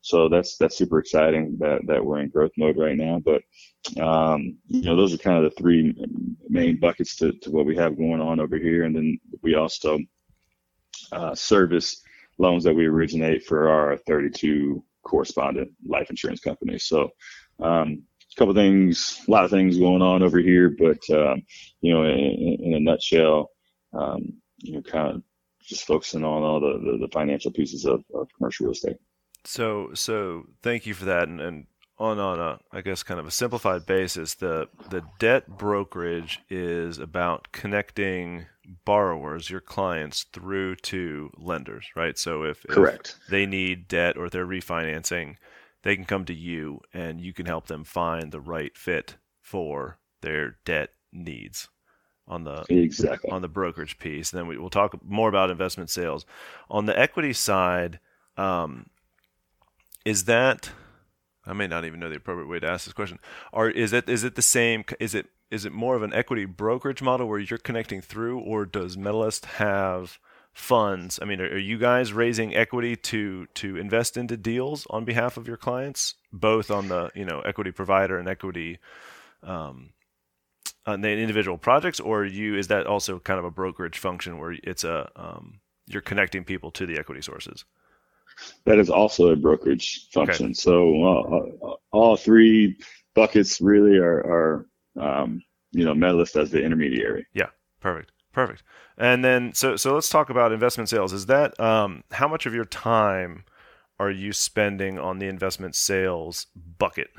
So 0.00 0.28
that's 0.28 0.56
that's 0.56 0.76
super 0.76 0.98
exciting 0.98 1.56
that 1.60 1.80
that 1.86 2.04
we're 2.04 2.20
in 2.20 2.28
growth 2.28 2.50
mode 2.58 2.76
right 2.76 2.96
now. 2.96 3.20
But 3.24 3.42
um, 4.02 4.58
you 4.66 4.82
know, 4.82 4.96
those 4.96 5.14
are 5.14 5.18
kind 5.18 5.38
of 5.38 5.44
the 5.44 5.56
three 5.56 5.94
main 6.48 6.80
buckets 6.80 7.14
to, 7.16 7.32
to 7.32 7.50
what 7.52 7.66
we 7.66 7.76
have 7.76 7.96
going 7.96 8.20
on 8.20 8.40
over 8.40 8.56
here. 8.56 8.82
And 8.82 8.96
then 8.96 9.20
we 9.42 9.54
also 9.54 10.00
uh, 11.12 11.34
service 11.36 12.02
loans 12.38 12.64
that 12.64 12.74
we 12.74 12.86
originate 12.86 13.44
for 13.44 13.68
our 13.68 13.96
32 14.06 14.82
correspondent 15.02 15.70
life 15.86 16.10
insurance 16.10 16.40
companies. 16.40 16.84
So 16.84 17.10
um, 17.60 18.02
a 18.34 18.38
couple 18.38 18.54
things, 18.54 19.20
a 19.26 19.30
lot 19.30 19.44
of 19.44 19.50
things 19.50 19.78
going 19.78 20.02
on 20.02 20.22
over 20.22 20.38
here, 20.38 20.70
but 20.70 20.98
um, 21.10 21.42
you 21.80 21.92
know, 21.92 22.04
in, 22.04 22.58
in 22.60 22.74
a 22.74 22.80
nutshell, 22.80 23.50
um, 23.92 24.34
you 24.58 24.74
know, 24.74 24.82
kind 24.82 25.16
of 25.16 25.22
just 25.60 25.86
focusing 25.86 26.24
on 26.24 26.42
all 26.42 26.60
the, 26.60 26.78
the, 26.78 26.98
the 27.06 27.12
financial 27.12 27.50
pieces 27.50 27.84
of, 27.84 28.02
of, 28.14 28.28
commercial 28.36 28.66
real 28.66 28.72
estate. 28.72 28.96
So, 29.44 29.90
so 29.94 30.44
thank 30.62 30.86
you 30.86 30.94
for 30.94 31.04
that. 31.04 31.28
And, 31.28 31.40
and 31.40 31.66
on 31.98 32.18
on 32.18 32.40
a, 32.40 32.58
I 32.72 32.80
guess, 32.80 33.02
kind 33.02 33.20
of 33.20 33.26
a 33.26 33.30
simplified 33.30 33.86
basis, 33.86 34.34
the 34.34 34.68
the 34.90 35.04
debt 35.18 35.56
brokerage 35.58 36.40
is 36.48 36.98
about 36.98 37.52
connecting 37.52 38.46
borrowers, 38.84 39.50
your 39.50 39.60
clients, 39.60 40.24
through 40.32 40.76
to 40.76 41.30
lenders, 41.36 41.86
right? 41.96 42.16
So 42.18 42.44
if, 42.44 42.64
correct, 42.68 43.16
if 43.22 43.30
they 43.30 43.46
need 43.46 43.88
debt 43.88 44.16
or 44.16 44.28
they're 44.28 44.46
refinancing 44.46 45.36
they 45.82 45.96
can 45.96 46.04
come 46.04 46.24
to 46.24 46.34
you 46.34 46.80
and 46.92 47.20
you 47.20 47.32
can 47.32 47.46
help 47.46 47.66
them 47.66 47.84
find 47.84 48.32
the 48.32 48.40
right 48.40 48.76
fit 48.76 49.16
for 49.40 49.98
their 50.20 50.56
debt 50.64 50.90
needs 51.12 51.68
on 52.28 52.44
the 52.44 52.64
exactly 52.68 53.30
on 53.30 53.42
the 53.42 53.48
brokerage 53.48 53.98
piece. 53.98 54.32
And 54.32 54.38
then 54.38 54.46
we, 54.46 54.56
will 54.56 54.70
talk 54.70 54.96
more 55.04 55.28
about 55.28 55.50
investment 55.50 55.90
sales. 55.90 56.24
On 56.70 56.86
the 56.86 56.98
equity 56.98 57.32
side, 57.32 57.98
um, 58.36 58.86
is 60.04 60.24
that 60.24 60.70
I 61.44 61.52
may 61.52 61.66
not 61.66 61.84
even 61.84 61.98
know 61.98 62.08
the 62.08 62.16
appropriate 62.16 62.46
way 62.46 62.60
to 62.60 62.68
ask 62.68 62.84
this 62.84 62.94
question. 62.94 63.18
Or 63.52 63.68
is 63.68 63.92
it 63.92 64.08
is 64.08 64.22
it 64.22 64.36
the 64.36 64.42
same? 64.42 64.84
Is 65.00 65.14
it 65.14 65.26
is 65.52 65.66
it 65.66 65.72
more 65.72 65.94
of 65.94 66.02
an 66.02 66.14
equity 66.14 66.46
brokerage 66.46 67.02
model 67.02 67.28
where 67.28 67.38
you're 67.38 67.58
connecting 67.58 68.00
through, 68.00 68.40
or 68.40 68.64
does 68.64 68.96
Medalist 68.96 69.44
have 69.44 70.18
funds? 70.52 71.18
I 71.20 71.26
mean, 71.26 71.42
are, 71.42 71.46
are, 71.46 71.58
you 71.58 71.76
guys 71.76 72.14
raising 72.14 72.56
equity 72.56 72.96
to 72.96 73.46
to 73.54 73.76
invest 73.76 74.16
into 74.16 74.38
deals 74.38 74.86
on 74.88 75.04
behalf 75.04 75.36
of 75.36 75.46
your 75.46 75.58
clients, 75.58 76.14
both 76.32 76.70
on 76.70 76.88
the 76.88 77.10
you 77.14 77.26
know 77.26 77.40
equity 77.40 77.70
provider 77.70 78.18
and 78.18 78.28
equity 78.28 78.78
um, 79.42 79.90
on 80.86 81.02
the 81.02 81.10
individual 81.10 81.58
projects, 81.58 82.00
or 82.00 82.24
you 82.24 82.56
is 82.56 82.68
that 82.68 82.86
also 82.86 83.18
kind 83.18 83.38
of 83.38 83.44
a 83.44 83.50
brokerage 83.50 83.98
function 83.98 84.38
where 84.38 84.56
it's 84.64 84.84
a 84.84 85.10
um, 85.16 85.60
you're 85.86 86.00
connecting 86.00 86.44
people 86.44 86.70
to 86.70 86.86
the 86.86 86.98
equity 86.98 87.20
sources? 87.20 87.66
That 88.64 88.78
is 88.78 88.88
also 88.88 89.28
a 89.28 89.36
brokerage 89.36 90.08
function. 90.10 90.46
Okay. 90.46 90.54
So 90.54 91.04
uh, 91.04 91.66
uh, 91.68 91.74
all 91.90 92.16
three 92.16 92.78
buckets 93.14 93.60
really 93.60 93.98
are, 93.98 94.20
are 94.20 94.66
um, 94.98 95.42
you 95.72 95.84
know, 95.84 95.94
Medalist 95.94 96.36
as 96.36 96.50
the 96.50 96.62
intermediary. 96.62 97.26
Yeah, 97.32 97.48
perfect. 97.80 98.12
Perfect. 98.32 98.62
And 98.96 99.24
then 99.24 99.52
so 99.52 99.76
so 99.76 99.94
let's 99.94 100.08
talk 100.08 100.30
about 100.30 100.52
investment 100.52 100.88
sales. 100.88 101.12
Is 101.12 101.26
that 101.26 101.58
um, 101.60 102.02
how 102.12 102.28
much 102.28 102.46
of 102.46 102.54
your 102.54 102.64
time 102.64 103.44
are 103.98 104.10
you 104.10 104.32
spending 104.32 104.98
on 104.98 105.18
the 105.18 105.26
investment 105.26 105.74
sales 105.74 106.46
bucket? 106.78 107.10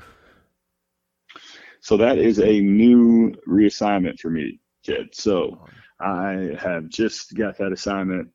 So 1.80 1.96
that 1.98 2.18
is 2.18 2.40
a 2.40 2.60
new 2.60 3.32
reassignment 3.46 4.18
for 4.18 4.30
me, 4.30 4.58
Jed. 4.82 5.08
So 5.12 5.66
I 6.00 6.56
have 6.58 6.88
just 6.88 7.34
got 7.34 7.58
that 7.58 7.72
assignment, 7.72 8.30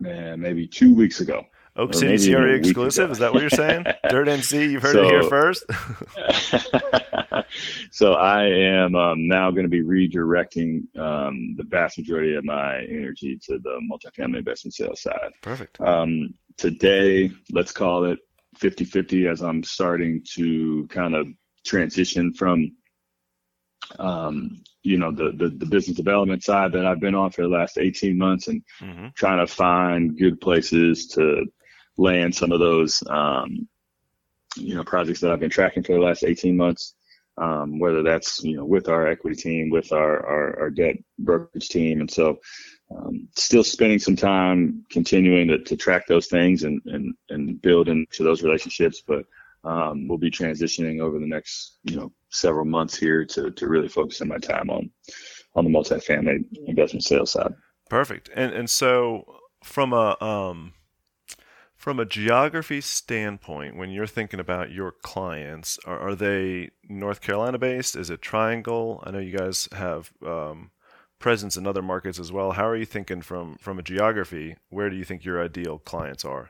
man, 0.00 0.40
maybe 0.40 0.66
two 0.66 0.94
weeks 0.94 1.20
ago. 1.20 1.44
Oak 1.76 1.92
City 1.92 2.32
CRE 2.32 2.54
exclusive. 2.54 3.10
Is 3.10 3.18
that 3.18 3.32
what 3.32 3.40
you're 3.40 3.50
saying? 3.50 3.84
Dirt 4.08 4.28
NC, 4.28 4.70
you've 4.70 4.82
heard 4.82 4.92
so, 4.92 5.02
it 5.02 5.10
here 5.10 5.22
first. 5.24 5.64
so 7.90 8.12
I 8.14 8.44
am 8.44 8.94
um, 8.94 9.26
now 9.26 9.50
going 9.50 9.64
to 9.64 9.68
be 9.68 9.82
redirecting 9.82 10.96
um, 10.96 11.54
the 11.56 11.64
vast 11.64 11.98
majority 11.98 12.34
of 12.36 12.44
my 12.44 12.78
energy 12.82 13.38
to 13.46 13.58
the 13.58 13.80
multifamily 13.90 14.38
investment 14.38 14.74
sales 14.74 15.02
side. 15.02 15.32
Perfect. 15.42 15.80
Um, 15.80 16.34
today, 16.56 17.32
let's 17.50 17.72
call 17.72 18.04
it 18.04 18.20
50-50 18.58 19.30
as 19.30 19.42
I'm 19.42 19.64
starting 19.64 20.22
to 20.34 20.86
kind 20.88 21.14
of 21.14 21.26
transition 21.66 22.32
from 22.34 22.70
um, 23.98 24.62
you 24.82 24.96
know 24.96 25.10
the, 25.10 25.32
the, 25.36 25.48
the 25.48 25.66
business 25.66 25.96
development 25.96 26.42
side 26.42 26.72
that 26.72 26.86
I've 26.86 27.00
been 27.00 27.14
on 27.14 27.30
for 27.30 27.42
the 27.42 27.48
last 27.48 27.78
18 27.78 28.16
months 28.16 28.48
and 28.48 28.62
mm-hmm. 28.80 29.08
trying 29.14 29.44
to 29.44 29.52
find 29.52 30.16
good 30.16 30.40
places 30.40 31.08
to 31.08 31.44
land 31.96 32.34
some 32.34 32.52
of 32.52 32.60
those 32.60 33.02
um, 33.08 33.68
you 34.56 34.74
know 34.74 34.84
projects 34.84 35.20
that 35.20 35.30
I've 35.30 35.40
been 35.40 35.50
tracking 35.50 35.82
for 35.82 35.92
the 35.92 36.00
last 36.00 36.24
18 36.24 36.56
months. 36.56 36.94
Um, 37.36 37.80
whether 37.80 38.04
that's 38.04 38.44
you 38.44 38.56
know 38.56 38.64
with 38.64 38.88
our 38.88 39.08
equity 39.08 39.34
team, 39.34 39.68
with 39.68 39.92
our 39.92 40.24
our, 40.24 40.60
our 40.60 40.70
debt 40.70 40.96
brokerage 41.18 41.68
team, 41.68 42.00
and 42.00 42.10
so 42.10 42.38
um, 42.94 43.28
still 43.34 43.64
spending 43.64 43.98
some 43.98 44.14
time 44.14 44.84
continuing 44.88 45.48
to, 45.48 45.58
to 45.58 45.76
track 45.76 46.06
those 46.06 46.28
things 46.28 46.62
and 46.62 46.80
and 46.86 47.14
and 47.30 47.60
build 47.60 47.88
into 47.88 48.22
those 48.22 48.44
relationships, 48.44 49.02
but 49.04 49.24
um, 49.64 50.06
we'll 50.06 50.18
be 50.18 50.30
transitioning 50.30 51.00
over 51.00 51.18
the 51.18 51.26
next 51.26 51.78
you 51.82 51.96
know 51.96 52.12
several 52.30 52.64
months 52.64 52.96
here 52.96 53.24
to 53.24 53.50
to 53.50 53.66
really 53.66 53.88
focusing 53.88 54.28
my 54.28 54.38
time 54.38 54.70
on 54.70 54.88
on 55.56 55.64
the 55.64 55.70
multifamily 55.70 56.44
investment 56.66 57.02
sales 57.02 57.32
side. 57.32 57.54
Perfect. 57.88 58.30
And 58.34 58.52
and 58.52 58.68
so 58.68 59.40
from 59.62 59.92
a 59.92 60.16
um 60.22 60.74
from 61.84 62.00
a 62.00 62.06
geography 62.06 62.80
standpoint, 62.80 63.76
when 63.76 63.90
you're 63.90 64.06
thinking 64.06 64.40
about 64.40 64.72
your 64.72 64.90
clients, 64.90 65.78
are, 65.84 65.98
are 65.98 66.14
they 66.14 66.70
North 66.88 67.20
Carolina 67.20 67.58
based? 67.58 67.94
Is 67.94 68.08
it 68.08 68.22
Triangle? 68.22 69.02
I 69.04 69.10
know 69.10 69.18
you 69.18 69.36
guys 69.36 69.68
have 69.70 70.10
um, 70.26 70.70
presence 71.18 71.58
in 71.58 71.66
other 71.66 71.82
markets 71.82 72.18
as 72.18 72.32
well. 72.32 72.52
How 72.52 72.66
are 72.66 72.74
you 72.74 72.86
thinking 72.86 73.20
from 73.20 73.56
from 73.56 73.78
a 73.78 73.82
geography? 73.82 74.56
Where 74.70 74.88
do 74.88 74.96
you 74.96 75.04
think 75.04 75.26
your 75.26 75.44
ideal 75.44 75.78
clients 75.78 76.24
are? 76.24 76.48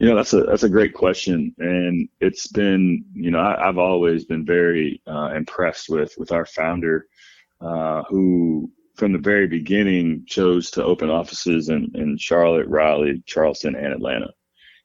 You 0.00 0.08
know, 0.08 0.16
that's 0.16 0.32
a 0.32 0.42
that's 0.42 0.64
a 0.64 0.68
great 0.68 0.92
question, 0.92 1.54
and 1.58 2.08
it's 2.20 2.48
been 2.48 3.04
you 3.14 3.30
know 3.30 3.38
I, 3.38 3.64
have 3.64 3.78
always 3.78 4.24
been 4.24 4.44
very 4.44 5.02
uh, 5.06 5.34
impressed 5.36 5.88
with 5.88 6.18
with 6.18 6.32
our 6.32 6.46
founder, 6.46 7.06
uh, 7.60 8.02
who 8.08 8.72
from 8.94 9.12
the 9.12 9.18
very 9.18 9.46
beginning 9.46 10.24
chose 10.26 10.70
to 10.70 10.84
open 10.84 11.10
offices 11.10 11.68
in, 11.68 11.90
in 11.94 12.16
Charlotte, 12.16 12.68
Raleigh, 12.68 13.22
Charleston, 13.26 13.74
and 13.74 13.92
Atlanta. 13.92 14.32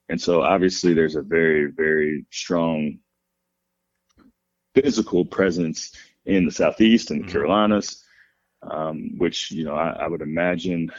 And 0.09 0.19
so 0.19 0.41
obviously 0.41 0.93
there's 0.93 1.15
a 1.15 1.21
very, 1.21 1.67
very 1.71 2.25
strong 2.31 2.99
physical 4.73 5.25
presence 5.25 5.95
in 6.25 6.45
the 6.45 6.51
Southeast 6.51 7.11
and 7.11 7.21
the 7.21 7.23
mm-hmm. 7.25 7.31
Carolinas, 7.31 8.03
um, 8.63 9.17
which, 9.17 9.51
you 9.51 9.63
know, 9.63 9.75
I, 9.75 9.91
I, 9.91 10.07
would 10.07 10.21
imagine, 10.21 10.91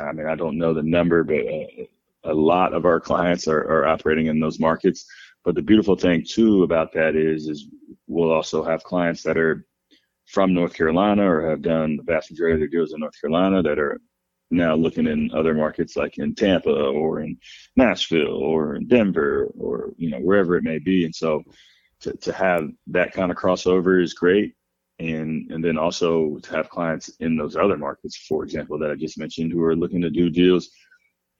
I 0.00 0.12
mean, 0.12 0.26
I 0.26 0.36
don't 0.36 0.58
know 0.58 0.72
the 0.72 0.82
number, 0.82 1.24
but 1.24 1.40
uh, 1.40 1.84
a 2.24 2.34
lot 2.34 2.72
of 2.72 2.84
our 2.84 3.00
clients 3.00 3.48
are, 3.48 3.60
are 3.60 3.86
operating 3.86 4.26
in 4.26 4.38
those 4.38 4.60
markets. 4.60 5.06
But 5.44 5.54
the 5.54 5.62
beautiful 5.62 5.96
thing 5.96 6.24
too 6.28 6.62
about 6.62 6.92
that 6.92 7.16
is, 7.16 7.48
is 7.48 7.68
we'll 8.06 8.32
also 8.32 8.62
have 8.62 8.84
clients 8.84 9.22
that 9.24 9.36
are 9.36 9.66
from 10.28 10.54
North 10.54 10.74
Carolina 10.74 11.30
or 11.30 11.48
have 11.48 11.62
done 11.62 11.96
the 11.96 12.02
vast 12.02 12.30
majority 12.30 12.54
of 12.54 12.60
their 12.60 12.68
deals 12.68 12.92
in 12.92 13.00
North 13.00 13.18
Carolina 13.20 13.62
that 13.62 13.78
are 13.78 13.98
now 14.50 14.74
looking 14.74 15.06
in 15.06 15.30
other 15.34 15.54
markets 15.54 15.96
like 15.96 16.18
in 16.18 16.34
Tampa 16.34 16.70
or 16.70 17.20
in 17.20 17.36
Nashville 17.76 18.34
or 18.34 18.76
in 18.76 18.86
Denver 18.86 19.48
or 19.58 19.92
you 19.96 20.10
know 20.10 20.18
wherever 20.18 20.56
it 20.56 20.64
may 20.64 20.78
be. 20.78 21.04
And 21.04 21.14
so 21.14 21.42
to, 22.00 22.12
to 22.12 22.32
have 22.32 22.68
that 22.88 23.12
kind 23.12 23.30
of 23.30 23.36
crossover 23.36 24.02
is 24.02 24.14
great. 24.14 24.54
And 24.98 25.50
and 25.50 25.64
then 25.64 25.78
also 25.78 26.38
to 26.42 26.50
have 26.56 26.70
clients 26.70 27.08
in 27.20 27.36
those 27.36 27.56
other 27.56 27.76
markets, 27.76 28.16
for 28.28 28.42
example, 28.42 28.78
that 28.78 28.90
I 28.90 28.96
just 28.96 29.18
mentioned, 29.18 29.52
who 29.52 29.62
are 29.62 29.76
looking 29.76 30.00
to 30.02 30.10
do 30.10 30.28
deals 30.28 30.70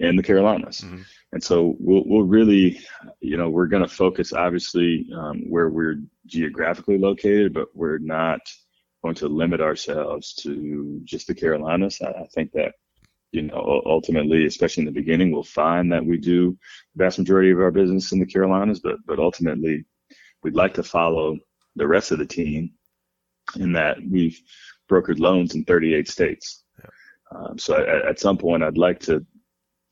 in 0.01 0.17
the 0.17 0.23
Carolinas. 0.23 0.81
Mm-hmm. 0.81 1.03
And 1.33 1.43
so 1.43 1.77
we'll, 1.81 2.05
we'll 2.07 2.23
really, 2.23 2.81
you 3.21 3.37
know, 3.37 3.49
we're 3.51 3.67
going 3.67 3.83
to 3.83 3.89
focus 3.89 4.33
obviously 4.33 5.09
um, 5.15 5.51
where 5.51 5.69
we're 5.69 5.97
geographically 6.27 6.99
located, 6.99 7.53
but 7.53 7.67
we're 7.75 7.99
not 7.99 8.41
going 9.09 9.15
to 9.15 9.29
limit 9.29 9.63
ourselves 9.63 10.35
to 10.35 11.01
just 11.05 11.27
the 11.27 11.35
Carolinas. 11.35 12.01
I, 12.03 12.11
I 12.11 12.27
think 12.35 12.53
that 12.53 12.73
you 13.33 13.43
know, 13.43 13.83
ultimately, 13.85 14.47
especially 14.47 14.83
in 14.83 14.87
the 14.87 15.01
beginning, 15.01 15.31
we'll 15.31 15.43
find 15.43 15.93
that 15.93 16.05
we 16.05 16.17
do 16.17 16.57
the 16.95 17.05
vast 17.05 17.19
majority 17.19 17.51
of 17.51 17.61
our 17.61 17.71
business 17.71 18.13
in 18.13 18.21
the 18.21 18.27
Carolinas, 18.27 18.81
but 18.81 18.97
but 19.07 19.19
ultimately, 19.19 19.85
we'd 20.43 20.55
like 20.55 20.75
to 20.75 20.83
follow 20.83 21.39
the 21.77 21.87
rest 21.87 22.11
of 22.11 22.19
the 22.19 22.27
team 22.27 22.73
in 23.57 23.73
that 23.73 23.97
we've 24.11 24.41
brokered 24.91 25.21
loans 25.21 25.55
in 25.55 25.65
38 25.65 26.09
states. 26.09 26.65
Yeah. 26.79 27.39
Um, 27.39 27.59
so 27.59 27.77
at, 27.77 28.07
at, 28.11 28.21
some 28.21 28.39
point, 28.39 28.63
I'd 28.63 28.79
like 28.79 29.01
to 29.01 29.25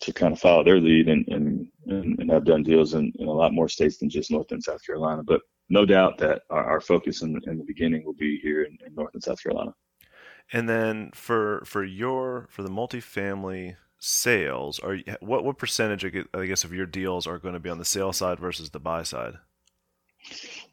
to 0.00 0.12
kind 0.12 0.32
of 0.32 0.40
follow 0.40 0.64
their 0.64 0.80
lead 0.80 1.08
and 1.08 1.26
and, 1.28 1.68
and 1.86 2.30
have 2.30 2.44
done 2.44 2.62
deals 2.62 2.94
in, 2.94 3.12
in 3.18 3.28
a 3.28 3.38
lot 3.42 3.52
more 3.52 3.68
states 3.68 3.98
than 3.98 4.10
just 4.10 4.30
North 4.30 4.52
and 4.52 4.62
South 4.62 4.84
Carolina. 4.84 5.22
But 5.22 5.40
no 5.68 5.84
doubt 5.84 6.18
that 6.18 6.42
our, 6.50 6.64
our 6.64 6.80
focus 6.80 7.22
in, 7.22 7.40
in, 7.46 7.58
the 7.58 7.64
beginning 7.64 8.04
will 8.04 8.14
be 8.14 8.38
here 8.42 8.62
in, 8.62 8.78
in, 8.86 8.94
North 8.94 9.14
and 9.14 9.22
South 9.22 9.42
Carolina. 9.42 9.74
And 10.52 10.68
then 10.68 11.10
for 11.12 11.62
for 11.64 11.84
your 11.84 12.46
for 12.50 12.62
the 12.62 12.68
multifamily 12.68 13.76
sales, 13.98 14.78
are 14.78 14.94
you, 14.94 15.04
what 15.20 15.44
what 15.44 15.58
percentage 15.58 16.04
I 16.04 16.46
guess 16.46 16.64
of 16.64 16.72
your 16.72 16.86
deals 16.86 17.26
are 17.26 17.38
going 17.38 17.54
to 17.54 17.60
be 17.60 17.70
on 17.70 17.78
the 17.78 17.84
sale 17.84 18.12
side 18.12 18.38
versus 18.38 18.70
the 18.70 18.80
buy 18.80 19.02
side? 19.02 19.34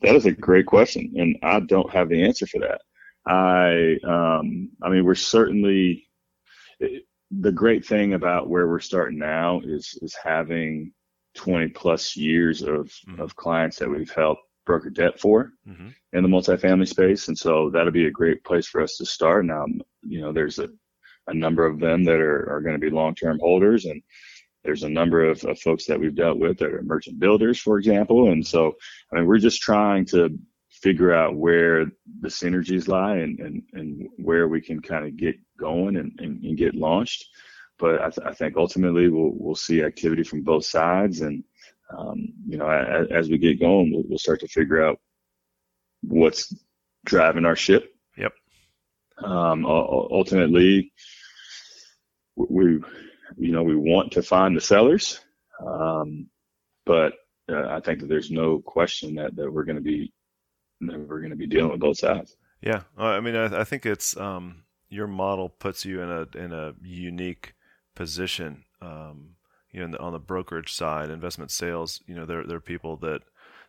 That 0.01 0.15
is 0.15 0.25
a 0.25 0.31
great 0.31 0.65
question, 0.65 1.11
and 1.15 1.37
I 1.43 1.59
don't 1.59 1.91
have 1.91 2.09
the 2.09 2.23
answer 2.23 2.45
for 2.45 2.59
that. 2.59 2.81
I 3.25 3.97
um, 4.07 4.69
I 4.83 4.89
mean, 4.89 5.05
we're 5.05 5.15
certainly 5.15 6.07
the 7.41 7.51
great 7.51 7.85
thing 7.85 8.13
about 8.13 8.49
where 8.49 8.67
we're 8.67 8.79
starting 8.79 9.17
now 9.17 9.61
is 9.63 9.97
is 10.01 10.15
having 10.21 10.91
20 11.35 11.69
plus 11.69 12.15
years 12.15 12.61
of 12.61 12.87
mm-hmm. 13.07 13.19
of 13.19 13.35
clients 13.35 13.79
that 13.79 13.89
we've 13.89 14.11
helped 14.11 14.41
broker 14.65 14.89
debt 14.89 15.19
for 15.19 15.51
mm-hmm. 15.67 15.89
in 16.13 16.23
the 16.23 16.29
multifamily 16.29 16.87
space, 16.87 17.27
and 17.27 17.37
so 17.37 17.69
that'll 17.69 17.91
be 17.91 18.07
a 18.07 18.11
great 18.11 18.43
place 18.43 18.67
for 18.67 18.81
us 18.81 18.97
to 18.97 19.05
start. 19.05 19.45
Now, 19.45 19.65
you 20.01 20.21
know, 20.21 20.31
there's 20.31 20.59
a 20.59 20.69
a 21.27 21.33
number 21.33 21.65
of 21.65 21.79
them 21.79 22.03
that 22.03 22.19
are, 22.19 22.51
are 22.51 22.61
going 22.61 22.75
to 22.75 22.79
be 22.79 22.89
long 22.89 23.15
term 23.15 23.39
holders, 23.39 23.85
and 23.85 24.01
there's 24.63 24.83
a 24.83 24.89
number 24.89 25.29
of, 25.29 25.43
of 25.45 25.59
folks 25.59 25.85
that 25.85 25.99
we've 25.99 26.15
dealt 26.15 26.39
with 26.39 26.57
that 26.59 26.73
are 26.73 26.83
merchant 26.83 27.19
builders, 27.19 27.59
for 27.59 27.77
example. 27.77 28.31
And 28.31 28.45
so, 28.45 28.73
I 29.11 29.17
mean, 29.17 29.25
we're 29.25 29.37
just 29.37 29.61
trying 29.61 30.05
to 30.07 30.37
figure 30.69 31.13
out 31.13 31.35
where 31.35 31.85
the 32.21 32.27
synergies 32.27 32.87
lie 32.87 33.17
and, 33.17 33.39
and, 33.39 33.63
and 33.73 34.09
where 34.17 34.47
we 34.47 34.61
can 34.61 34.81
kind 34.81 35.05
of 35.05 35.17
get 35.17 35.35
going 35.57 35.97
and, 35.97 36.11
and, 36.19 36.43
and 36.43 36.57
get 36.57 36.75
launched. 36.75 37.25
But 37.77 38.01
I, 38.01 38.09
th- 38.09 38.27
I, 38.27 38.33
think 38.33 38.55
ultimately 38.55 39.09
we'll, 39.09 39.31
we'll 39.33 39.55
see 39.55 39.83
activity 39.83 40.23
from 40.23 40.43
both 40.43 40.65
sides. 40.65 41.21
And, 41.21 41.43
um, 41.95 42.33
you 42.47 42.57
know, 42.57 42.69
as, 42.69 43.07
as, 43.11 43.29
we 43.29 43.37
get 43.37 43.59
going, 43.59 43.91
we'll, 43.91 44.03
we'll, 44.07 44.17
start 44.17 44.39
to 44.39 44.47
figure 44.47 44.83
out 44.83 44.99
what's 46.01 46.53
driving 47.05 47.45
our 47.45 47.55
ship. 47.55 47.93
Yep. 48.17 48.33
Um, 49.23 49.65
ultimately, 49.65 50.91
we, 52.35 52.81
you 53.37 53.51
know, 53.51 53.63
we 53.63 53.75
want 53.75 54.11
to 54.13 54.23
find 54.23 54.55
the 54.55 54.61
sellers. 54.61 55.19
Um, 55.65 56.27
but 56.85 57.13
uh, 57.49 57.67
I 57.67 57.79
think 57.79 57.99
that 57.99 58.07
there's 58.07 58.31
no 58.31 58.59
question 58.59 59.15
that, 59.15 59.35
that 59.35 59.51
we're 59.51 59.65
going 59.65 59.77
to 59.77 59.81
be 59.81 60.11
that 60.81 60.99
we're 60.99 61.19
going 61.19 61.29
to 61.29 61.37
be 61.37 61.47
dealing 61.47 61.71
with 61.71 61.79
both 61.79 61.97
sides. 61.97 62.35
Yeah, 62.61 62.81
I 62.97 63.19
mean, 63.19 63.35
I, 63.35 63.61
I 63.61 63.63
think 63.63 63.85
it's 63.85 64.17
um, 64.17 64.63
your 64.89 65.07
model 65.07 65.49
puts 65.49 65.85
you 65.85 66.01
in 66.01 66.09
a 66.09 66.27
in 66.37 66.53
a 66.53 66.73
unique 66.81 67.53
position. 67.95 68.65
Um, 68.81 69.35
you 69.73 69.81
know, 69.81 69.91
the, 69.91 69.99
on 69.99 70.13
the 70.13 70.19
brokerage 70.19 70.71
side, 70.71 71.09
investment 71.09 71.51
sales, 71.51 72.01
you 72.07 72.15
know, 72.15 72.25
there 72.25 72.45
there 72.45 72.57
are 72.57 72.61
people 72.61 72.95
that 72.97 73.21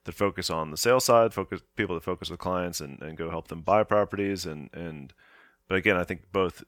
that 0.05 0.13
focus 0.13 0.51
on 0.51 0.71
the 0.71 0.77
sales 0.77 1.05
side, 1.05 1.35
focus 1.35 1.63
people 1.77 1.95
that 1.95 2.05
focus 2.05 2.31
with 2.31 2.39
clients 2.39 2.81
and, 2.81 3.01
and 3.03 3.17
go 3.17 3.31
help 3.31 3.49
them 3.49 3.63
buy 3.63 3.83
properties 3.83 4.47
and 4.47 4.71
and. 4.73 5.13
But 5.67 5.79
again, 5.79 5.97
I 5.97 6.05
think 6.05 6.25
both 6.31 6.63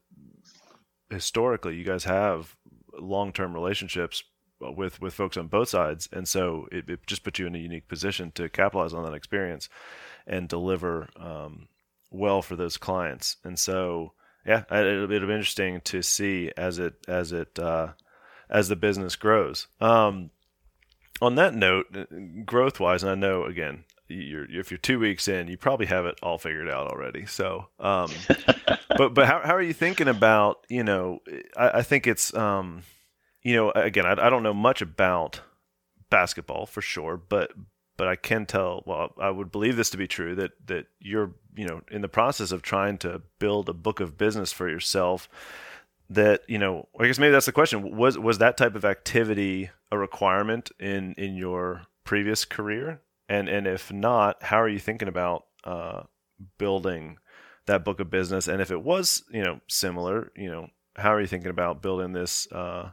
historically, 1.11 1.77
you 1.77 1.85
guys 1.85 2.05
have 2.05 2.57
long 2.99 3.33
term 3.33 3.55
relationships 3.55 4.23
with 4.61 5.01
with 5.01 5.15
folks 5.15 5.37
on 5.37 5.49
both 5.49 5.69
sides, 5.69 6.09
and 6.13 6.27
so 6.27 6.67
it, 6.73 6.89
it, 6.89 7.07
just 7.07 7.23
puts 7.23 7.39
you 7.39 7.47
in 7.47 7.55
a 7.55 7.59
unique 7.59 7.89
position 7.89 8.33
to 8.33 8.49
capitalize 8.49 8.95
on 8.95 9.05
that 9.05 9.15
experience 9.15 9.69
and 10.27 10.49
deliver 10.49 11.09
um, 11.17 11.69
well 12.11 12.43
for 12.43 12.57
those 12.57 12.77
clients. 12.77 13.37
And 13.45 13.59
so, 13.59 14.13
yeah, 14.47 14.65
it'll, 14.71 15.11
it'll, 15.11 15.29
be 15.29 15.35
interesting 15.35 15.81
to 15.83 16.03
see 16.03 16.51
as 16.57 16.79
it 16.79 16.95
as 17.07 17.33
it 17.33 17.59
uh, 17.59 17.93
as 18.49 18.69
the 18.69 18.77
business 18.77 19.17
grows. 19.17 19.67
Um, 19.81 20.31
on 21.21 21.35
that 21.37 21.55
note, 21.55 21.87
growth 22.45 22.79
wise, 22.79 23.03
and 23.03 23.11
I 23.11 23.15
know 23.15 23.45
again, 23.45 23.85
you're, 24.09 24.45
if 24.45 24.71
you're 24.71 24.79
two 24.79 24.99
weeks 24.99 25.29
in, 25.29 25.49
you 25.49 25.57
probably 25.57 25.87
have 25.87 26.07
it 26.07 26.19
all 26.23 26.39
figured 26.39 26.69
out 26.69 26.87
already. 26.87 27.27
So, 27.27 27.67
um, 27.81 28.11
but 28.97 29.15
but 29.15 29.27
how 29.27 29.41
how 29.45 29.55
are 29.55 29.63
you 29.63 29.73
thinking 29.73 30.09
about 30.09 30.65
you 30.69 30.85
know? 30.85 31.21
I, 31.57 31.79
I 31.79 31.83
think 31.83 32.07
it's 32.07 32.35
um, 32.35 32.83
you 33.43 33.57
know 33.57 33.71
again, 33.71 34.07
I, 34.07 34.13
I 34.13 34.31
don't 34.31 34.43
know 34.43 34.55
much 34.55 34.83
about 34.83 35.41
basketball 36.11 36.67
for 36.67 36.83
sure, 36.83 37.17
but 37.17 37.53
but 37.97 38.09
I 38.09 38.17
can 38.17 38.47
tell. 38.47 38.83
Well, 38.87 39.13
I 39.19 39.31
would 39.31 39.51
believe 39.51 39.77
this 39.77 39.91
to 39.91 39.97
be 39.97 40.07
true 40.07 40.35
that 40.37 40.53
that 40.67 40.87
you're 41.01 41.33
you 41.57 41.67
know 41.67 41.83
in 41.91 42.03
the 42.03 42.09
process 42.09 42.53
of 42.53 42.63
trying 42.63 42.99
to 42.99 43.23
build 43.39 43.69
a 43.69 43.75
book 43.75 44.01
of 44.01 44.19
business 44.19 44.53
for 44.53 44.69
yourself. 44.69 45.29
That 46.09 46.43
you 46.47 46.59
know, 46.59 46.89
I 46.99 47.07
guess 47.07 47.19
maybe 47.19 47.33
that's 47.33 47.47
the 47.47 47.53
question. 47.53 47.97
Was 47.97 48.17
was 48.19 48.39
that 48.39 48.57
type 48.57 48.77
of 48.77 48.85
activity 48.85 49.71
a 49.91 49.99
requirement 49.99 50.71
in 50.79 51.15
in 51.19 51.35
your 51.37 51.83
previous 52.05 52.45
career? 52.45 53.01
And 53.29 53.49
and 53.49 53.67
if 53.67 53.93
not, 53.93 54.43
how 54.43 54.61
are 54.63 54.69
you 54.69 54.79
thinking 54.79 55.09
about 55.09 55.47
uh, 55.65 56.03
building 56.59 57.19
that 57.67 57.85
book 57.85 57.99
of 57.99 58.09
business? 58.09 58.47
And 58.47 58.61
if 58.63 58.71
it 58.71 58.83
was 58.83 59.25
you 59.33 59.43
know 59.43 59.61
similar, 59.67 60.31
you 60.37 60.49
know, 60.49 60.69
how 60.95 61.13
are 61.13 61.21
you 61.21 61.27
thinking 61.27 61.51
about 61.51 61.83
building 61.83 62.13
this 62.13 62.51
uh, 62.53 62.91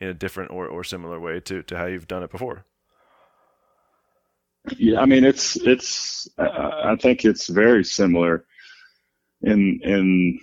in 0.00 0.08
a 0.08 0.14
different 0.14 0.50
or, 0.50 0.66
or 0.66 0.84
similar 0.84 1.20
way 1.20 1.40
to 1.40 1.62
to 1.64 1.76
how 1.76 1.84
you've 1.84 2.08
done 2.08 2.22
it 2.22 2.30
before? 2.30 2.64
Yeah, 4.78 5.00
I 5.00 5.06
mean 5.06 5.24
it's 5.24 5.56
it's 5.56 6.28
uh, 6.38 6.70
I 6.84 6.96
think 6.96 7.24
it's 7.24 7.48
very 7.48 7.84
similar 7.84 8.46
in 9.42 9.80
in 9.82 10.40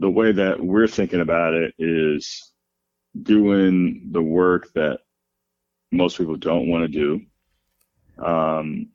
the 0.00 0.10
way 0.10 0.32
that 0.32 0.60
we're 0.60 0.88
thinking 0.88 1.20
about 1.20 1.54
it 1.54 1.74
is 1.78 2.52
doing 3.22 4.08
the 4.12 4.22
work 4.22 4.72
that 4.74 5.00
most 5.92 6.18
people 6.18 6.36
don't 6.36 6.68
want 6.68 6.82
to 6.82 6.88
do. 6.88 8.24
Um, 8.24 8.88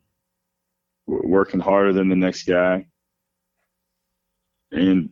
working 1.06 1.60
harder 1.60 1.94
than 1.94 2.10
the 2.10 2.16
next 2.16 2.44
guy 2.44 2.86
and 4.72 5.10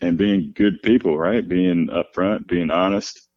and 0.00 0.18
being 0.18 0.52
good 0.54 0.82
people, 0.82 1.16
right? 1.16 1.46
Being 1.48 1.88
upfront, 1.88 2.46
being 2.46 2.70
honest, 2.70 3.28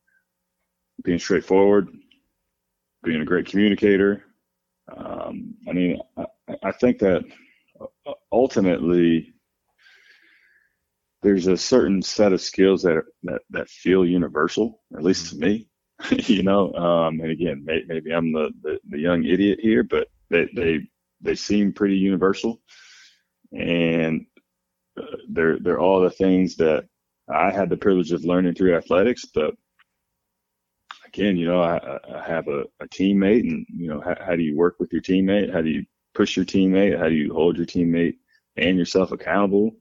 being 1.04 1.20
straightforward, 1.20 1.88
being 3.04 3.22
a 3.22 3.26
great 3.26 3.46
communicator, 3.46 4.26
um, 4.96 5.56
I 5.68 5.74
mean, 5.74 6.00
I, 6.18 6.26
I 6.64 6.72
think 6.72 7.00
that 7.00 7.24
ultimately 8.32 9.34
there's 11.22 11.48
a 11.48 11.58
certain 11.58 12.02
set 12.02 12.34
of 12.34 12.42
skills 12.42 12.84
that 12.84 13.04
that, 13.24 13.42
that 13.50 13.70
feel 13.70 14.06
universal, 14.06 14.82
at 14.96 15.04
least 15.04 15.32
to 15.32 15.38
me. 15.38 15.68
you 16.12 16.44
know, 16.44 16.72
um, 16.74 17.20
and 17.22 17.32
again, 17.32 17.64
may, 17.66 17.82
maybe 17.88 18.12
I'm 18.12 18.32
the, 18.32 18.52
the, 18.62 18.80
the 18.90 19.00
young 19.00 19.26
idiot 19.26 19.60
here, 19.62 19.84
but 19.84 20.08
they 20.30 20.48
they 20.56 20.88
they 21.22 21.36
seem 21.36 21.74
pretty 21.74 21.98
universal, 21.98 22.62
and 23.52 24.26
uh, 25.00 25.18
they're 25.30 25.60
they're 25.60 25.80
all 25.80 26.02
the 26.02 26.12
things 26.12 26.56
that 26.58 26.86
I 27.30 27.52
had 27.52 27.70
the 27.70 27.78
privilege 27.78 28.12
of 28.12 28.24
learning 28.24 28.54
through 28.54 28.76
athletics, 28.76 29.26
but 29.34 29.56
again, 31.08 31.38
you 31.38 31.48
know, 31.48 31.62
I, 31.62 31.98
I 32.14 32.24
have 32.28 32.48
a, 32.48 32.64
a, 32.80 32.88
teammate, 32.88 33.42
and 33.42 33.66
you 33.70 33.90
know, 33.90 34.02
how, 34.02 34.16
how, 34.24 34.36
do 34.36 34.44
you 34.44 34.56
work 34.56 34.76
with 34.80 34.92
your 34.94 35.02
teammate? 35.02 35.52
How 35.52 35.62
do 35.62 35.70
you 35.70 35.86
push 36.14 36.36
your 36.36 36.46
teammate? 36.46 36.98
How 36.98 37.10
do 37.10 37.16
you 37.16 37.34
hold 37.34 37.58
your 37.58 37.66
teammate 37.66 38.18
and 38.56 38.78
yourself 38.78 39.12
accountable? 39.12 39.72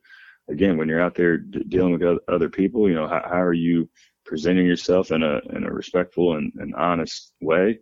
Again, 0.49 0.77
when 0.77 0.89
you're 0.89 1.01
out 1.01 1.15
there 1.15 1.39
d- 1.39 1.65
dealing 1.69 1.99
with 1.99 2.19
other 2.29 2.49
people, 2.49 2.89
you 2.89 2.95
know, 2.95 3.09
how, 3.09 3.23
how, 3.25 3.43
are 3.43 3.53
you 3.53 3.89
presenting 4.25 4.67
yourself 4.67 5.11
in 5.11 5.23
a 5.23 5.41
in 5.51 5.65
a 5.65 5.73
respectful 5.73 6.37
and, 6.37 6.53
and 6.57 6.75
honest 6.75 7.33
way? 7.41 7.81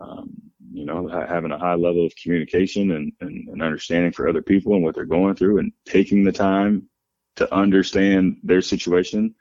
Um, 0.00 0.30
you 0.72 0.86
know, 0.86 1.06
having 1.06 1.50
a 1.50 1.58
high 1.58 1.74
level 1.74 2.06
of 2.06 2.14
communication 2.16 2.92
and, 2.92 3.12
and, 3.20 3.48
and 3.48 3.62
understanding 3.62 4.12
for 4.12 4.26
other 4.26 4.40
people 4.40 4.74
and 4.74 4.82
what 4.82 4.94
they're 4.94 5.04
going 5.04 5.34
through, 5.34 5.58
and 5.58 5.72
taking 5.86 6.24
the 6.24 6.32
time 6.32 6.88
to 7.36 7.54
understand 7.54 8.38
their 8.42 8.62
situation, 8.62 9.34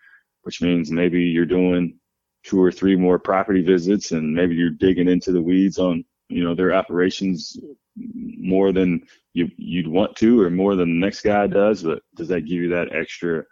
which 0.43 0.61
means 0.61 0.91
maybe 0.91 1.21
you're 1.21 1.45
doing 1.45 1.97
two 2.43 2.61
or 2.61 2.71
three 2.71 2.95
more 2.95 3.19
property 3.19 3.61
visits 3.61 4.11
and 4.11 4.33
maybe 4.33 4.55
you're 4.55 4.69
digging 4.69 5.07
into 5.07 5.31
the 5.31 5.41
weeds 5.41 5.77
on 5.77 6.03
you 6.31 6.43
know 6.43 6.55
their 6.55 6.73
operations 6.73 7.57
more 7.95 8.71
than 8.71 9.03
you 9.33 9.49
you'd 9.57 9.87
want 9.87 10.15
to 10.15 10.41
or 10.41 10.49
more 10.49 10.75
than 10.75 10.89
the 10.89 11.05
next 11.05 11.21
guy 11.21 11.47
does 11.47 11.83
but 11.83 12.01
does 12.15 12.27
that 12.27 12.41
give 12.41 12.61
you 12.61 12.69
that 12.69 12.93
extra 12.95 13.43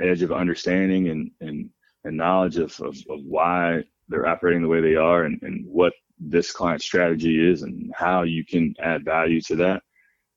edge 0.00 0.22
of 0.22 0.32
understanding 0.32 1.08
and 1.08 1.30
and, 1.40 1.70
and 2.04 2.16
knowledge 2.16 2.56
of, 2.56 2.78
of, 2.80 2.96
of 3.10 3.20
why 3.24 3.82
they're 4.08 4.26
operating 4.26 4.62
the 4.62 4.68
way 4.68 4.80
they 4.80 4.96
are 4.96 5.24
and, 5.24 5.42
and 5.42 5.66
what 5.66 5.92
this 6.18 6.52
client 6.52 6.82
strategy 6.82 7.50
is 7.50 7.62
and 7.62 7.92
how 7.94 8.22
you 8.22 8.44
can 8.44 8.74
add 8.80 9.04
value 9.04 9.40
to 9.40 9.56
that? 9.56 9.82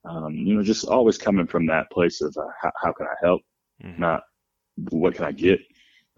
Um, 0.07 0.33
you 0.33 0.55
know 0.55 0.63
just 0.63 0.85
always 0.85 1.17
coming 1.17 1.47
from 1.47 1.67
that 1.67 1.91
place 1.91 2.21
of 2.21 2.35
uh, 2.37 2.47
how, 2.59 2.71
how, 2.81 2.91
can 2.91 3.05
i 3.05 3.15
help? 3.21 3.41
Mm-hmm. 3.83 4.01
not 4.01 4.23
what 4.89 5.15
can 5.15 5.25
i 5.25 5.31
get 5.31 5.59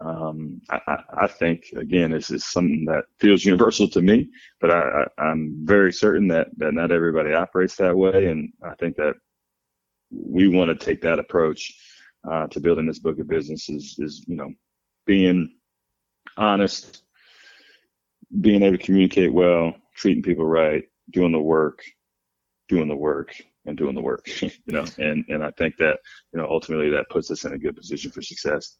um, 0.00 0.60
I, 0.70 0.98
I, 1.22 1.26
think 1.26 1.66
again, 1.76 2.10
this 2.10 2.30
is 2.30 2.44
something 2.44 2.84
that 2.86 3.04
feels 3.20 3.44
universal 3.44 3.88
to 3.90 4.02
me, 4.02 4.28
but 4.60 4.70
I, 4.70 5.06
am 5.18 5.60
very 5.62 5.92
certain 5.92 6.28
that, 6.28 6.48
that 6.56 6.74
not 6.74 6.90
everybody 6.90 7.32
operates 7.32 7.76
that 7.76 7.96
way. 7.96 8.26
And 8.26 8.52
I 8.62 8.74
think 8.74 8.96
that 8.96 9.14
we 10.10 10.48
want 10.48 10.68
to 10.78 10.84
take 10.84 11.00
that 11.02 11.18
approach, 11.18 11.72
uh, 12.28 12.46
to 12.48 12.60
building 12.60 12.86
this 12.86 12.98
book 12.98 13.18
of 13.18 13.28
business 13.28 13.68
is, 13.68 13.96
is, 13.98 14.24
you 14.26 14.36
know, 14.36 14.50
being 15.06 15.54
honest, 16.36 17.02
being 18.40 18.62
able 18.62 18.76
to 18.76 18.84
communicate 18.84 19.32
well, 19.32 19.74
treating 19.94 20.22
people 20.22 20.46
right, 20.46 20.84
doing 21.10 21.32
the 21.32 21.40
work, 21.40 21.82
doing 22.68 22.88
the 22.88 22.96
work 22.96 23.34
and 23.66 23.76
doing 23.76 23.94
the 23.94 24.00
work, 24.00 24.26
you 24.42 24.50
know, 24.66 24.84
and, 24.98 25.24
and 25.28 25.44
I 25.44 25.50
think 25.52 25.76
that, 25.78 25.98
you 26.32 26.40
know, 26.40 26.46
ultimately 26.48 26.90
that 26.90 27.08
puts 27.10 27.30
us 27.30 27.44
in 27.44 27.52
a 27.52 27.58
good 27.58 27.76
position 27.76 28.10
for 28.10 28.22
success. 28.22 28.76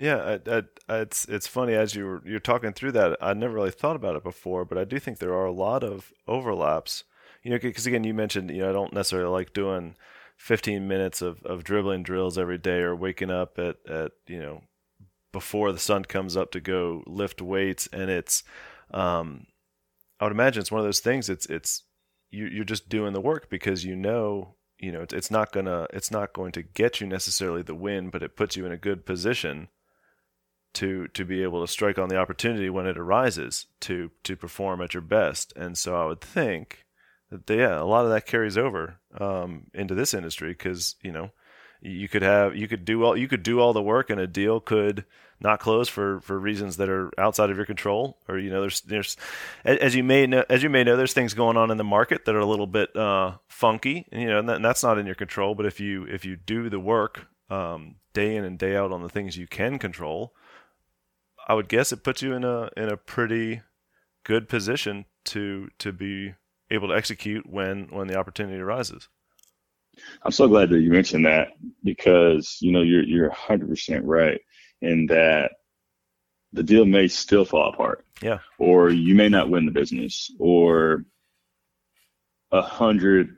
Yeah, 0.00 0.38
I, 0.46 0.62
I, 0.88 1.00
it's 1.00 1.26
it's 1.26 1.46
funny 1.46 1.74
as 1.74 1.94
you 1.94 2.06
were 2.06 2.22
you're 2.24 2.40
talking 2.40 2.72
through 2.72 2.92
that. 2.92 3.18
I 3.20 3.34
never 3.34 3.52
really 3.52 3.70
thought 3.70 3.96
about 3.96 4.16
it 4.16 4.24
before, 4.24 4.64
but 4.64 4.78
I 4.78 4.84
do 4.84 4.98
think 4.98 5.18
there 5.18 5.34
are 5.34 5.44
a 5.44 5.52
lot 5.52 5.84
of 5.84 6.10
overlaps. 6.26 7.04
You 7.42 7.50
know, 7.50 7.58
because 7.58 7.86
again, 7.86 8.04
you 8.04 8.14
mentioned 8.14 8.50
you 8.50 8.62
know 8.62 8.70
I 8.70 8.72
don't 8.72 8.94
necessarily 8.94 9.28
like 9.30 9.52
doing 9.52 9.96
15 10.38 10.88
minutes 10.88 11.20
of, 11.20 11.42
of 11.42 11.64
dribbling 11.64 12.02
drills 12.02 12.38
every 12.38 12.56
day 12.56 12.78
or 12.78 12.96
waking 12.96 13.30
up 13.30 13.58
at 13.58 13.76
at 13.86 14.12
you 14.26 14.38
know 14.38 14.62
before 15.32 15.70
the 15.70 15.78
sun 15.78 16.06
comes 16.06 16.34
up 16.34 16.50
to 16.52 16.60
go 16.60 17.04
lift 17.06 17.42
weights, 17.42 17.86
and 17.92 18.10
it's 18.10 18.42
um, 18.92 19.48
I 20.18 20.24
would 20.24 20.32
imagine 20.32 20.62
it's 20.62 20.72
one 20.72 20.80
of 20.80 20.86
those 20.86 21.00
things. 21.00 21.28
It's 21.28 21.44
it's 21.44 21.84
you, 22.30 22.46
you're 22.46 22.64
just 22.64 22.88
doing 22.88 23.12
the 23.12 23.20
work 23.20 23.50
because 23.50 23.84
you 23.84 23.96
know 23.96 24.54
you 24.78 24.92
know 24.92 25.04
it's 25.12 25.30
not 25.30 25.52
gonna 25.52 25.88
it's 25.92 26.10
not 26.10 26.32
going 26.32 26.52
to 26.52 26.62
get 26.62 27.02
you 27.02 27.06
necessarily 27.06 27.60
the 27.60 27.74
win, 27.74 28.08
but 28.08 28.22
it 28.22 28.34
puts 28.34 28.56
you 28.56 28.64
in 28.64 28.72
a 28.72 28.78
good 28.78 29.04
position 29.04 29.68
to 30.74 31.08
to 31.08 31.24
be 31.24 31.42
able 31.42 31.60
to 31.60 31.70
strike 31.70 31.98
on 31.98 32.08
the 32.08 32.16
opportunity 32.16 32.70
when 32.70 32.86
it 32.86 32.98
arises 32.98 33.66
to 33.80 34.10
to 34.24 34.36
perform 34.36 34.80
at 34.80 34.94
your 34.94 35.02
best. 35.02 35.52
And 35.56 35.76
so 35.76 36.00
I 36.00 36.06
would 36.06 36.20
think 36.20 36.84
that 37.30 37.48
yeah, 37.48 37.80
a 37.80 37.84
lot 37.84 38.04
of 38.04 38.10
that 38.10 38.26
carries 38.26 38.58
over 38.58 38.98
um, 39.18 39.66
into 39.74 39.94
this 39.94 40.14
industry 40.14 40.50
because 40.50 40.96
you 41.02 41.12
know 41.12 41.30
you 41.82 42.08
could 42.08 42.22
have 42.22 42.54
you 42.56 42.68
could 42.68 42.84
do 42.84 43.04
all 43.04 43.16
you 43.16 43.28
could 43.28 43.42
do 43.42 43.60
all 43.60 43.72
the 43.72 43.82
work 43.82 44.10
and 44.10 44.20
a 44.20 44.26
deal 44.26 44.60
could 44.60 45.04
not 45.40 45.60
close 45.60 45.88
for 45.88 46.20
for 46.20 46.38
reasons 46.38 46.76
that 46.76 46.90
are 46.90 47.10
outside 47.18 47.50
of 47.50 47.56
your 47.56 47.64
control 47.64 48.18
or 48.28 48.38
you 48.38 48.50
know 48.50 48.60
there's 48.60 48.82
there's 48.82 49.16
as 49.64 49.94
you 49.94 50.04
may 50.04 50.26
know 50.26 50.44
as 50.50 50.62
you 50.62 50.68
may 50.68 50.84
know 50.84 50.96
there's 50.96 51.14
things 51.14 51.32
going 51.32 51.56
on 51.56 51.70
in 51.70 51.78
the 51.78 51.84
market 51.84 52.26
that 52.26 52.34
are 52.34 52.40
a 52.40 52.46
little 52.46 52.66
bit 52.66 52.94
uh, 52.94 53.32
funky 53.48 54.06
and, 54.12 54.20
you 54.20 54.28
know 54.28 54.38
and, 54.38 54.48
that, 54.48 54.56
and, 54.56 54.64
that's 54.64 54.82
not 54.82 54.98
in 54.98 55.06
your 55.06 55.14
control 55.14 55.54
but 55.54 55.64
if 55.64 55.80
you 55.80 56.04
if 56.04 56.24
you 56.24 56.36
do 56.36 56.68
the 56.68 56.80
work 56.80 57.26
um, 57.48 57.96
day 58.12 58.36
in 58.36 58.44
and 58.44 58.58
day 58.58 58.76
out 58.76 58.92
on 58.92 59.02
the 59.02 59.08
things 59.08 59.38
you 59.38 59.46
can 59.46 59.78
control 59.78 60.34
I 61.48 61.54
would 61.54 61.68
guess 61.68 61.92
it 61.92 62.04
puts 62.04 62.22
you 62.22 62.32
in 62.32 62.44
a 62.44 62.70
in 62.76 62.88
a 62.88 62.96
pretty 62.96 63.62
good 64.24 64.48
position 64.48 65.06
to 65.26 65.68
to 65.78 65.92
be 65.92 66.34
able 66.70 66.88
to 66.88 66.94
execute 66.94 67.48
when 67.48 67.88
when 67.90 68.06
the 68.06 68.16
opportunity 68.16 68.58
arises. 68.58 69.08
I'm 70.22 70.32
so 70.32 70.48
glad 70.48 70.70
that 70.70 70.80
you 70.80 70.90
mentioned 70.90 71.26
that 71.26 71.48
because 71.82 72.58
you 72.60 72.72
know 72.72 72.82
you're 72.82 73.04
you're 73.04 73.28
100 73.28 73.68
percent 73.68 74.04
right 74.04 74.40
in 74.80 75.06
that 75.06 75.52
the 76.52 76.62
deal 76.62 76.84
may 76.84 77.08
still 77.08 77.44
fall 77.44 77.70
apart. 77.72 78.04
Yeah. 78.22 78.38
Or 78.58 78.90
you 78.90 79.14
may 79.14 79.28
not 79.28 79.50
win 79.50 79.66
the 79.66 79.72
business, 79.72 80.30
or 80.38 81.04
a 82.50 82.62
hundred 82.62 83.36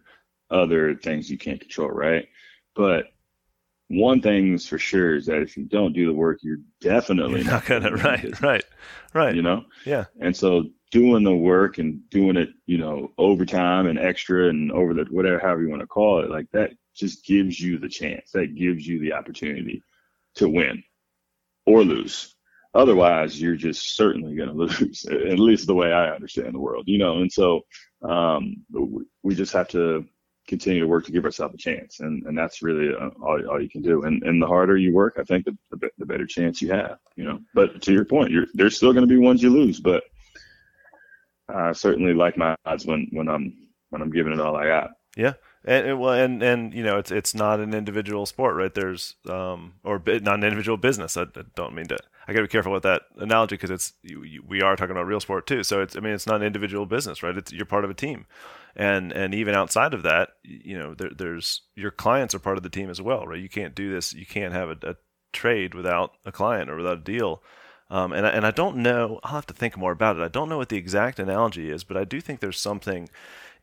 other 0.50 0.94
things 0.94 1.30
you 1.30 1.38
can't 1.38 1.61
control, 1.61 1.90
right? 1.90 2.26
But 2.74 3.07
one 3.93 4.22
thing's 4.22 4.66
for 4.66 4.78
sure 4.78 5.16
is 5.16 5.26
that 5.26 5.43
if 5.43 5.57
you 5.57 5.64
don't 5.64 5.93
do 5.93 6.07
the 6.07 6.14
work, 6.14 6.38
you're 6.43 6.61
definitely 6.80 7.43
you're 7.43 7.51
not 7.51 7.66
gonna. 7.66 7.93
Right, 7.93 8.40
right, 8.40 8.64
right. 9.12 9.34
You 9.34 9.43
know. 9.43 9.64
Yeah. 9.84 10.07
And 10.20 10.34
so 10.34 10.64
doing 10.90 11.24
the 11.24 11.34
work 11.34 11.78
and 11.78 12.09
doing 12.09 12.36
it, 12.36 12.51
you 12.66 12.78
know, 12.78 13.12
overtime 13.18 13.86
and 13.86 13.99
extra 13.99 14.49
and 14.49 14.72
over 14.72 14.95
the 14.95 15.05
whatever, 15.11 15.38
however 15.38 15.62
you 15.62 15.68
want 15.68 15.82
to 15.82 15.86
call 15.86 16.20
it, 16.20 16.30
like 16.30 16.51
that 16.53 16.72
just 16.95 17.26
gives 17.26 17.61
you 17.61 17.78
the 17.78 17.88
chance. 17.88 18.30
That 18.32 18.55
gives 18.55 18.86
you 18.86 18.99
the 18.99 19.12
opportunity 19.12 19.82
to 20.36 20.49
win 20.49 20.82
or 21.66 21.84
lose. 21.84 22.34
Otherwise, 22.74 23.40
you're 23.40 23.57
just 23.57 23.95
certainly 23.95 24.34
going 24.34 24.49
to 24.49 24.55
lose. 24.55 25.05
At 25.05 25.38
least 25.38 25.66
the 25.66 25.74
way 25.74 25.93
I 25.93 26.14
understand 26.14 26.55
the 26.55 26.61
world, 26.61 26.84
you 26.86 26.97
know. 26.97 27.18
And 27.18 27.30
so 27.30 27.61
um, 28.03 28.64
we 29.22 29.34
just 29.34 29.53
have 29.53 29.68
to 29.68 30.07
continue 30.49 30.80
to 30.80 30.86
work 30.86 31.05
to 31.07 31.12
give 31.12 31.24
ourselves 31.24 31.55
a 31.55 31.59
chance, 31.59 32.01
and 32.01 32.24
and 32.26 32.36
that's 32.36 32.62
really 32.62 32.95
uh, 32.95 33.11
all, 33.22 33.47
all 33.49 33.62
you 33.62 33.68
can 33.68 33.82
do. 33.82 34.03
And 34.03 34.22
and 34.22 34.43
the 34.43 34.47
harder 34.47 34.76
you 34.76 34.93
work, 34.95 35.16
I 35.18 35.24
think 35.24 35.45
the 35.45 35.57
the, 35.70 35.90
the 35.99 36.07
better 36.07 36.26
chance 36.26 36.61
you 36.61 36.70
have. 36.72 36.99
You 37.16 37.24
know, 37.24 37.40
but 37.55 37.82
to 37.82 37.93
your 37.93 38.05
point, 38.05 38.30
you're, 38.30 38.47
there's 38.55 38.76
still 38.76 38.93
going 38.93 39.07
to 39.07 39.14
be 39.14 39.18
ones 39.18 39.43
you 39.43 39.51
lose, 39.51 39.80
but 39.80 40.05
I 41.49 41.72
certainly 41.72 42.14
like 42.14 42.36
my 42.36 42.57
odds 42.64 42.86
when 42.86 43.09
when 43.12 43.28
I'm 43.28 43.68
when 43.90 44.03
I'm 44.03 44.11
giving 44.11 44.32
it 44.32 44.40
all 44.40 44.57
I 44.57 44.66
got. 44.66 44.90
Yeah. 45.16 45.34
And 45.64 46.01
well, 46.01 46.14
and 46.14 46.43
and 46.43 46.74
you 46.74 46.82
know, 46.82 46.99
it's 46.99 47.12
it's 47.12 47.34
not 47.34 47.61
an 47.61 47.72
individual 47.72 48.26
sport, 48.26 48.57
right? 48.57 48.74
There's 48.74 49.14
um, 49.28 49.74
or 49.84 50.03
not 50.05 50.38
an 50.38 50.45
individual 50.45 50.76
business. 50.76 51.16
I, 51.16 51.22
I 51.22 51.43
don't 51.55 51.74
mean 51.74 51.86
to. 51.86 51.99
I 52.26 52.32
got 52.32 52.40
to 52.40 52.45
be 52.45 52.49
careful 52.49 52.72
with 52.72 52.82
that 52.82 53.03
analogy 53.16 53.55
because 53.55 53.70
it's 53.70 53.93
you, 54.03 54.24
you, 54.24 54.43
we 54.47 54.61
are 54.61 54.74
talking 54.74 54.90
about 54.90 55.07
real 55.07 55.20
sport 55.20 55.47
too. 55.47 55.62
So 55.62 55.80
it's 55.80 55.95
I 55.95 56.01
mean, 56.01 56.14
it's 56.14 56.26
not 56.26 56.40
an 56.40 56.47
individual 56.47 56.84
business, 56.84 57.22
right? 57.22 57.36
It's 57.36 57.53
you're 57.53 57.64
part 57.64 57.84
of 57.84 57.90
a 57.90 57.95
team 57.95 58.26
and 58.75 59.12
and 59.12 59.35
even 59.35 59.55
outside 59.55 59.95
of 59.95 60.03
that, 60.03 60.31
you 60.43 60.79
know, 60.79 60.95
there, 60.95 61.11
there's 61.16 61.62
your 61.75 61.91
clients 61.91 62.35
are 62.35 62.39
part 62.39 62.57
of 62.57 62.62
the 62.62 62.70
team 62.70 62.91
as 62.91 63.01
well, 63.01 63.27
right? 63.27 63.41
You 63.41 63.49
can't 63.49 63.75
do 63.75 63.93
this. 63.93 64.12
You 64.12 64.27
can't 64.27 64.53
have 64.53 64.70
a, 64.70 64.77
a 64.91 64.97
trade 65.33 65.75
without 65.75 66.12
a 66.25 66.33
client 66.33 66.70
or 66.70 66.77
without 66.77 66.99
a 66.99 67.03
deal. 67.03 67.43
Um, 67.91 68.12
and 68.12 68.27
I, 68.27 68.31
and 68.31 68.47
I 68.47 68.51
don't 68.51 68.79
know. 68.79 69.20
I'll 69.23 69.35
have 69.35 69.47
to 69.47 69.55
think 69.55 69.77
more 69.77 69.93
about 69.93 70.16
it. 70.16 70.23
I 70.23 70.29
don't 70.29 70.49
know 70.49 70.57
what 70.57 70.70
the 70.70 70.79
exact 70.79 71.18
analogy 71.18 71.70
is, 71.70 71.85
but 71.85 71.97
I 71.97 72.05
do 72.05 72.20
think 72.23 72.41
there's 72.41 72.59
something 72.59 73.11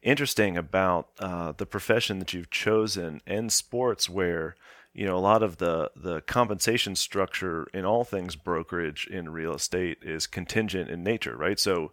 interesting 0.03 0.55
about 0.55 1.09
uh, 1.19 1.51
the 1.57 1.65
profession 1.65 2.19
that 2.19 2.33
you've 2.33 2.51
chosen 2.51 3.21
and 3.25 3.51
sports 3.51 4.07
where 4.07 4.55
you 4.93 5.05
know 5.05 5.17
a 5.17 5.19
lot 5.19 5.43
of 5.43 5.57
the 5.57 5.91
the 5.95 6.21
compensation 6.21 6.95
structure 6.95 7.67
in 7.73 7.85
all 7.85 8.03
things 8.03 8.35
brokerage 8.35 9.07
in 9.07 9.29
real 9.29 9.53
estate 9.53 9.97
is 10.01 10.25
contingent 10.25 10.89
in 10.89 11.03
nature 11.03 11.35
right 11.35 11.59
so 11.59 11.91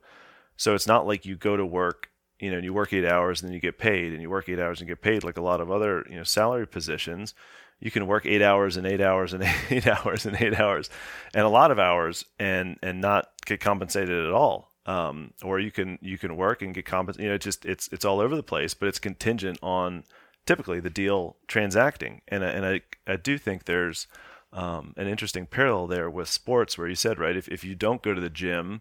so 0.56 0.74
it's 0.74 0.86
not 0.86 1.06
like 1.06 1.26
you 1.26 1.36
go 1.36 1.56
to 1.56 1.66
work 1.66 2.10
you 2.38 2.50
know, 2.50 2.56
and 2.56 2.64
you 2.64 2.72
work 2.72 2.92
eight 2.92 3.04
hours 3.04 3.40
and 3.40 3.48
then 3.48 3.54
you 3.54 3.60
get 3.60 3.78
paid, 3.78 4.12
and 4.12 4.20
you 4.20 4.30
work 4.30 4.48
eight 4.48 4.58
hours 4.58 4.80
and 4.80 4.88
get 4.88 5.00
paid 5.00 5.24
like 5.24 5.36
a 5.36 5.42
lot 5.42 5.60
of 5.60 5.70
other, 5.70 6.04
you 6.08 6.16
know, 6.16 6.24
salary 6.24 6.66
positions. 6.66 7.34
You 7.80 7.90
can 7.90 8.06
work 8.06 8.24
eight 8.24 8.42
hours 8.42 8.76
and 8.76 8.86
eight 8.86 9.00
hours 9.00 9.32
and 9.32 9.44
eight 9.70 9.86
hours 9.86 10.26
and 10.26 10.36
eight 10.40 10.58
hours, 10.58 10.90
and 11.34 11.44
a 11.44 11.48
lot 11.48 11.70
of 11.70 11.78
hours, 11.78 12.24
and 12.38 12.78
and 12.82 13.00
not 13.00 13.28
get 13.44 13.60
compensated 13.60 14.24
at 14.24 14.32
all. 14.32 14.72
Um, 14.86 15.32
or 15.42 15.58
you 15.58 15.72
can 15.72 15.98
you 16.00 16.16
can 16.16 16.36
work 16.36 16.62
and 16.62 16.74
get 16.74 16.86
compensated. 16.86 17.24
You 17.24 17.28
know, 17.30 17.34
it 17.34 17.40
just 17.42 17.64
it's 17.64 17.88
it's 17.92 18.04
all 18.04 18.20
over 18.20 18.36
the 18.36 18.42
place, 18.42 18.74
but 18.74 18.88
it's 18.88 18.98
contingent 18.98 19.58
on 19.62 20.04
typically 20.46 20.80
the 20.80 20.90
deal 20.90 21.36
transacting. 21.48 22.22
And 22.28 22.44
and 22.44 22.64
I 22.64 22.80
I 23.06 23.16
do 23.16 23.36
think 23.36 23.64
there's 23.64 24.06
um, 24.52 24.94
an 24.96 25.08
interesting 25.08 25.46
parallel 25.46 25.86
there 25.86 26.08
with 26.08 26.28
sports, 26.28 26.78
where 26.78 26.88
you 26.88 26.94
said 26.94 27.18
right, 27.18 27.36
if 27.36 27.48
if 27.48 27.64
you 27.64 27.74
don't 27.74 28.02
go 28.02 28.14
to 28.14 28.20
the 28.20 28.30
gym 28.30 28.80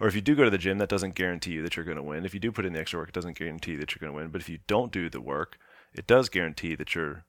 or 0.00 0.08
if 0.08 0.14
you 0.14 0.20
do 0.20 0.34
go 0.34 0.44
to 0.44 0.50
the 0.50 0.58
gym, 0.58 0.78
that 0.78 0.88
doesn't 0.88 1.14
guarantee 1.14 1.52
you 1.52 1.62
that 1.62 1.76
you're 1.76 1.84
going 1.84 1.96
to 1.96 2.02
win. 2.02 2.24
If 2.24 2.34
you 2.34 2.40
do 2.40 2.52
put 2.52 2.66
in 2.66 2.72
the 2.72 2.80
extra 2.80 2.98
work, 2.98 3.08
it 3.08 3.14
doesn't 3.14 3.38
guarantee 3.38 3.76
that 3.76 3.94
you're 3.94 4.00
going 4.00 4.12
to 4.12 4.22
win. 4.22 4.30
But 4.30 4.40
if 4.40 4.48
you 4.48 4.58
don't 4.66 4.92
do 4.92 5.08
the 5.08 5.20
work, 5.20 5.58
it 5.92 6.06
does 6.06 6.28
guarantee 6.28 6.74
that 6.74 6.94
you're 6.94 7.24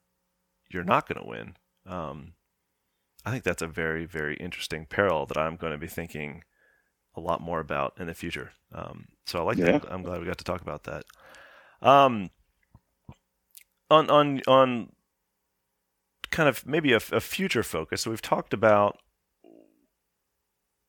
you're 0.68 0.84
not 0.84 1.08
going 1.08 1.20
to 1.20 1.28
win. 1.28 1.56
Um, 1.86 2.32
I 3.24 3.30
think 3.30 3.44
that's 3.44 3.62
a 3.62 3.68
very 3.68 4.04
very 4.04 4.36
interesting 4.36 4.86
parallel 4.86 5.26
that 5.26 5.38
I'm 5.38 5.56
going 5.56 5.72
to 5.72 5.78
be 5.78 5.86
thinking 5.86 6.42
a 7.14 7.20
lot 7.20 7.40
more 7.40 7.60
about 7.60 7.94
in 7.98 8.08
the 8.08 8.14
future. 8.14 8.52
Um, 8.72 9.06
so 9.24 9.38
I 9.38 9.42
like 9.42 9.58
yeah. 9.58 9.72
that. 9.72 9.86
I'm 9.90 10.02
glad 10.02 10.20
we 10.20 10.26
got 10.26 10.38
to 10.38 10.44
talk 10.44 10.60
about 10.60 10.84
that. 10.84 11.04
Um, 11.80 12.30
on 13.90 14.10
on 14.10 14.42
on 14.46 14.92
kind 16.30 16.48
of 16.48 16.66
maybe 16.66 16.92
a, 16.92 17.00
a 17.12 17.20
future 17.20 17.62
focus. 17.62 18.02
So 18.02 18.10
we've 18.10 18.22
talked 18.22 18.52
about 18.52 18.98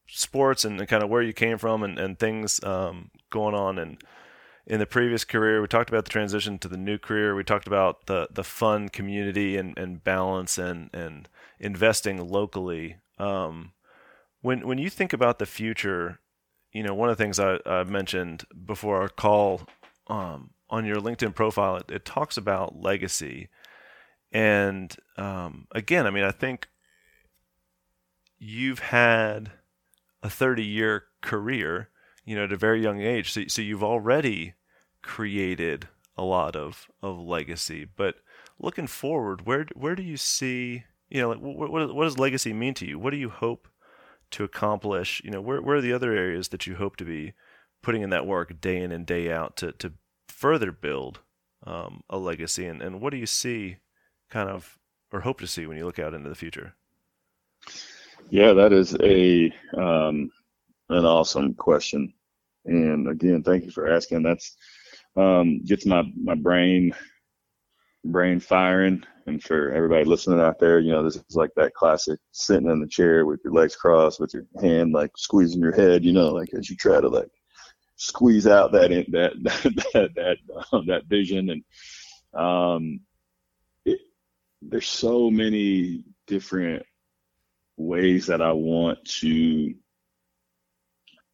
sports 0.07 0.65
and, 0.65 0.85
kind 0.87 1.03
of 1.03 1.09
where 1.09 1.21
you 1.21 1.33
came 1.33 1.57
from 1.57 1.83
and, 1.83 1.99
and 1.99 2.17
things 2.17 2.63
um, 2.63 3.11
going 3.29 3.55
on 3.55 3.77
and 3.77 4.01
in 4.65 4.79
the 4.79 4.85
previous 4.85 5.23
career. 5.23 5.61
We 5.61 5.67
talked 5.67 5.89
about 5.89 6.03
the 6.03 6.11
transition 6.11 6.59
to 6.59 6.67
the 6.67 6.77
new 6.77 6.97
career. 6.97 7.35
We 7.35 7.43
talked 7.43 7.67
about 7.67 8.05
the 8.07 8.27
the 8.31 8.43
fun 8.43 8.89
community 8.89 9.57
and, 9.57 9.77
and 9.77 10.03
balance 10.03 10.57
and 10.57 10.89
and 10.93 11.29
investing 11.59 12.29
locally. 12.29 12.97
Um, 13.17 13.71
when 14.41 14.67
when 14.67 14.77
you 14.77 14.89
think 14.89 15.13
about 15.13 15.39
the 15.39 15.45
future 15.45 16.19
you 16.73 16.83
know 16.83 16.93
one 16.93 17.09
of 17.09 17.17
the 17.17 17.23
things 17.23 17.39
I, 17.39 17.59
I 17.65 17.83
mentioned 17.85 18.43
before 18.65 19.01
our 19.01 19.09
call 19.09 19.61
um, 20.07 20.51
on 20.69 20.85
your 20.85 20.97
LinkedIn 20.97 21.33
profile 21.33 21.77
it, 21.77 21.89
it, 21.89 22.05
talks 22.05 22.37
about 22.37 22.79
legacy. 22.79 23.49
And 24.31 24.95
um, 25.17 25.67
again 25.71 26.05
I 26.05 26.11
mean 26.11 26.23
I 26.23 26.31
think 26.31 26.67
you've 28.37 28.79
had 28.79 29.51
a 30.23 30.29
30 30.29 30.63
year 30.63 31.05
career, 31.21 31.89
you 32.25 32.35
know, 32.35 32.43
at 32.43 32.51
a 32.51 32.57
very 32.57 32.81
young 32.81 33.01
age. 33.01 33.31
So, 33.31 33.43
so 33.47 33.61
you've 33.61 33.83
already 33.83 34.53
created 35.01 35.87
a 36.17 36.23
lot 36.23 36.55
of, 36.55 36.87
of 37.01 37.19
legacy. 37.19 37.85
But 37.85 38.15
looking 38.59 38.87
forward, 38.87 39.45
where 39.45 39.65
where 39.75 39.95
do 39.95 40.03
you 40.03 40.17
see, 40.17 40.83
you 41.09 41.21
know, 41.21 41.29
like, 41.29 41.39
what, 41.39 41.71
what, 41.71 41.95
what 41.95 42.03
does 42.03 42.17
legacy 42.17 42.53
mean 42.53 42.73
to 42.75 42.87
you? 42.87 42.99
What 42.99 43.11
do 43.11 43.17
you 43.17 43.29
hope 43.29 43.67
to 44.31 44.43
accomplish? 44.43 45.21
You 45.23 45.31
know, 45.31 45.41
where, 45.41 45.61
where 45.61 45.77
are 45.77 45.81
the 45.81 45.93
other 45.93 46.11
areas 46.11 46.49
that 46.49 46.67
you 46.67 46.75
hope 46.75 46.97
to 46.97 47.05
be 47.05 47.33
putting 47.81 48.01
in 48.01 48.09
that 48.09 48.27
work 48.27 48.59
day 48.59 48.77
in 48.77 48.91
and 48.91 49.05
day 49.05 49.31
out 49.31 49.55
to, 49.57 49.71
to 49.73 49.93
further 50.27 50.71
build 50.71 51.19
um, 51.65 52.03
a 52.09 52.17
legacy? 52.17 52.65
And, 52.65 52.81
and 52.81 52.99
what 52.99 53.11
do 53.11 53.17
you 53.17 53.27
see 53.27 53.77
kind 54.29 54.49
of, 54.49 54.77
or 55.11 55.21
hope 55.21 55.39
to 55.39 55.47
see 55.47 55.65
when 55.65 55.77
you 55.77 55.85
look 55.85 55.99
out 55.99 56.13
into 56.13 56.29
the 56.29 56.35
future? 56.35 56.75
Yeah, 58.29 58.53
that 58.53 58.73
is 58.73 58.95
a 59.01 59.51
um, 59.77 60.31
an 60.89 61.05
awesome 61.05 61.53
question, 61.55 62.13
and 62.65 63.09
again, 63.09 63.43
thank 63.43 63.65
you 63.65 63.71
for 63.71 63.89
asking. 63.91 64.23
That's 64.23 64.55
um, 65.15 65.63
gets 65.65 65.85
my 65.85 66.03
my 66.15 66.35
brain 66.35 66.93
brain 68.05 68.39
firing. 68.39 69.03
And 69.25 69.43
for 69.43 69.71
everybody 69.71 70.05
listening 70.05 70.39
out 70.39 70.59
there, 70.59 70.79
you 70.79 70.91
know, 70.91 71.03
this 71.03 71.17
is 71.17 71.35
like 71.35 71.51
that 71.57 71.73
classic 71.73 72.19
sitting 72.31 72.69
in 72.69 72.79
the 72.79 72.87
chair 72.87 73.25
with 73.25 73.41
your 73.43 73.53
legs 73.53 73.75
crossed, 73.75 74.19
with 74.19 74.33
your 74.33 74.45
hand 74.61 74.93
like 74.93 75.11
squeezing 75.17 75.61
your 75.61 75.73
head, 75.75 76.05
you 76.05 76.13
know, 76.13 76.29
like 76.33 76.53
as 76.53 76.69
you 76.69 76.77
try 76.77 77.01
to 77.01 77.09
like 77.09 77.29
squeeze 77.97 78.47
out 78.47 78.71
that 78.73 78.89
that 79.11 79.33
that 79.43 79.85
that 79.93 80.15
that, 80.15 80.37
um, 80.73 80.85
that 80.87 81.05
vision 81.07 81.49
and 81.49 81.63
um 82.41 82.99
it, 83.85 83.99
there's 84.61 84.87
so 84.89 85.31
many 85.31 86.03
different 86.27 86.83
ways 87.77 88.25
that 88.27 88.41
I 88.41 88.51
want 88.51 89.03
to 89.21 89.73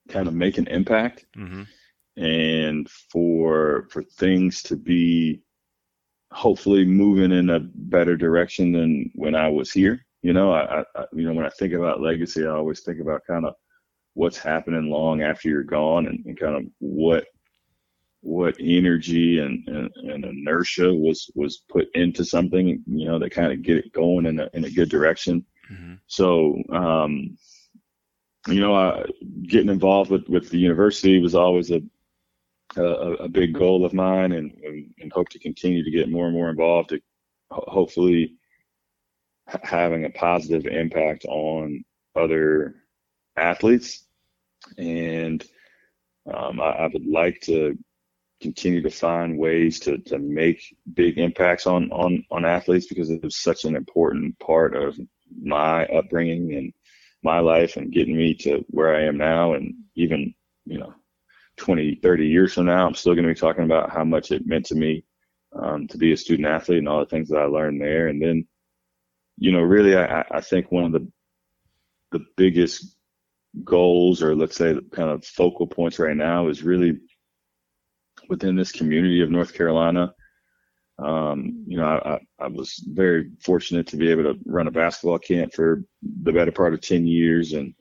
kind 0.10 0.28
of 0.28 0.34
make 0.34 0.58
an 0.58 0.68
impact 0.68 1.26
mm-hmm. 1.38 1.64
and 2.22 2.90
for 2.90 3.88
for 3.90 4.04
things 4.04 4.62
to 4.64 4.76
be 4.76 5.42
hopefully 6.32 6.84
moving 6.84 7.32
in 7.32 7.50
a 7.52 7.60
better 7.60 8.18
direction 8.18 8.72
than 8.72 9.12
when 9.16 9.36
I 9.36 9.50
was 9.50 9.72
here. 9.72 10.06
You 10.22 10.34
know, 10.34 10.54
I, 10.54 10.82
I 10.96 11.06
you 11.14 11.24
know 11.24 11.34
when 11.34 11.46
I 11.46 11.50
think 11.50 11.74
about 11.74 12.02
legacy, 12.02 12.46
I 12.46 12.50
always 12.50 12.82
think 12.82 13.00
about 13.00 13.26
kind 13.26 13.46
of 13.46 13.56
what's 14.14 14.38
happening 14.38 14.90
long 14.90 15.22
after 15.22 15.50
you're 15.50 15.64
gone 15.64 16.08
and, 16.08 16.24
and 16.26 16.40
kind 16.40 16.56
of 16.56 16.64
what 16.80 17.26
what 18.22 18.56
energy 18.58 19.40
and, 19.40 19.68
and, 19.68 19.90
and, 19.98 20.24
inertia 20.24 20.94
was 20.94 21.30
was 21.36 21.64
put 21.70 21.88
into 21.94 22.24
something 22.24 22.82
you 22.88 23.06
know 23.06 23.20
that 23.20 23.32
kind 23.32 23.52
of 23.52 23.62
get 23.62 23.78
it 23.78 23.92
going 23.92 24.26
in 24.26 24.40
a, 24.40 24.50
in 24.54 24.64
a 24.64 24.70
good 24.70 24.90
direction 24.90 25.46
mm-hmm. 25.72 25.94
so 26.08 26.62
um, 26.72 27.38
you 28.48 28.60
know 28.60 29.06
getting 29.44 29.70
involved 29.70 30.12
with 30.12 30.28
with 30.28 30.50
the 30.50 30.60
university 30.60 31.20
was 31.20 31.36
always 31.36 31.72
a 31.72 31.82
a, 32.78 32.84
a 32.84 33.30
big 33.30 33.54
goal 33.54 33.86
of 33.86 33.94
mine 33.94 34.32
and, 34.32 34.52
and, 34.64 34.94
and 35.00 35.12
hope 35.14 35.30
to 35.30 35.40
continue 35.40 35.84
to 35.84 35.92
get 35.92 36.10
more 36.10 36.26
and 36.26 36.36
more 36.36 36.50
involved 36.50 36.90
to 36.90 37.00
hopefully 37.52 38.36
having 39.64 40.06
a 40.06 40.10
positive 40.10 40.66
impact 40.66 41.26
on 41.26 41.84
other 42.16 42.76
athletes. 43.38 44.06
And 44.78 45.44
um, 46.34 46.60
I, 46.62 46.70
I, 46.70 46.88
would 46.88 47.06
like 47.06 47.42
to 47.42 47.78
continue 48.42 48.82
to 48.82 48.90
find 48.90 49.38
ways 49.38 49.80
to, 49.82 49.98
to 49.98 50.20
make 50.20 50.76
big 50.94 51.18
impacts 51.18 51.68
on, 51.68 51.92
on, 51.92 52.24
on 52.32 52.46
athletes 52.46 52.88
because 52.88 53.10
it 53.10 53.22
was 53.22 53.36
such 53.36 53.66
an 53.66 53.76
important 53.76 54.40
part 54.40 54.76
of 54.76 54.98
my 55.42 55.86
upbringing 55.86 56.56
and 56.56 56.74
my 57.24 57.40
life 57.40 57.78
and 57.78 57.92
getting 57.92 58.18
me 58.18 58.34
to 58.36 58.66
where 58.70 58.96
I 58.96 59.04
am 59.04 59.18
now. 59.18 59.54
And 59.54 59.74
even, 59.96 60.34
you 60.66 60.80
know, 60.80 60.94
20, 61.58 61.96
30 61.96 62.28
years 62.28 62.54
from 62.54 62.66
now, 62.66 62.86
I'm 62.86 62.96
still 62.96 63.14
going 63.14 63.28
to 63.28 63.34
be 63.34 63.40
talking 63.40 63.64
about 63.64 63.92
how 63.92 64.04
much 64.04 64.32
it 64.32 64.46
meant 64.46 64.66
to 64.68 64.76
me 64.76 65.04
um, 65.56 65.88
to 65.88 65.98
be 65.98 66.12
a 66.14 66.18
student 66.18 66.48
athlete 66.48 66.80
and 66.80 66.90
all 66.90 67.00
the 67.00 67.06
things 67.06 67.30
that 67.30 67.40
I 67.40 67.46
learned 67.46 67.82
there. 67.82 68.08
And 68.08 68.22
then, 68.22 68.48
you 69.38 69.52
know, 69.52 69.62
really, 69.62 69.96
I, 69.96 70.26
I 70.32 70.42
think 70.42 70.72
one 70.72 70.86
of 70.86 70.92
the 70.92 71.08
the 72.12 72.26
biggest 72.38 72.96
goals, 73.64 74.22
or 74.22 74.36
let's 74.36 74.56
say, 74.56 74.74
the 74.74 74.82
kind 74.94 75.10
of 75.10 75.26
focal 75.26 75.68
points 75.68 76.00
right 76.00 76.16
now, 76.16 76.48
is 76.48 76.64
really 76.64 77.00
within 78.30 78.56
this 78.56 78.72
community 78.72 79.22
of 79.22 79.32
North 79.32 79.54
Carolina. 79.54 80.14
Um, 81.04 81.66
you 81.68 81.78
know, 81.78 81.86
I, 81.86 82.20
I, 82.40 82.48
was 82.48 82.82
very 82.88 83.30
fortunate 83.42 83.88
to 83.88 83.98
be 83.98 84.10
able 84.10 84.24
to 84.24 84.40
run 84.46 84.68
a 84.68 84.72
basketball 84.72 85.20
camp 85.20 85.54
for 85.54 85.84
the 86.24 86.32
better 86.32 86.52
part 86.52 86.74
of 86.74 86.80
10 86.80 87.06
years. 87.06 87.52
And 87.52 87.74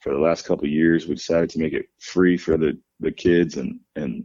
for 0.00 0.12
the 0.12 0.20
last 0.20 0.44
couple 0.44 0.66
of 0.66 0.70
years, 0.70 1.06
we 1.06 1.14
decided 1.14 1.48
to 1.50 1.58
make 1.58 1.72
it 1.72 1.86
free 2.00 2.36
for 2.36 2.58
the 2.58 2.78
the 3.00 3.12
kids 3.12 3.56
and 3.56 3.80
and 3.96 4.24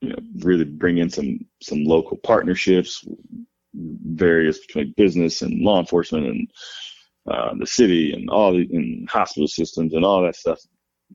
you 0.00 0.10
know 0.10 0.18
really 0.38 0.64
bring 0.64 0.98
in 0.98 1.10
some 1.10 1.40
some 1.60 1.82
local 1.84 2.16
partnerships, 2.18 3.04
various 3.74 4.64
between 4.64 4.94
business 4.96 5.42
and 5.42 5.60
law 5.62 5.80
enforcement 5.80 6.26
and 6.26 6.50
uh, 7.30 7.54
the 7.58 7.66
city 7.66 8.12
and 8.12 8.30
all 8.30 8.52
the 8.52 8.68
and 8.72 9.08
hospital 9.10 9.48
systems 9.48 9.92
and 9.94 10.04
all 10.04 10.22
that 10.22 10.36
stuff. 10.36 10.60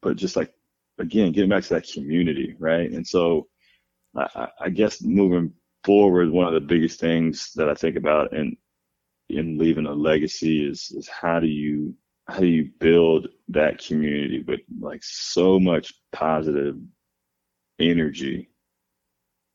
But 0.02 0.18
just 0.18 0.36
like 0.36 0.52
again, 1.00 1.32
getting 1.32 1.50
back 1.50 1.64
to 1.64 1.76
that 1.76 1.88
community, 1.88 2.56
right? 2.60 2.92
And 2.92 3.08
so 3.08 3.48
I, 4.16 4.50
I 4.60 4.70
guess 4.70 5.02
moving 5.02 5.54
forward, 5.88 6.30
one 6.30 6.48
of 6.48 6.54
the 6.54 6.60
biggest 6.60 7.00
things 7.00 7.54
that 7.56 7.70
I 7.70 7.74
think 7.74 7.96
about 7.96 8.34
in 8.34 8.58
in 9.30 9.58
leaving 9.58 9.86
a 9.86 9.94
legacy 9.94 10.68
is 10.70 10.92
is 10.92 11.08
how 11.08 11.40
do 11.40 11.48
you 11.48 11.96
how 12.28 12.40
do 12.40 12.46
you 12.46 12.70
build 12.80 13.30
that 13.48 13.80
community 13.80 14.44
with 14.46 14.60
like 14.82 15.02
so 15.02 15.58
much 15.60 15.94
positive 16.12 16.76
energy 17.80 18.50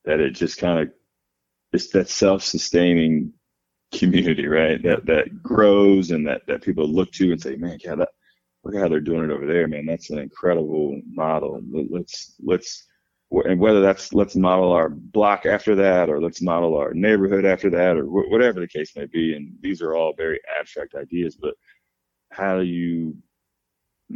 that 0.06 0.20
it 0.20 0.30
just 0.30 0.56
kind 0.56 0.80
of 0.80 0.88
it's 1.74 1.90
that 1.90 2.08
self-sustaining 2.08 3.32
community 3.94 4.46
right? 4.46 4.82
That 4.82 5.04
that 5.06 5.42
grows 5.42 6.12
and 6.12 6.26
that 6.26 6.46
that 6.46 6.62
people 6.62 6.88
look 6.88 7.12
to 7.12 7.30
and 7.32 7.40
say 7.40 7.56
man 7.56 7.78
yeah 7.84 7.96
that 7.96 8.08
look 8.64 8.74
at 8.74 8.80
how 8.80 8.88
they're 8.88 9.00
doing 9.00 9.24
it 9.28 9.34
over 9.34 9.46
there 9.46 9.68
man. 9.68 9.84
That's 9.84 10.08
an 10.08 10.18
incredible 10.18 10.98
model. 11.06 11.60
Let's 11.90 12.36
let's 12.42 12.86
and 13.40 13.58
whether 13.58 13.80
that's 13.80 14.12
let's 14.12 14.36
model 14.36 14.72
our 14.72 14.88
block 14.90 15.46
after 15.46 15.74
that 15.74 16.10
or 16.10 16.20
let's 16.20 16.42
model 16.42 16.76
our 16.76 16.92
neighborhood 16.92 17.44
after 17.44 17.70
that 17.70 17.96
or 17.96 18.04
whatever 18.04 18.60
the 18.60 18.68
case 18.68 18.94
may 18.94 19.06
be 19.06 19.34
and 19.34 19.56
these 19.60 19.80
are 19.80 19.94
all 19.94 20.12
very 20.14 20.38
abstract 20.58 20.94
ideas 20.94 21.36
but 21.40 21.54
how 22.30 22.58
do 22.58 22.64
you 22.64 23.16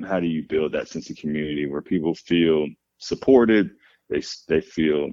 how 0.06 0.20
do 0.20 0.26
you 0.26 0.42
build 0.48 0.72
that 0.72 0.88
sense 0.88 1.08
of 1.08 1.16
community 1.16 1.66
where 1.66 1.82
people 1.82 2.14
feel 2.14 2.66
supported 2.98 3.70
they 4.10 4.22
they 4.48 4.60
feel 4.60 5.10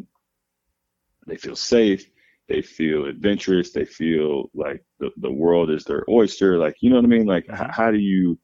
they 1.25 1.37
feel 1.37 1.55
safe 1.55 2.05
they 2.49 2.61
feel 2.61 3.05
adventurous 3.05 3.71
they 3.71 3.85
feel 3.85 4.49
like 4.53 4.83
the, 4.99 5.09
the 5.17 5.31
world 5.31 5.69
is 5.69 5.85
their 5.85 6.03
oyster 6.09 6.57
like 6.57 6.75
you 6.81 6.89
know 6.89 6.97
what 6.97 7.05
i 7.05 7.07
mean? 7.07 7.25
Like 7.25 7.45
mm-hmm. 7.45 7.63
h- 7.63 7.71
how 7.71 7.91
do 7.91 7.99
you 7.99 8.37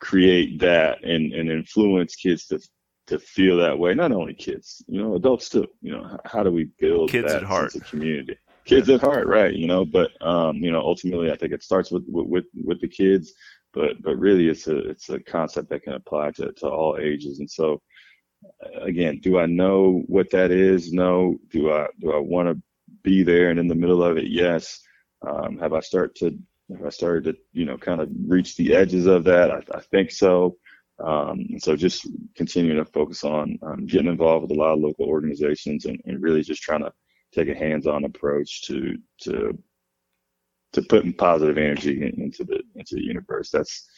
create 0.00 0.58
that 0.60 1.02
and 1.04 1.32
and 1.32 1.50
influence 1.50 2.14
kids 2.14 2.46
to 2.46 2.60
to 3.06 3.18
feel 3.18 3.56
that 3.56 3.78
way 3.78 3.94
not 3.94 4.12
only 4.12 4.34
kids 4.34 4.82
you 4.88 5.00
know 5.00 5.14
adults 5.14 5.48
too 5.48 5.66
you 5.80 5.92
know 5.92 6.18
how 6.24 6.42
do 6.42 6.50
we 6.50 6.64
build 6.78 7.10
kids 7.10 7.32
at 7.32 7.42
heart. 7.42 7.72
sense 7.72 7.88
community 7.88 8.36
kids 8.66 8.90
at 8.90 9.00
heart, 9.00 9.26
right? 9.26 9.54
You 9.54 9.66
know, 9.66 9.84
but 9.84 10.10
um, 10.20 10.56
you 10.56 10.70
know, 10.70 10.80
ultimately, 10.80 11.30
I 11.30 11.36
think 11.36 11.52
it 11.52 11.62
starts 11.62 11.90
with 11.90 12.04
with 12.08 12.44
with 12.62 12.80
the 12.80 12.88
kids, 12.88 13.32
but 13.72 14.02
but 14.02 14.16
really, 14.16 14.48
it's 14.48 14.66
a 14.66 14.76
it's 14.90 15.08
a 15.08 15.20
concept 15.20 15.70
that 15.70 15.84
can 15.84 15.94
apply 15.94 16.32
to 16.32 16.52
to 16.52 16.68
all 16.68 16.98
ages. 17.00 17.38
And 17.38 17.50
so, 17.50 17.80
again, 18.82 19.20
do 19.22 19.38
I 19.38 19.46
know 19.46 20.02
what 20.06 20.30
that 20.32 20.50
is? 20.50 20.92
No. 20.92 21.36
Do 21.50 21.72
I 21.72 21.86
do 21.98 22.12
I 22.12 22.18
want 22.18 22.48
to 22.48 22.62
be 23.02 23.22
there 23.22 23.50
and 23.50 23.58
in 23.58 23.68
the 23.68 23.74
middle 23.74 24.02
of 24.02 24.18
it? 24.18 24.26
Yes. 24.26 24.80
Um, 25.26 25.58
have 25.58 25.72
I 25.72 25.80
start 25.80 26.14
to 26.16 26.36
have 26.70 26.84
I 26.84 26.90
started 26.90 27.24
to 27.24 27.36
you 27.52 27.64
know 27.64 27.78
kind 27.78 28.00
of 28.00 28.10
reach 28.26 28.56
the 28.56 28.74
edges 28.74 29.06
of 29.06 29.24
that? 29.24 29.50
I, 29.50 29.62
I 29.74 29.80
think 29.80 30.10
so. 30.10 30.56
Um, 31.04 31.46
so 31.58 31.76
just 31.76 32.08
continuing 32.36 32.82
to 32.82 32.90
focus 32.90 33.22
on 33.24 33.58
um, 33.62 33.86
getting 33.86 34.08
involved 34.08 34.42
with 34.42 34.56
a 34.56 34.60
lot 34.60 34.72
of 34.72 34.80
local 34.80 35.06
organizations 35.06 35.84
and, 35.84 36.00
and 36.06 36.22
really 36.22 36.42
just 36.42 36.62
trying 36.62 36.82
to 36.82 36.92
take 37.34 37.48
a 37.48 37.54
hands-on 37.54 38.04
approach 38.04 38.62
to 38.62 38.96
to 39.22 39.56
to 40.72 40.82
putting 40.82 41.12
positive 41.12 41.58
energy 41.58 42.02
into 42.16 42.44
the 42.44 42.60
into 42.74 42.94
the 42.94 43.04
universe. 43.04 43.50
That's 43.50 43.88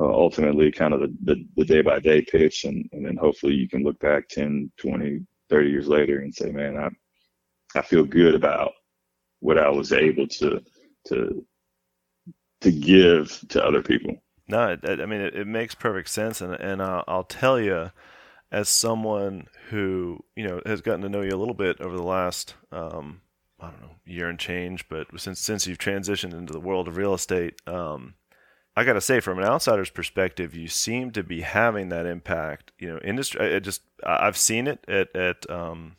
uh, 0.00 0.06
ultimately 0.06 0.72
kind 0.72 0.92
of 0.92 1.00
the, 1.00 1.14
the, 1.22 1.46
the 1.56 1.64
day-by-day 1.64 2.22
pitch, 2.22 2.64
and, 2.64 2.88
and 2.92 3.06
then 3.06 3.16
hopefully 3.16 3.54
you 3.54 3.68
can 3.68 3.84
look 3.84 3.96
back 4.00 4.26
10, 4.28 4.72
20, 4.76 5.20
30 5.48 5.70
years 5.70 5.86
later 5.86 6.18
and 6.18 6.34
say, 6.34 6.50
man, 6.50 6.76
I 6.76 6.88
I 7.76 7.82
feel 7.82 8.04
good 8.04 8.34
about 8.34 8.72
what 9.40 9.58
I 9.58 9.68
was 9.68 9.92
able 9.92 10.26
to 10.28 10.60
to 11.08 11.46
to 12.60 12.72
give 12.72 13.44
to 13.50 13.64
other 13.64 13.82
people. 13.82 14.16
No, 14.46 14.76
I 14.82 15.06
mean 15.06 15.20
it, 15.20 15.34
it 15.34 15.46
makes 15.46 15.74
perfect 15.74 16.10
sense, 16.10 16.40
and 16.40 16.52
and 16.54 16.82
I'll, 16.82 17.04
I'll 17.08 17.24
tell 17.24 17.58
you 17.58 17.90
as 18.52 18.68
someone 18.68 19.48
who 19.70 20.22
you 20.36 20.46
know 20.46 20.60
has 20.66 20.82
gotten 20.82 21.00
to 21.02 21.08
know 21.08 21.22
you 21.22 21.34
a 21.34 21.36
little 21.36 21.54
bit 21.54 21.80
over 21.80 21.96
the 21.96 22.02
last 22.02 22.54
um, 22.70 23.22
I 23.58 23.70
don't 23.70 23.80
know 23.80 23.90
year 24.04 24.28
and 24.28 24.38
change, 24.38 24.88
but 24.88 25.06
since 25.18 25.40
since 25.40 25.66
you've 25.66 25.78
transitioned 25.78 26.34
into 26.34 26.52
the 26.52 26.60
world 26.60 26.88
of 26.88 26.96
real 26.96 27.14
estate, 27.14 27.60
um, 27.66 28.14
I 28.76 28.84
got 28.84 28.94
to 28.94 29.00
say 29.00 29.20
from 29.20 29.38
an 29.38 29.44
outsider's 29.44 29.90
perspective, 29.90 30.54
you 30.54 30.68
seem 30.68 31.10
to 31.12 31.22
be 31.22 31.40
having 31.40 31.88
that 31.88 32.04
impact. 32.04 32.72
You 32.78 32.92
know, 32.92 32.98
industry. 32.98 33.56
I 33.56 33.58
just 33.60 33.80
I've 34.04 34.36
seen 34.36 34.66
it 34.66 34.84
at 34.86 35.16
at 35.16 35.48
um, 35.48 35.96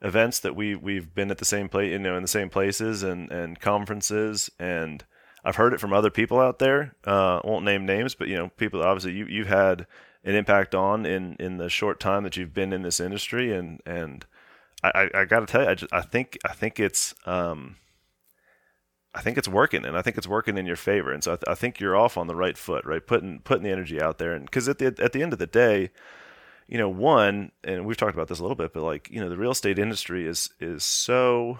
events 0.00 0.40
that 0.40 0.56
we 0.56 0.74
we've 0.74 1.14
been 1.14 1.30
at 1.30 1.38
the 1.38 1.44
same 1.44 1.68
place, 1.68 1.92
you 1.92 1.98
know, 1.98 2.16
in 2.16 2.22
the 2.22 2.28
same 2.28 2.48
places 2.48 3.02
and 3.02 3.30
and 3.30 3.60
conferences 3.60 4.50
and. 4.58 5.04
I've 5.44 5.56
heard 5.56 5.72
it 5.72 5.80
from 5.80 5.92
other 5.92 6.10
people 6.10 6.40
out 6.40 6.58
there. 6.58 6.94
Uh, 7.04 7.40
won't 7.44 7.64
name 7.64 7.86
names, 7.86 8.14
but 8.14 8.28
you 8.28 8.36
know, 8.36 8.48
people 8.56 8.82
obviously 8.82 9.12
you 9.12 9.26
you've 9.26 9.48
had 9.48 9.86
an 10.24 10.34
impact 10.34 10.74
on 10.74 11.06
in 11.06 11.36
in 11.38 11.58
the 11.58 11.68
short 11.68 12.00
time 12.00 12.24
that 12.24 12.36
you've 12.36 12.54
been 12.54 12.72
in 12.72 12.82
this 12.82 13.00
industry 13.00 13.52
and 13.52 13.80
and 13.86 14.26
I, 14.82 15.10
I, 15.12 15.24
got 15.24 15.40
to 15.40 15.46
tell 15.46 15.62
you 15.62 15.70
I, 15.70 15.74
just, 15.74 15.92
I 15.92 16.02
think 16.02 16.38
I 16.44 16.52
think 16.52 16.78
it's 16.78 17.14
um, 17.26 17.76
I 19.14 19.20
think 19.20 19.38
it's 19.38 19.48
working 19.48 19.84
and 19.84 19.96
I 19.96 20.02
think 20.02 20.16
it's 20.16 20.26
working 20.26 20.58
in 20.58 20.66
your 20.66 20.76
favor 20.76 21.12
and 21.12 21.24
so 21.24 21.32
I, 21.32 21.36
th- 21.36 21.44
I 21.48 21.54
think 21.54 21.80
you're 21.80 21.96
off 21.96 22.16
on 22.16 22.26
the 22.26 22.36
right 22.36 22.56
foot 22.56 22.84
right 22.84 23.04
putting 23.04 23.40
putting 23.40 23.64
the 23.64 23.70
energy 23.70 24.00
out 24.00 24.18
there 24.18 24.34
and 24.34 24.44
because 24.44 24.68
at 24.68 24.78
the 24.78 24.86
at 24.86 25.12
the 25.12 25.22
end 25.22 25.32
of 25.32 25.38
the 25.38 25.46
day 25.46 25.90
you 26.68 26.76
know, 26.76 26.88
one, 26.88 27.50
and 27.64 27.86
we've 27.86 27.96
talked 27.96 28.14
about 28.14 28.28
this 28.28 28.38
a 28.38 28.42
little 28.42 28.54
bit, 28.54 28.74
but 28.74 28.82
like, 28.82 29.08
you 29.10 29.20
know, 29.20 29.30
the 29.30 29.38
real 29.38 29.50
estate 29.50 29.78
industry 29.78 30.26
is 30.26 30.50
is 30.60 30.84
so 30.84 31.58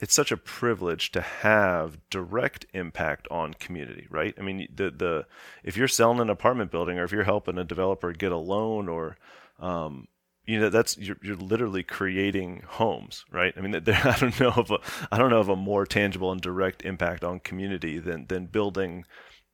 it's 0.00 0.14
such 0.14 0.32
a 0.32 0.36
privilege 0.36 1.12
to 1.12 1.20
have 1.20 1.98
direct 2.08 2.66
impact 2.72 3.28
on 3.30 3.54
community, 3.54 4.06
right? 4.10 4.34
I 4.38 4.42
mean, 4.42 4.66
the 4.74 4.90
the 4.90 5.26
if 5.62 5.76
you're 5.76 5.88
selling 5.88 6.20
an 6.20 6.30
apartment 6.30 6.70
building 6.70 6.98
or 6.98 7.04
if 7.04 7.12
you're 7.12 7.24
helping 7.24 7.58
a 7.58 7.64
developer 7.64 8.12
get 8.12 8.32
a 8.32 8.36
loan 8.36 8.88
or 8.88 9.16
um, 9.60 10.08
you 10.46 10.58
know 10.58 10.70
that's 10.70 10.98
you're, 10.98 11.18
you're 11.22 11.36
literally 11.36 11.82
creating 11.82 12.62
homes 12.66 13.24
right 13.30 13.54
i 13.56 13.60
mean 13.60 13.70
there, 13.84 14.00
i 14.04 14.16
don't 14.18 14.40
know 14.40 14.50
of 14.50 14.70
a 14.70 14.78
i 15.12 15.18
don't 15.18 15.30
know 15.30 15.38
of 15.38 15.48
a 15.48 15.54
more 15.54 15.86
tangible 15.86 16.32
and 16.32 16.40
direct 16.40 16.82
impact 16.82 17.22
on 17.22 17.38
community 17.38 17.98
than 17.98 18.26
than 18.26 18.46
building 18.46 19.04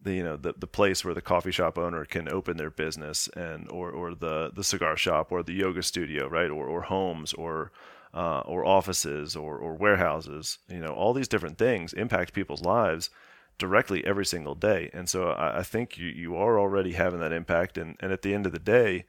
the 0.00 0.14
you 0.14 0.22
know 0.22 0.36
the, 0.36 0.54
the 0.56 0.66
place 0.66 1.04
where 1.04 1.12
the 1.12 1.20
coffee 1.20 1.50
shop 1.50 1.76
owner 1.76 2.04
can 2.04 2.28
open 2.28 2.56
their 2.56 2.70
business 2.70 3.28
and 3.36 3.68
or 3.70 3.90
or 3.90 4.14
the 4.14 4.50
the 4.54 4.64
cigar 4.64 4.96
shop 4.96 5.30
or 5.30 5.42
the 5.42 5.52
yoga 5.52 5.82
studio 5.82 6.28
right 6.28 6.50
or 6.50 6.66
or 6.66 6.82
homes 6.82 7.32
or 7.34 7.72
uh, 8.16 8.40
or 8.46 8.64
offices 8.64 9.36
or, 9.36 9.58
or 9.58 9.74
warehouses, 9.74 10.58
you 10.68 10.80
know, 10.80 10.94
all 10.94 11.12
these 11.12 11.28
different 11.28 11.58
things 11.58 11.92
impact 11.92 12.32
people's 12.32 12.62
lives 12.62 13.10
directly 13.58 14.02
every 14.06 14.24
single 14.24 14.54
day. 14.54 14.90
And 14.94 15.06
so 15.06 15.28
I, 15.30 15.58
I 15.58 15.62
think 15.62 15.98
you, 15.98 16.06
you 16.06 16.34
are 16.34 16.58
already 16.58 16.92
having 16.92 17.20
that 17.20 17.32
impact. 17.32 17.76
And, 17.76 17.94
and 18.00 18.12
at 18.12 18.22
the 18.22 18.32
end 18.32 18.46
of 18.46 18.52
the 18.52 18.58
day, 18.58 19.04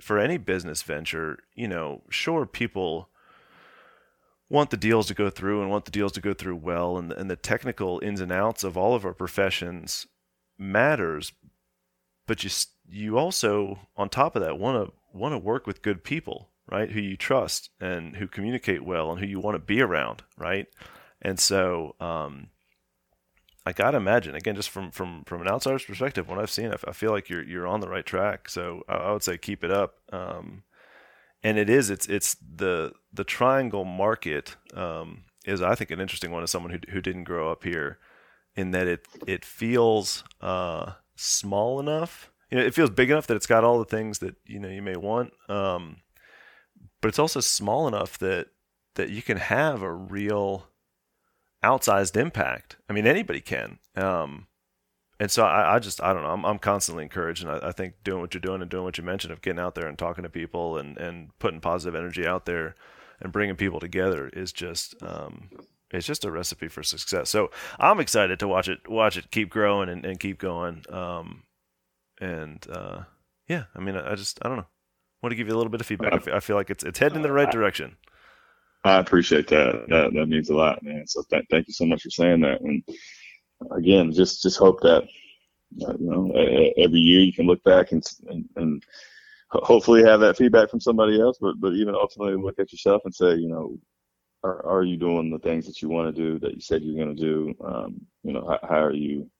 for 0.00 0.20
any 0.20 0.38
business 0.38 0.82
venture, 0.82 1.40
you 1.56 1.66
know, 1.66 2.02
sure, 2.08 2.46
people 2.46 3.08
want 4.48 4.70
the 4.70 4.76
deals 4.76 5.06
to 5.08 5.14
go 5.14 5.30
through 5.30 5.60
and 5.60 5.68
want 5.68 5.84
the 5.84 5.90
deals 5.90 6.12
to 6.12 6.20
go 6.20 6.32
through 6.32 6.56
well. 6.56 6.96
And, 6.96 7.12
and 7.12 7.28
the 7.28 7.36
technical 7.36 8.00
ins 8.04 8.20
and 8.20 8.30
outs 8.30 8.62
of 8.62 8.76
all 8.76 8.94
of 8.94 9.04
our 9.04 9.14
professions 9.14 10.06
matters. 10.56 11.32
But 12.28 12.44
you, 12.44 12.50
you 12.88 13.18
also, 13.18 13.80
on 13.96 14.10
top 14.10 14.36
of 14.36 14.42
that, 14.42 14.60
want 14.60 14.86
to 14.86 14.92
want 15.12 15.32
to 15.32 15.38
work 15.38 15.66
with 15.66 15.82
good 15.82 16.02
people 16.02 16.50
right? 16.70 16.90
Who 16.90 17.00
you 17.00 17.16
trust 17.16 17.70
and 17.80 18.16
who 18.16 18.26
communicate 18.26 18.84
well 18.84 19.10
and 19.10 19.20
who 19.20 19.26
you 19.26 19.40
want 19.40 19.54
to 19.54 19.58
be 19.60 19.80
around, 19.80 20.22
right? 20.36 20.66
And 21.20 21.38
so, 21.38 21.94
um, 22.00 22.48
I 23.66 23.72
gotta 23.72 23.96
imagine 23.96 24.34
again, 24.34 24.56
just 24.56 24.68
from 24.68 24.90
from 24.90 25.24
from 25.24 25.40
an 25.40 25.48
outsider's 25.48 25.84
perspective, 25.84 26.28
what 26.28 26.38
I've 26.38 26.50
seen, 26.50 26.72
I, 26.86 26.92
feel 26.92 27.12
like 27.12 27.30
you're 27.30 27.42
you're 27.42 27.66
on 27.66 27.80
the 27.80 27.88
right 27.88 28.04
track. 28.04 28.50
So 28.50 28.82
I, 28.88 28.94
I 28.94 29.12
would 29.12 29.22
say 29.22 29.38
keep 29.38 29.64
it 29.64 29.70
up. 29.70 29.94
Um, 30.12 30.64
and 31.42 31.58
it 31.58 31.70
is 31.70 31.90
it's 31.90 32.06
it's 32.06 32.34
the 32.34 32.92
the 33.12 33.24
triangle 33.24 33.84
market 33.84 34.56
um, 34.74 35.24
is 35.46 35.62
I 35.62 35.74
think 35.74 35.90
an 35.90 36.00
interesting 36.00 36.30
one 36.30 36.42
as 36.42 36.50
someone 36.50 36.72
who 36.72 36.92
who 36.92 37.00
didn't 37.00 37.24
grow 37.24 37.50
up 37.50 37.64
here, 37.64 37.98
in 38.54 38.72
that 38.72 38.86
it 38.86 39.06
it 39.26 39.44
feels 39.44 40.24
uh, 40.40 40.92
small 41.16 41.80
enough. 41.80 42.30
You 42.50 42.58
know, 42.58 42.64
it 42.64 42.74
feels 42.74 42.90
big 42.90 43.10
enough 43.10 43.26
that 43.28 43.36
it's 43.36 43.46
got 43.46 43.64
all 43.64 43.78
the 43.78 43.84
things 43.84 44.18
that 44.18 44.36
you 44.46 44.58
know 44.58 44.68
you 44.68 44.82
may 44.82 44.96
want. 44.96 45.32
Um, 45.48 45.98
but 47.04 47.08
it's 47.08 47.18
also 47.18 47.40
small 47.40 47.86
enough 47.86 48.16
that 48.16 48.46
that 48.94 49.10
you 49.10 49.20
can 49.20 49.36
have 49.36 49.82
a 49.82 49.92
real 49.92 50.68
outsized 51.62 52.16
impact. 52.16 52.76
I 52.88 52.94
mean, 52.94 53.06
anybody 53.06 53.42
can. 53.42 53.78
Um, 53.94 54.46
and 55.20 55.30
so 55.30 55.44
I, 55.44 55.74
I, 55.74 55.78
just 55.80 56.02
I 56.02 56.14
don't 56.14 56.22
know. 56.22 56.30
I'm, 56.30 56.46
I'm 56.46 56.58
constantly 56.58 57.04
encouraged, 57.04 57.44
and 57.44 57.52
I, 57.52 57.68
I, 57.68 57.72
think 57.72 57.96
doing 58.04 58.22
what 58.22 58.32
you're 58.32 58.40
doing 58.40 58.62
and 58.62 58.70
doing 58.70 58.84
what 58.84 58.96
you 58.96 59.04
mentioned 59.04 59.34
of 59.34 59.42
getting 59.42 59.58
out 59.58 59.74
there 59.74 59.86
and 59.86 59.98
talking 59.98 60.22
to 60.22 60.30
people 60.30 60.78
and 60.78 60.96
and 60.96 61.38
putting 61.38 61.60
positive 61.60 61.94
energy 61.94 62.26
out 62.26 62.46
there 62.46 62.74
and 63.20 63.30
bringing 63.30 63.56
people 63.56 63.80
together 63.80 64.30
is 64.32 64.50
just 64.50 64.94
um, 65.02 65.50
it's 65.90 66.06
just 66.06 66.24
a 66.24 66.30
recipe 66.30 66.68
for 66.68 66.82
success. 66.82 67.28
So 67.28 67.50
I'm 67.78 68.00
excited 68.00 68.38
to 68.38 68.48
watch 68.48 68.66
it 68.66 68.88
watch 68.88 69.18
it 69.18 69.30
keep 69.30 69.50
growing 69.50 69.90
and, 69.90 70.06
and 70.06 70.18
keep 70.18 70.38
going. 70.38 70.86
Um, 70.88 71.42
and 72.18 72.66
uh, 72.72 73.02
yeah, 73.46 73.64
I 73.76 73.80
mean, 73.80 73.94
I, 73.94 74.12
I 74.12 74.14
just 74.14 74.38
I 74.40 74.48
don't 74.48 74.56
know 74.56 74.66
want 75.24 75.32
to 75.32 75.36
give 75.36 75.48
you 75.48 75.54
a 75.54 75.56
little 75.56 75.70
bit 75.70 75.80
of 75.80 75.86
feedback. 75.86 76.12
I 76.12 76.18
feel, 76.18 76.34
I 76.34 76.40
feel 76.40 76.56
like 76.56 76.70
it's 76.70 76.84
it's 76.84 76.98
heading 76.98 77.16
in 77.16 77.22
the 77.22 77.32
right 77.32 77.50
direction. 77.50 77.96
I 78.84 78.98
appreciate 78.98 79.48
that. 79.48 79.86
That 79.88 80.12
that 80.14 80.26
means 80.26 80.50
a 80.50 80.54
lot, 80.54 80.82
man. 80.82 81.06
So 81.06 81.24
th- 81.30 81.46
thank 81.50 81.66
you 81.66 81.74
so 81.74 81.86
much 81.86 82.02
for 82.02 82.10
saying 82.10 82.42
that. 82.42 82.60
And 82.60 82.82
again, 83.72 84.12
just 84.12 84.42
just 84.42 84.58
hope 84.58 84.80
that 84.82 85.02
uh, 85.82 85.94
you 85.98 86.10
know 86.10 86.30
every 86.76 87.00
year 87.00 87.20
you 87.20 87.32
can 87.32 87.46
look 87.46 87.62
back 87.64 87.92
and, 87.92 88.04
and 88.28 88.44
and 88.56 88.82
hopefully 89.50 90.02
have 90.02 90.20
that 90.20 90.36
feedback 90.36 90.68
from 90.70 90.80
somebody 90.80 91.20
else, 91.20 91.38
but 91.40 91.58
but 91.58 91.72
even 91.72 91.94
ultimately 91.94 92.36
look 92.36 92.58
at 92.58 92.72
yourself 92.72 93.02
and 93.04 93.14
say, 93.14 93.34
you 93.34 93.48
know, 93.48 93.78
are 94.42 94.64
are 94.66 94.82
you 94.84 94.98
doing 94.98 95.30
the 95.30 95.38
things 95.38 95.66
that 95.66 95.80
you 95.80 95.88
want 95.88 96.14
to 96.14 96.22
do 96.22 96.38
that 96.40 96.54
you 96.54 96.60
said 96.60 96.82
you're 96.82 97.02
going 97.02 97.16
to 97.16 97.22
do? 97.22 97.54
Um, 97.64 98.00
you 98.22 98.32
know, 98.34 98.46
how, 98.46 98.68
how 98.68 98.84
are 98.84 98.92
you 98.92 99.30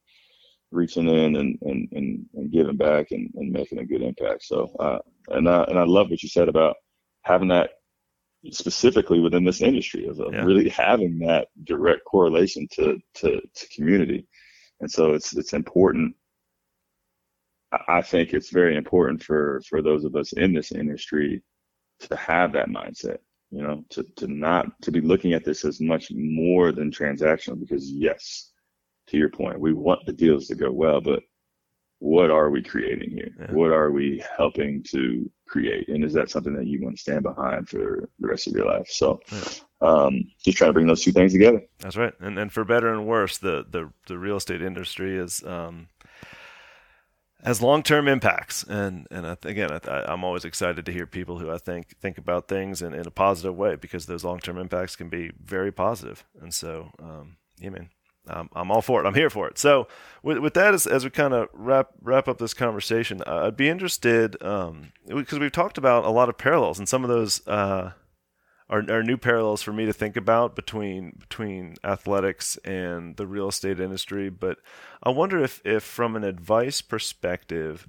reaching 0.75 1.09
in 1.09 1.37
and, 1.37 1.59
and, 1.63 1.89
and, 1.93 2.27
and 2.35 2.53
giving 2.53 2.77
back 2.77 3.11
and, 3.11 3.31
and 3.37 3.53
making 3.53 3.79
a 3.79 3.85
good 3.85 4.03
impact. 4.03 4.45
So, 4.45 4.75
uh, 4.79 4.99
and 5.29 5.49
I, 5.49 5.65
and 5.65 5.79
I 5.79 5.85
love 5.85 6.11
what 6.11 6.23
you 6.23 6.29
said 6.29 6.49
about 6.49 6.77
having 7.23 7.49
that 7.49 7.71
specifically 8.51 9.21
within 9.21 9.45
this 9.45 9.63
industry 9.63 10.07
of 10.07 10.19
yeah. 10.19 10.45
really 10.45 10.69
having 10.69 11.19
that 11.21 11.49
direct 11.65 12.05
correlation 12.05 12.69
to, 12.73 12.99
to, 13.15 13.41
to 13.55 13.69
community. 13.75 14.27
And 14.81 14.91
so 14.91 15.15
it's, 15.15 15.35
it's 15.37 15.55
important. 15.55 16.15
I 17.89 18.03
think 18.03 18.33
it's 18.33 18.51
very 18.51 18.77
important 18.77 19.23
for, 19.23 19.63
for 19.69 19.83
those 19.83 20.05
of 20.05 20.15
us 20.15 20.33
in 20.35 20.53
this 20.53 20.73
industry 20.73 21.43
to 22.01 22.17
have 22.17 22.53
that 22.53 22.69
mindset, 22.69 23.19
you 23.51 23.63
know, 23.63 23.85
to, 23.91 24.05
to 24.17 24.27
not, 24.27 24.67
to 24.83 24.93
be 24.93 25.01
looking 25.01 25.33
at 25.33 25.45
this 25.45 25.65
as 25.65 25.81
much 25.81 26.09
more 26.13 26.71
than 26.71 26.91
transactional 26.91 27.59
because 27.59 27.91
yes, 27.91 28.53
to 29.09 29.17
your 29.17 29.29
point, 29.29 29.61
we 29.61 29.73
want 29.73 30.05
the 30.07 30.13
deals 30.13 30.47
to 30.49 30.55
go 30.55 30.71
well, 30.71 31.01
but 31.01 31.23
what 31.99 32.31
are 32.31 32.51
we 32.51 32.63
creating 32.63 33.11
here? 33.11 33.31
Yeah. 33.39 33.53
What 33.53 33.71
are 33.71 33.91
we 33.91 34.23
helping 34.37 34.83
to 34.91 35.31
create? 35.47 35.89
And 35.89 36.05
is 36.05 36.13
that 36.13 36.31
something 36.31 36.55
that 36.55 36.67
you 36.67 36.83
want 36.83 36.97
to 36.97 37.01
stand 37.01 37.23
behind 37.23 37.69
for 37.69 38.11
the 38.19 38.29
rest 38.29 38.47
of 38.47 38.53
your 38.53 38.67
life? 38.67 38.89
So, 38.91 39.21
yeah. 39.33 39.41
um, 39.81 40.25
just 40.45 40.59
trying 40.59 40.69
to 40.69 40.75
bring 40.75 40.87
those 40.87 41.03
two 41.03 41.13
things 41.13 41.33
together. 41.33 41.63
That's 41.79 41.97
right. 41.97 42.13
And 42.21 42.39
and 42.39 42.53
for 42.53 42.65
better 42.65 42.93
and 42.93 43.07
worse, 43.07 43.39
the 43.39 43.65
the, 43.69 43.91
the 44.07 44.19
real 44.19 44.37
estate 44.37 44.61
industry 44.61 45.17
is 45.17 45.43
um, 45.45 45.89
has 47.43 47.63
long 47.63 47.83
term 47.83 48.09
impacts. 48.09 48.65
And 48.65 49.07
and 49.11 49.27
I, 49.27 49.37
again, 49.45 49.71
I, 49.73 50.13
am 50.13 50.25
always 50.25 50.45
excited 50.45 50.85
to 50.85 50.93
hear 50.93 51.07
people 51.07 51.39
who 51.39 51.51
I 51.51 51.59
think 51.59 51.97
think 52.01 52.19
about 52.19 52.49
things 52.49 52.83
in, 52.83 52.93
in 52.93 53.07
a 53.07 53.11
positive 53.11 53.57
way 53.57 53.77
because 53.77 54.07
those 54.07 54.25
long 54.25 54.41
term 54.41 54.59
impacts 54.59 54.97
can 54.97 55.09
be 55.09 55.31
very 55.43 55.73
positive. 55.73 56.25
And 56.41 56.53
so, 56.53 56.91
um, 56.99 57.37
yeah, 57.59 57.71
man, 57.71 57.91
um, 58.29 58.49
I'm 58.55 58.71
all 58.71 58.83
for 58.83 59.03
it. 59.03 59.07
I'm 59.07 59.15
here 59.15 59.31
for 59.31 59.49
it. 59.49 59.59
So, 59.59 59.87
with, 60.23 60.39
with 60.39 60.55
that, 60.55 60.75
as, 60.75 60.87
as 60.87 61.05
we 61.05 61.11
kind 61.11 61.35
of 61.35 61.49
wrap 61.53 61.91
wrap 62.01 62.29
up 62.29 62.39
this 62.39 62.55
conversation, 62.55 63.23
uh, 63.27 63.47
I'd 63.47 63.57
be 63.57 63.69
interested 63.69 64.33
because 64.33 64.69
um, 64.69 64.93
we've 65.11 65.53
talked 65.53 65.79
about 65.79 66.05
a 66.05 66.11
lot 66.11 66.29
of 66.29 66.39
parallels, 66.39 66.79
and 66.79 66.89
some 66.89 67.05
of 67.05 67.11
those 67.11 67.47
uh, 67.47 67.93
are, 68.71 68.83
are 68.91 69.03
new 69.03 69.17
parallels 69.17 69.63
for 69.63 69.73
me 69.73 69.85
to 69.87 69.93
think 69.93 70.17
about 70.17 70.57
between 70.57 71.17
between 71.19 71.75
athletics 71.85 72.57
and 72.65 73.17
the 73.17 73.27
real 73.27 73.49
estate 73.49 73.79
industry. 73.79 74.31
But 74.31 74.59
I 75.03 75.11
wonder 75.11 75.43
if, 75.43 75.61
if 75.65 75.83
from 75.83 76.17
an 76.17 76.25
advice 76.25 76.81
perspective, 76.81 77.89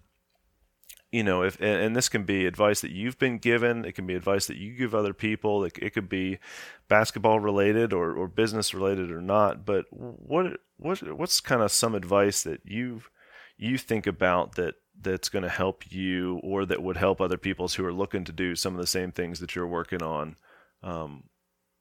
you 1.15 1.23
know, 1.23 1.43
if 1.43 1.55
and, 1.61 1.81
and, 1.81 1.95
this 1.95 2.09
can 2.09 2.23
be 2.23 2.45
advice 2.45 2.81
that 2.81 2.91
you've 2.91 3.17
been 3.17 3.37
given, 3.37 3.85
it 3.85 3.93
can 3.93 4.05
be 4.05 4.15
advice 4.15 4.47
that 4.47 4.57
you 4.57 4.73
give 4.75 4.93
other 4.93 5.13
people, 5.13 5.63
it, 5.63 5.77
it 5.81 5.91
could 5.91 6.09
be 6.09 6.39
basketball 6.89 7.39
related 7.39 7.93
or, 7.93 8.11
or 8.11 8.27
business 8.27 8.73
related 8.73 9.09
or 9.11 9.21
not. 9.21 9.65
But 9.65 9.85
what 9.91 10.59
what 10.75 11.17
what's 11.17 11.39
kind 11.39 11.61
of 11.61 11.71
some 11.71 11.95
advice 11.95 12.43
that 12.43 12.59
you 12.65 13.01
you 13.57 13.77
think 13.77 14.05
about 14.05 14.55
that 14.55 14.75
that's 14.99 15.29
going 15.29 15.43
to 15.43 15.49
help 15.49 15.89
you 15.89 16.41
or 16.43 16.65
that 16.65 16.83
would 16.83 16.97
help 16.97 17.21
other 17.21 17.37
people 17.37 17.69
who 17.69 17.85
are 17.85 17.93
looking 17.93 18.25
to 18.25 18.33
do 18.33 18.53
some 18.53 18.73
of 18.73 18.81
the 18.81 18.85
same 18.85 19.13
things 19.13 19.39
that 19.39 19.55
you're 19.55 19.65
working 19.65 20.03
on? 20.03 20.35
Um, 20.83 21.29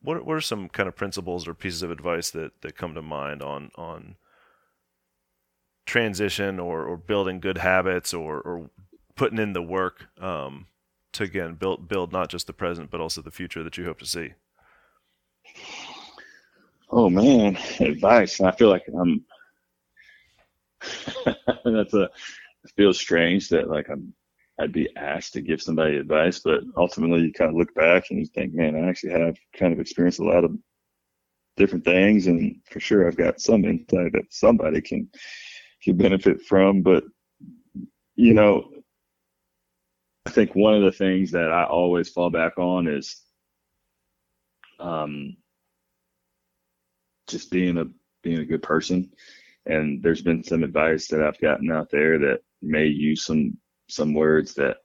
what 0.01 0.25
what 0.25 0.37
are 0.37 0.41
some 0.41 0.69
kind 0.69 0.89
of 0.89 0.95
principles 0.95 1.49
or 1.49 1.55
pieces 1.55 1.83
of 1.83 1.91
advice 1.91 2.31
that 2.31 2.53
that 2.63 2.77
come 2.77 2.95
to 2.95 3.03
mind 3.03 3.43
on 3.43 3.73
on 3.75 4.15
transition 5.87 6.61
or, 6.61 6.85
or 6.85 6.97
building 6.97 7.41
good 7.41 7.59
habits 7.59 8.15
or, 8.15 8.41
or 8.41 8.71
putting 9.17 9.39
in 9.39 9.53
the 9.53 9.63
work 9.63 10.07
um, 10.21 10.67
to 11.13 11.25
again 11.25 11.55
build 11.55 11.89
build 11.89 12.13
not 12.13 12.29
just 12.29 12.47
the 12.47 12.53
present 12.53 12.91
but 12.91 13.01
also 13.01 13.23
the 13.23 13.31
future 13.31 13.63
that 13.63 13.79
you 13.79 13.85
hope 13.85 13.99
to 13.99 14.07
see? 14.07 14.35
Oh 16.91 17.11
man, 17.11 17.59
advice. 17.81 18.41
I 18.41 18.53
feel 18.53 18.69
like 18.69 18.85
I'm. 18.89 19.25
that's 21.65 21.95
a. 21.95 22.03
It 22.03 22.73
feels 22.77 22.99
strange 22.99 23.49
that 23.49 23.69
like 23.69 23.89
I'm. 23.89 24.15
I'd 24.61 24.73
be 24.73 24.89
asked 24.97 25.33
to 25.33 25.41
give 25.41 25.61
somebody 25.61 25.97
advice, 25.97 26.39
but 26.39 26.61
ultimately 26.77 27.23
you 27.23 27.33
kind 27.33 27.51
of 27.51 27.57
look 27.57 27.75
back 27.75 28.05
and 28.11 28.21
you 28.21 28.27
think, 28.27 28.55
man, 28.55 28.77
I 28.77 28.89
actually 28.89 29.11
have 29.11 29.37
kind 29.59 29.73
of 29.73 29.81
experienced 29.81 30.21
a 30.21 30.25
lot 30.25 30.45
of 30.45 30.57
different 31.57 31.85
things, 31.85 32.29
and 32.29 32.61
for 32.71 32.79
sure 32.79 33.07
I've 33.09 33.17
got 33.17 33.41
some 33.41 33.65
insight 33.65 34.13
that 34.13 34.27
somebody 34.31 34.81
can 34.81 35.09
can 35.83 35.97
benefit 35.97 36.43
from. 36.43 36.83
But 36.83 37.05
you 38.15 38.35
know, 38.35 38.71
I 40.27 40.31
think 40.31 40.55
one 40.55 40.75
of 40.75 40.83
the 40.83 40.93
things 40.93 41.33
that 41.33 41.51
I 41.51 41.65
always 41.65 42.09
fall 42.09 42.31
back 42.31 42.59
on 42.59 42.89
is 42.89 43.21
um, 44.81 45.37
just 47.29 47.51
being 47.51 47.79
a 47.79 47.85
being 48.23 48.39
a 48.39 48.45
good 48.45 48.63
person. 48.63 49.11
And 49.67 50.03
there's 50.03 50.23
been 50.23 50.43
some 50.43 50.63
advice 50.63 51.09
that 51.09 51.23
I've 51.23 51.41
gotten 51.41 51.71
out 51.71 51.91
there 51.91 52.19
that 52.19 52.41
may 52.63 52.87
use 52.87 53.25
some 53.25 53.59
some 53.89 54.15
words 54.15 54.55
that 54.55 54.79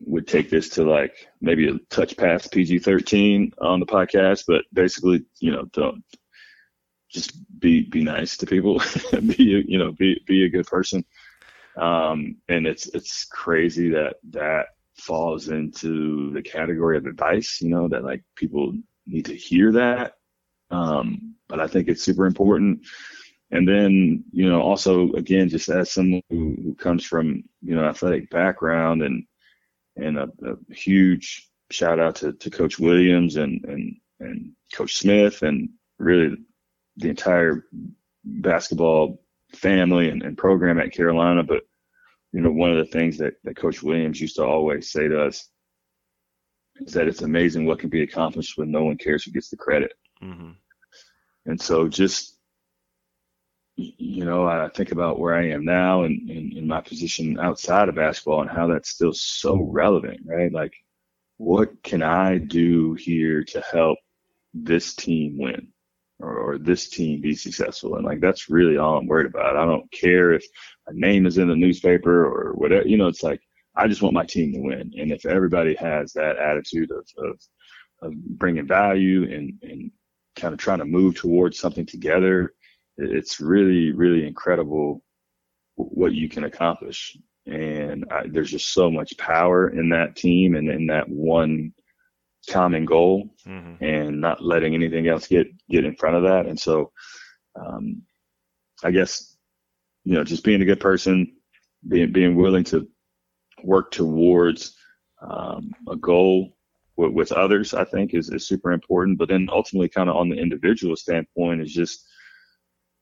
would 0.00 0.26
take 0.26 0.50
this 0.50 0.68
to 0.70 0.84
like 0.84 1.14
maybe 1.40 1.68
a 1.68 1.78
touch 1.90 2.16
past 2.16 2.52
PG 2.52 2.80
13 2.80 3.52
on 3.60 3.80
the 3.80 3.86
podcast, 3.86 4.44
but 4.46 4.62
basically, 4.72 5.24
you 5.40 5.50
know, 5.50 5.64
don't 5.72 6.04
just 7.10 7.32
be, 7.58 7.82
be 7.82 8.02
nice 8.02 8.36
to 8.36 8.46
people, 8.46 8.82
be, 9.26 9.64
you 9.66 9.78
know, 9.78 9.92
be, 9.92 10.20
be 10.26 10.44
a 10.44 10.50
good 10.50 10.66
person. 10.66 11.04
Um, 11.76 12.36
and 12.48 12.66
it's, 12.66 12.86
it's 12.88 13.24
crazy 13.24 13.90
that 13.90 14.16
that 14.30 14.66
falls 14.96 15.48
into 15.48 16.32
the 16.32 16.42
category 16.42 16.96
of 16.96 17.06
advice, 17.06 17.60
you 17.60 17.68
know, 17.68 17.88
that 17.88 18.04
like 18.04 18.22
people 18.34 18.72
need 19.06 19.26
to 19.26 19.36
hear 19.36 19.72
that. 19.72 20.14
Um, 20.70 21.34
but 21.48 21.60
I 21.60 21.66
think 21.66 21.88
it's 21.88 22.02
super 22.02 22.26
important. 22.26 22.86
And 23.50 23.68
then, 23.68 24.24
you 24.32 24.48
know, 24.48 24.60
also 24.60 25.12
again, 25.12 25.48
just 25.48 25.68
as 25.68 25.92
someone 25.92 26.22
who, 26.30 26.56
who 26.62 26.74
comes 26.74 27.04
from, 27.04 27.44
you 27.62 27.76
know, 27.76 27.84
athletic 27.84 28.30
background 28.30 29.02
and, 29.02 29.24
and 29.96 30.18
a, 30.18 30.28
a 30.44 30.74
huge 30.74 31.48
shout 31.70 32.00
out 32.00 32.16
to, 32.16 32.32
to 32.32 32.50
Coach 32.50 32.78
Williams 32.78 33.36
and, 33.36 33.64
and, 33.64 33.96
and 34.18 34.52
Coach 34.72 34.96
Smith 34.96 35.42
and 35.42 35.68
really 35.98 36.36
the 36.96 37.10
entire 37.10 37.64
basketball 38.24 39.20
family 39.56 40.10
and, 40.10 40.22
and 40.22 40.38
program 40.38 40.78
at 40.78 40.92
Carolina. 40.92 41.42
But, 41.42 41.62
you 42.32 42.40
know, 42.40 42.50
one 42.50 42.70
of 42.70 42.78
the 42.78 42.92
things 42.92 43.18
that, 43.18 43.34
that 43.44 43.56
Coach 43.56 43.82
Williams 43.82 44.20
used 44.20 44.36
to 44.36 44.44
always 44.44 44.90
say 44.90 45.08
to 45.08 45.22
us 45.22 45.48
is 46.76 46.92
that 46.92 47.08
it's 47.08 47.22
amazing 47.22 47.64
what 47.64 47.78
can 47.78 47.88
be 47.88 48.02
accomplished 48.02 48.58
when 48.58 48.70
no 48.70 48.84
one 48.84 48.98
cares 48.98 49.24
who 49.24 49.32
gets 49.32 49.48
the 49.48 49.56
credit. 49.56 49.92
Mm-hmm. 50.22 50.50
And 51.46 51.60
so 51.60 51.88
just, 51.88 52.38
you 53.76 54.24
know, 54.24 54.46
I 54.46 54.68
think 54.74 54.92
about 54.92 55.18
where 55.18 55.34
I 55.34 55.50
am 55.50 55.64
now 55.64 56.04
and 56.04 56.30
in 56.30 56.66
my 56.66 56.80
position 56.80 57.38
outside 57.38 57.88
of 57.88 57.94
basketball 57.94 58.40
and 58.40 58.50
how 58.50 58.66
that's 58.66 58.90
still 58.90 59.12
so 59.12 59.62
relevant, 59.70 60.20
right? 60.24 60.52
Like, 60.52 60.72
what 61.36 61.82
can 61.82 62.02
I 62.02 62.38
do 62.38 62.94
here 62.94 63.44
to 63.44 63.60
help 63.60 63.98
this 64.54 64.94
team 64.94 65.38
win 65.38 65.68
or, 66.20 66.36
or 66.38 66.58
this 66.58 66.88
team 66.88 67.20
be 67.20 67.34
successful? 67.34 67.96
And 67.96 68.04
like, 68.04 68.20
that's 68.20 68.48
really 68.48 68.76
all 68.76 68.98
I'm 68.98 69.06
worried 69.06 69.26
about. 69.26 69.56
I 69.56 69.64
don't 69.64 69.90
care 69.92 70.32
if 70.32 70.44
my 70.86 70.92
name 70.94 71.26
is 71.26 71.38
in 71.38 71.48
the 71.48 71.56
newspaper 71.56 72.26
or 72.26 72.52
whatever, 72.54 72.86
you 72.86 72.96
know, 72.96 73.08
it's 73.08 73.22
like, 73.22 73.40
I 73.76 73.88
just 73.88 74.02
want 74.02 74.14
my 74.14 74.24
team 74.24 74.52
to 74.52 74.60
win. 74.60 74.92
And 74.98 75.12
if 75.12 75.26
everybody 75.26 75.74
has 75.74 76.12
that 76.14 76.38
attitude 76.38 76.90
of, 76.90 77.06
of, 77.18 77.40
of 78.02 78.14
bringing 78.14 78.66
value 78.66 79.24
and, 79.24 79.52
and 79.62 79.90
kind 80.34 80.54
of 80.54 80.58
trying 80.58 80.78
to 80.78 80.86
move 80.86 81.14
towards 81.14 81.58
something 81.58 81.84
together, 81.84 82.54
it's 82.96 83.40
really, 83.40 83.92
really 83.92 84.26
incredible 84.26 85.02
what 85.74 86.14
you 86.14 86.28
can 86.28 86.44
accomplish. 86.44 87.18
And 87.46 88.06
I, 88.10 88.26
there's 88.28 88.50
just 88.50 88.72
so 88.72 88.90
much 88.90 89.16
power 89.18 89.68
in 89.68 89.90
that 89.90 90.16
team 90.16 90.56
and 90.56 90.68
in 90.70 90.86
that 90.86 91.08
one 91.08 91.72
common 92.46 92.84
goal 92.84 93.28
mm-hmm. 93.46 93.82
and 93.84 94.20
not 94.20 94.42
letting 94.42 94.74
anything 94.74 95.08
else 95.08 95.26
get, 95.26 95.48
get 95.68 95.84
in 95.84 95.96
front 95.96 96.16
of 96.16 96.22
that. 96.22 96.46
And 96.46 96.58
so, 96.58 96.92
um, 97.54 98.02
I 98.82 98.90
guess, 98.90 99.36
you 100.04 100.14
know, 100.14 100.24
just 100.24 100.44
being 100.44 100.62
a 100.62 100.66
good 100.66 100.80
person, 100.80 101.36
being, 101.88 102.12
being 102.12 102.36
willing 102.36 102.64
to 102.64 102.88
work 103.64 103.90
towards, 103.90 104.74
um, 105.20 105.72
a 105.88 105.96
goal 105.96 106.56
with, 106.96 107.12
with 107.12 107.32
others, 107.32 107.74
I 107.74 107.84
think 107.84 108.14
is, 108.14 108.30
is 108.30 108.46
super 108.46 108.72
important. 108.72 109.18
But 109.18 109.28
then 109.28 109.48
ultimately 109.50 109.88
kind 109.88 110.08
of 110.08 110.16
on 110.16 110.28
the 110.28 110.36
individual 110.36 110.96
standpoint 110.96 111.62
is 111.62 111.72
just, 111.72 112.06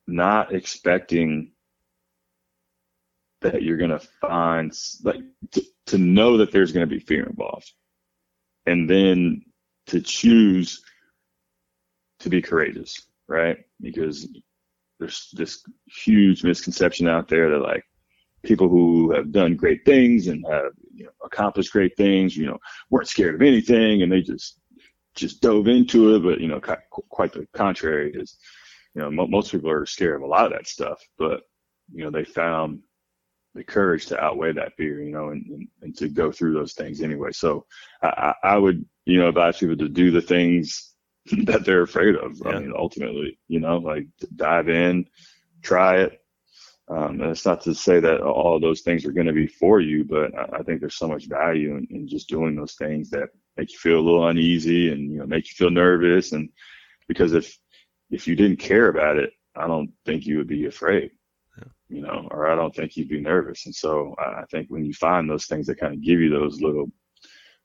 not 0.07 0.55
expecting 0.55 1.51
that 3.41 3.63
you're 3.63 3.79
going 3.79 3.89
to 3.89 4.07
find 4.21 4.71
like 5.03 5.23
to, 5.51 5.63
to 5.87 5.97
know 5.97 6.37
that 6.37 6.53
there's 6.53 6.73
going 6.73 6.87
to 6.87 6.95
be 6.95 7.01
fear 7.01 7.25
involved 7.25 7.73
and 8.67 8.89
then 8.89 9.43
to 9.87 10.01
choose 10.01 10.83
to 12.21 12.29
be 12.29 12.41
courageous 12.41 13.07
right? 13.27 13.57
Because 13.81 14.29
there's 14.99 15.31
this 15.33 15.65
huge 15.87 16.45
misconception 16.45 17.09
out 17.09 17.27
there 17.27 17.49
that 17.49 17.59
like 17.59 17.83
people 18.43 18.69
who 18.69 19.13
have 19.13 19.33
done 19.33 19.57
great 19.57 19.83
things 19.87 20.29
and 20.29 20.45
have 20.47 20.73
you 20.95 21.05
know, 21.05 21.11
accomplished 21.25 21.73
great 21.73 21.97
things 21.97 22.37
you 22.37 22.45
know 22.45 22.59
weren't 22.91 23.09
scared 23.09 23.35
of 23.35 23.41
anything 23.41 24.03
and 24.03 24.13
they 24.13 24.21
just 24.21 24.61
just 25.15 25.41
dove 25.41 25.67
into 25.67 26.15
it 26.15 26.23
but 26.23 26.39
you 26.39 26.49
know 26.49 26.61
quite 27.09 27.33
the 27.33 27.47
contrary 27.55 28.13
is 28.15 28.37
you 28.95 29.03
know, 29.03 29.11
mo- 29.11 29.27
most 29.27 29.51
people 29.51 29.71
are 29.71 29.87
scared 29.87 30.17
of 30.17 30.23
a 30.23 30.27
lot 30.27 30.47
of 30.47 30.53
that 30.53 30.67
stuff, 30.67 31.01
but 31.19 31.43
you 31.93 32.05
know, 32.05 32.11
they 32.11 32.25
found 32.25 32.81
the 33.55 33.65
courage 33.65 34.07
to 34.07 34.21
outweigh 34.21 34.53
that 34.53 34.77
fear, 34.77 35.03
you 35.03 35.13
know, 35.13 35.31
and, 35.31 35.47
and, 35.47 35.69
and 35.83 35.97
to 35.97 36.09
go 36.09 36.33
through 36.33 36.55
those 36.55 36.73
things 36.73 37.01
anyway. 37.01 37.31
So 37.33 37.67
I, 38.03 38.35
I 38.43 38.59
would, 38.59 38.85
you 39.05 39.19
know, 39.19 39.29
advise 39.29 39.59
people 39.59 39.77
to 39.77 39.89
do 39.89 40.11
the 40.11 40.21
things 40.21 40.93
that 41.45 41.65
they're 41.65 41.83
afraid 41.83 42.17
of. 42.17 42.37
Yeah. 42.45 42.53
I 42.53 42.59
mean, 42.59 42.73
ultimately, 42.77 43.39
you 43.49 43.61
know, 43.61 43.79
like 43.79 44.07
dive 44.35 44.69
in, 44.69 45.07
try 45.63 45.99
it. 45.99 46.21
Um, 46.87 47.21
and 47.23 47.31
it's 47.31 47.47
not 47.47 47.63
to 47.63 47.75
say 47.75 47.99
that 48.01 48.21
all 48.21 48.57
of 48.57 48.63
those 48.63 48.83
things 48.83 49.07
are 49.07 49.13
going 49.13 49.27
to 49.27 49.33
be 49.33 49.47
for 49.47 49.81
you, 49.81 50.05
but 50.05 50.37
I, 50.37 50.59
I 50.59 50.63
think 50.63 50.81
there's 50.81 50.97
so 50.97 51.09
much 51.09 51.27
value 51.29 51.77
in, 51.77 51.87
in 51.91 52.09
just 52.09 52.29
doing 52.29 52.55
those 52.57 52.75
things 52.75 53.09
that 53.11 53.31
make 53.57 53.73
you 53.73 53.79
feel 53.79 54.01
a 54.01 54.03
little 54.03 54.29
uneasy 54.29 54.93
and, 54.93 55.11
you 55.11 55.19
know, 55.19 55.27
make 55.27 55.49
you 55.49 55.55
feel 55.55 55.71
nervous. 55.71 56.33
And 56.33 56.51
because 57.09 57.33
if, 57.33 57.57
if 58.11 58.27
you 58.27 58.37
didn't 58.37 58.59
care 58.59 58.89
about 58.89 59.17
it, 59.17 59.33
I 59.57 59.67
don't 59.67 59.93
think 60.05 60.27
you 60.27 60.39
would 60.39 60.49
be 60.49 60.67
afraid. 60.67 61.13
You 61.89 62.01
know, 62.01 62.29
or 62.31 62.51
I 62.51 62.55
don't 62.55 62.75
think 62.75 62.97
you'd 62.97 63.09
be 63.09 63.21
nervous. 63.21 63.67
And 63.67 63.75
so 63.75 64.15
I 64.19 64.45
think 64.51 64.69
when 64.69 64.85
you 64.85 64.95
find 64.95 65.29
those 65.29 65.47
things 65.47 65.67
that 65.67 65.81
kind 65.81 65.95
of 65.95 66.03
give 66.03 66.21
you 66.21 66.31
those 66.31 66.61
little, 66.61 66.91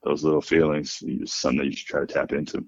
those 0.04 0.24
little 0.24 0.42
feelings, 0.42 1.00
it's 1.06 1.34
something 1.34 1.60
that 1.60 1.66
you 1.66 1.76
should 1.76 1.88
try 1.88 2.02
to 2.02 2.08
tap 2.08 2.32
into. 2.32 2.66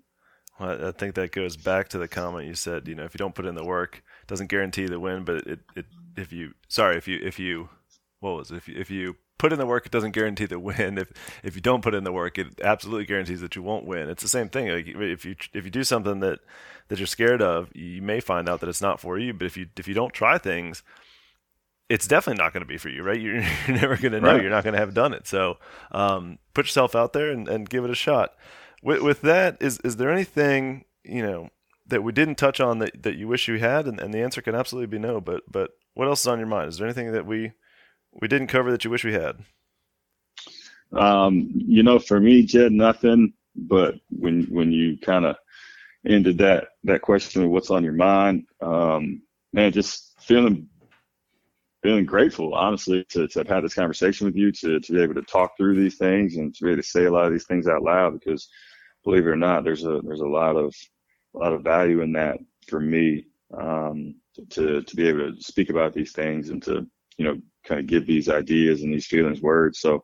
Well, 0.59 0.87
I 0.87 0.91
think 0.91 1.15
that 1.15 1.31
goes 1.31 1.57
back 1.57 1.89
to 1.89 1.97
the 1.97 2.07
comment 2.07 2.47
you 2.47 2.55
said. 2.55 2.87
You 2.87 2.95
know, 2.95 3.03
if 3.03 3.13
you 3.13 3.17
don't 3.17 3.35
put 3.35 3.45
in 3.45 3.55
the 3.55 3.65
work, 3.65 4.03
it 4.21 4.27
doesn't 4.27 4.47
guarantee 4.47 4.85
the 4.85 4.99
win. 4.99 5.23
But 5.23 5.47
it, 5.47 5.59
it, 5.75 5.85
if 6.15 6.31
you, 6.31 6.53
sorry, 6.67 6.97
if 6.97 7.07
you, 7.07 7.19
if 7.21 7.39
you, 7.39 7.69
what 8.19 8.35
was 8.35 8.51
it? 8.51 8.57
If 8.57 8.67
you, 8.67 8.75
if 8.77 8.91
you 8.91 9.15
put 9.41 9.51
in 9.51 9.57
the 9.57 9.65
work, 9.65 9.87
it 9.87 9.91
doesn't 9.91 10.11
guarantee 10.11 10.45
the 10.45 10.59
win. 10.69 10.99
If 10.99 11.11
if 11.43 11.55
you 11.55 11.61
don't 11.61 11.81
put 11.81 11.95
in 11.95 12.03
the 12.03 12.11
work, 12.11 12.37
it 12.37 12.61
absolutely 12.63 13.05
guarantees 13.05 13.41
that 13.41 13.55
you 13.55 13.63
won't 13.63 13.85
win. 13.85 14.07
It's 14.07 14.21
the 14.21 14.29
same 14.29 14.49
thing. 14.49 14.69
Like 14.69 14.87
if 14.87 15.25
you 15.25 15.35
if 15.53 15.65
you 15.65 15.71
do 15.71 15.83
something 15.83 16.19
that 16.19 16.39
that 16.89 16.99
you're 16.99 17.07
scared 17.07 17.41
of, 17.41 17.69
you 17.75 18.01
may 18.01 18.19
find 18.19 18.47
out 18.47 18.59
that 18.59 18.69
it's 18.69 18.81
not 18.81 18.99
for 18.99 19.17
you. 19.17 19.33
But 19.33 19.47
if 19.47 19.57
you 19.57 19.67
if 19.77 19.87
you 19.87 19.95
don't 19.95 20.13
try 20.13 20.37
things, 20.37 20.83
it's 21.91 22.07
definitely 22.07 22.41
not 22.41 22.53
going 22.53 22.61
to 22.61 22.67
be 22.67 22.77
for 22.77 22.87
you, 22.87 23.03
right? 23.03 23.19
You're, 23.19 23.41
you're 23.67 23.77
never 23.77 23.97
going 23.97 24.13
to 24.13 24.21
know. 24.21 24.31
Right. 24.31 24.41
You're 24.41 24.49
not 24.49 24.63
going 24.63 24.73
to 24.73 24.79
have 24.79 24.93
done 24.93 25.13
it. 25.13 25.27
So 25.27 25.57
um, 25.91 26.39
put 26.53 26.65
yourself 26.65 26.95
out 26.95 27.11
there 27.11 27.29
and, 27.29 27.49
and 27.49 27.69
give 27.69 27.83
it 27.83 27.89
a 27.89 27.95
shot. 27.95 28.33
With, 28.81 29.01
with 29.01 29.21
that, 29.21 29.57
is 29.59 29.77
is 29.79 29.97
there 29.97 30.11
anything 30.11 30.85
you 31.03 31.21
know 31.21 31.49
that 31.87 32.01
we 32.01 32.11
didn't 32.11 32.35
touch 32.35 32.59
on 32.59 32.79
that, 32.79 33.03
that 33.03 33.15
you 33.15 33.27
wish 33.27 33.47
you 33.47 33.59
had? 33.59 33.87
And, 33.87 33.99
and 33.99 34.13
the 34.13 34.21
answer 34.21 34.41
can 34.41 34.55
absolutely 34.55 34.87
be 34.87 34.99
no. 34.99 35.19
But 35.21 35.43
but 35.51 35.71
what 35.93 36.07
else 36.07 36.21
is 36.21 36.27
on 36.27 36.39
your 36.39 36.47
mind? 36.47 36.69
Is 36.69 36.77
there 36.77 36.87
anything 36.87 37.11
that 37.11 37.25
we 37.25 37.51
we 38.13 38.27
didn't 38.27 38.47
cover 38.47 38.71
that 38.71 38.83
you 38.83 38.89
wish 38.89 39.03
we 39.03 39.13
had? 39.13 39.35
Um, 40.93 41.51
you 41.53 41.83
know, 41.83 41.99
for 41.99 42.19
me, 42.19 42.43
Jed, 42.43 42.71
nothing. 42.71 43.33
But 43.55 43.95
when 44.09 44.45
when 44.45 44.71
you 44.71 44.97
kind 44.97 45.25
of 45.25 45.35
ended 46.07 46.39
that 46.39 46.69
that 46.85 47.01
question 47.01 47.43
of 47.43 47.51
what's 47.51 47.69
on 47.69 47.83
your 47.83 47.93
mind, 47.93 48.45
um, 48.61 49.21
man, 49.53 49.73
just 49.73 50.15
feeling 50.21 50.69
feeling 51.83 52.05
grateful, 52.05 52.53
honestly, 52.53 53.05
to, 53.09 53.27
to 53.27 53.39
have 53.39 53.47
had 53.47 53.63
this 53.63 53.73
conversation 53.73 54.25
with 54.25 54.35
you, 54.35 54.51
to 54.51 54.79
to 54.79 54.93
be 54.93 55.01
able 55.01 55.15
to 55.15 55.21
talk 55.23 55.57
through 55.57 55.75
these 55.81 55.97
things 55.97 56.37
and 56.37 56.53
to 56.55 56.63
be 56.63 56.71
able 56.71 56.81
to 56.81 56.87
say 56.87 57.05
a 57.05 57.11
lot 57.11 57.25
of 57.25 57.31
these 57.31 57.45
things 57.45 57.67
out 57.67 57.83
loud. 57.83 58.13
Because 58.13 58.49
believe 59.03 59.25
it 59.25 59.29
or 59.29 59.35
not, 59.35 59.63
there's 59.63 59.85
a 59.85 60.01
there's 60.03 60.21
a 60.21 60.27
lot 60.27 60.55
of 60.55 60.73
a 61.35 61.39
lot 61.39 61.53
of 61.53 61.63
value 61.63 62.01
in 62.01 62.13
that 62.13 62.37
for 62.67 62.79
me 62.79 63.25
um, 63.57 64.15
to 64.49 64.81
to 64.81 64.95
be 64.95 65.07
able 65.07 65.33
to 65.33 65.41
speak 65.41 65.69
about 65.69 65.93
these 65.93 66.11
things 66.11 66.49
and 66.49 66.61
to 66.63 66.87
you 67.17 67.25
know 67.25 67.37
kind 67.65 67.79
of 67.79 67.87
give 67.87 68.05
these 68.07 68.29
ideas 68.29 68.81
and 68.83 68.93
these 68.93 69.07
feelings 69.07 69.41
words. 69.41 69.79
So 69.79 70.03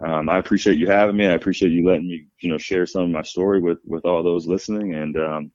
um, 0.00 0.28
I 0.28 0.38
appreciate 0.38 0.78
you 0.78 0.86
having 0.86 1.16
me. 1.16 1.26
I 1.26 1.32
appreciate 1.32 1.72
you 1.72 1.84
letting 1.86 2.06
me, 2.08 2.26
you 2.40 2.50
know, 2.50 2.58
share 2.58 2.86
some 2.86 3.02
of 3.02 3.10
my 3.10 3.22
story 3.22 3.60
with 3.60 3.78
with 3.84 4.04
all 4.04 4.22
those 4.22 4.46
listening. 4.46 4.94
And 4.94 5.16
um, 5.16 5.50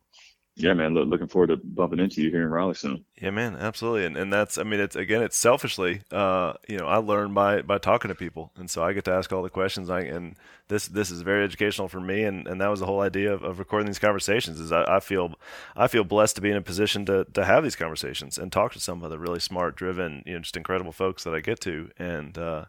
yeah, 0.56 0.74
man, 0.74 0.94
look, 0.94 1.08
looking 1.08 1.28
forward 1.28 1.48
to 1.48 1.58
bumping 1.58 2.00
into 2.00 2.22
you 2.22 2.30
here 2.30 2.44
in 2.44 2.50
Raleigh 2.50 2.76
soon. 2.76 3.04
Yeah, 3.20 3.32
man, 3.32 3.56
absolutely. 3.56 4.06
And 4.06 4.16
and 4.16 4.32
that's, 4.32 4.58
I 4.58 4.64
mean, 4.64 4.80
it's 4.80 4.96
again, 4.96 5.24
it's 5.24 5.38
selfishly, 5.38 6.02
uh, 6.12 6.54
you 6.68 6.78
know, 6.78 6.86
I 6.86 6.98
learn 6.98 7.34
by 7.34 7.64
by 7.64 7.80
talking 7.80 8.10
to 8.10 8.16
people, 8.16 8.52
and 8.56 8.70
so 8.70 8.84
I 8.84 8.94
get 8.94 9.06
to 9.06 9.14
ask 9.14 9.34
all 9.34 9.42
the 9.42 9.50
questions. 9.50 9.90
I 9.90 10.02
and 10.02 10.36
this 10.68 10.88
this 10.88 11.10
is 11.10 11.22
very 11.22 11.44
educational 11.44 11.88
for 11.88 12.00
me, 12.00 12.24
and, 12.24 12.48
and 12.48 12.62
that 12.62 12.70
was 12.70 12.80
the 12.82 12.86
whole 12.86 13.02
idea 13.02 13.34
of, 13.34 13.44
of 13.44 13.58
recording 13.58 13.88
these 13.88 14.00
conversations. 14.00 14.60
Is 14.60 14.72
I, 14.72 14.84
I 14.84 15.00
feel 15.00 15.34
I 15.76 15.88
feel 15.88 16.04
blessed 16.04 16.36
to 16.36 16.42
be 16.42 16.52
in 16.52 16.58
a 16.58 16.62
position 16.62 17.06
to 17.08 17.26
to 17.34 17.46
have 17.46 17.64
these 17.64 17.76
conversations 17.76 18.38
and 18.38 18.52
talk 18.52 18.74
to 18.74 18.80
some 18.80 19.02
of 19.04 19.10
the 19.10 19.18
really 19.18 19.40
smart, 19.40 19.76
driven, 19.76 20.22
you 20.26 20.34
know, 20.34 20.40
just 20.40 20.58
incredible 20.58 20.92
folks 20.92 21.24
that 21.24 21.34
I 21.34 21.40
get 21.40 21.62
to, 21.62 21.90
and 21.98 22.38
uh, 22.38 22.66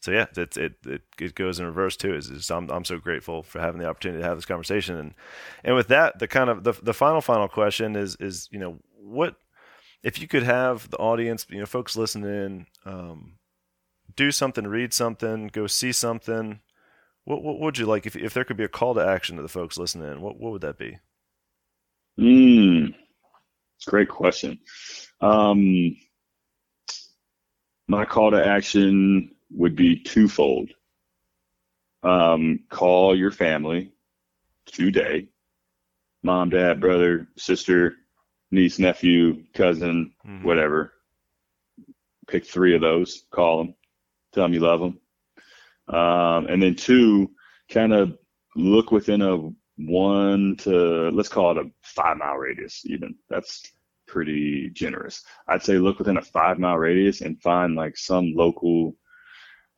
so 0.00 0.12
yeah, 0.12 0.26
it, 0.36 0.56
it 0.56 1.02
it 1.18 1.34
goes 1.34 1.60
in 1.60 1.66
reverse 1.66 1.96
too. 1.96 2.14
Is, 2.14 2.30
is 2.30 2.50
I'm 2.50 2.70
I'm 2.70 2.86
so 2.86 2.98
grateful 2.98 3.42
for 3.42 3.60
having 3.60 3.80
the 3.80 3.86
opportunity 3.86 4.22
to 4.22 4.28
have 4.28 4.38
this 4.38 4.46
conversation, 4.46 4.96
and 4.96 5.14
and 5.62 5.76
with 5.76 5.88
that, 5.88 6.18
the 6.18 6.26
kind 6.26 6.48
of 6.48 6.64
the 6.64 6.72
the 6.72 6.94
final 6.94 7.20
final 7.20 7.48
question 7.48 7.96
is 7.96 8.16
is 8.16 8.48
you 8.50 8.58
know 8.58 8.78
what 8.96 9.36
if 10.02 10.18
you 10.18 10.26
could 10.26 10.42
have 10.42 10.88
the 10.88 10.96
audience, 10.96 11.46
you 11.50 11.58
know, 11.58 11.66
folks 11.66 11.96
listening, 11.96 12.66
um, 12.86 13.34
do 14.16 14.30
something, 14.30 14.66
read 14.66 14.94
something, 14.94 15.48
go 15.48 15.66
see 15.66 15.92
something. 15.92 16.60
what, 17.24 17.42
what 17.42 17.60
would 17.60 17.76
you 17.78 17.84
like 17.84 18.06
if 18.06 18.16
if 18.16 18.32
there 18.32 18.44
could 18.44 18.56
be 18.56 18.64
a 18.64 18.68
call 18.68 18.94
to 18.94 19.06
action 19.06 19.36
to 19.36 19.42
the 19.42 19.48
folks 19.48 19.76
listening? 19.76 20.22
What 20.22 20.38
what 20.40 20.52
would 20.52 20.62
that 20.62 20.78
be? 20.78 20.98
Mm, 22.18 22.94
great 23.86 24.08
question. 24.08 24.58
Um, 25.20 25.94
my 27.86 28.06
call 28.06 28.30
to 28.30 28.46
action 28.46 29.30
would 29.50 29.76
be 29.76 30.02
twofold. 30.02 30.70
Um, 32.02 32.60
call 32.70 33.16
your 33.16 33.30
family 33.30 33.92
today 34.66 35.28
mom, 36.22 36.50
dad, 36.50 36.80
brother, 36.80 37.28
sister, 37.36 37.94
niece, 38.50 38.78
nephew, 38.78 39.44
cousin, 39.54 40.12
mm-hmm. 40.26 40.44
whatever. 40.44 40.92
Pick 42.28 42.46
three 42.46 42.74
of 42.74 42.80
those, 42.80 43.24
call 43.30 43.58
them, 43.58 43.74
tell 44.32 44.44
them 44.44 44.54
you 44.54 44.60
love 44.60 44.80
them. 44.80 45.00
Um, 45.88 46.46
and 46.46 46.62
then 46.62 46.76
two, 46.76 47.30
kind 47.68 47.92
of 47.92 48.16
look 48.54 48.92
within 48.92 49.22
a 49.22 49.50
one 49.76 50.56
to, 50.58 51.10
let's 51.10 51.28
call 51.28 51.52
it 51.52 51.66
a 51.66 51.70
five 51.82 52.18
mile 52.18 52.36
radius, 52.36 52.82
even. 52.84 53.16
That's 53.28 53.62
pretty 54.06 54.70
generous. 54.72 55.22
I'd 55.48 55.62
say 55.62 55.78
look 55.78 55.98
within 55.98 56.18
a 56.18 56.22
five 56.22 56.58
mile 56.58 56.76
radius 56.76 57.22
and 57.22 57.40
find 57.40 57.74
like 57.74 57.96
some 57.96 58.32
local, 58.36 58.96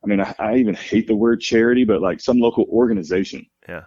I 0.03 0.07
mean, 0.07 0.19
I, 0.19 0.35
I 0.39 0.55
even 0.57 0.75
hate 0.75 1.07
the 1.07 1.15
word 1.15 1.39
charity, 1.39 1.85
but 1.85 2.01
like 2.01 2.19
some 2.19 2.39
local 2.39 2.65
organization. 2.65 3.45
Yeah 3.67 3.83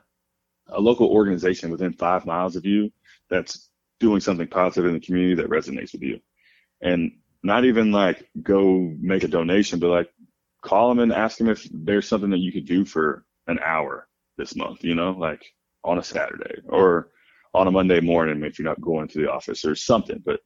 a 0.69 0.81
local 0.81 1.09
organization 1.09 1.71
within 1.71 1.93
five 1.93 2.27
miles 2.27 2.57
of 2.57 2.65
you 2.65 2.91
that's 3.31 3.71
doing 4.01 4.21
something 4.21 4.47
positive 4.47 4.87
in 4.89 4.95
the 4.95 5.05
community 5.05 5.35
that 5.35 5.51
resonates 5.51 5.93
with 5.93 6.03
you. 6.03 6.21
And 6.83 7.13
not 7.43 7.65
even 7.65 7.93
like 7.93 8.29
go 8.43 8.93
make 9.01 9.25
a 9.25 9.29
donation, 9.29 9.79
but 9.79 9.91
like 9.91 10.11
call 10.63 10.89
them 10.89 10.99
and 10.99 11.13
ask 11.13 11.39
them 11.39 11.49
if 11.49 11.67
there's 11.73 12.09
something 12.09 12.31
that 12.31 12.41
you 12.41 12.53
could 12.53 12.67
do 12.67 12.85
for 12.85 13.25
an 13.47 13.59
hour 13.65 14.09
this 14.37 14.57
month, 14.57 14.85
you 14.85 14.95
know, 14.95 15.13
like 15.13 15.45
on 15.85 15.99
a 15.99 16.03
Saturday 16.03 16.61
or 16.69 17.11
on 17.55 17.69
a 17.69 17.71
Monday 17.71 18.01
morning 18.01 18.43
if 18.43 18.59
you're 18.59 18.69
not 18.69 18.81
going 18.81 19.09
to 19.09 19.19
the 19.19 19.31
office 19.31 19.65
or 19.65 19.75
something. 19.75 20.23
But 20.25 20.41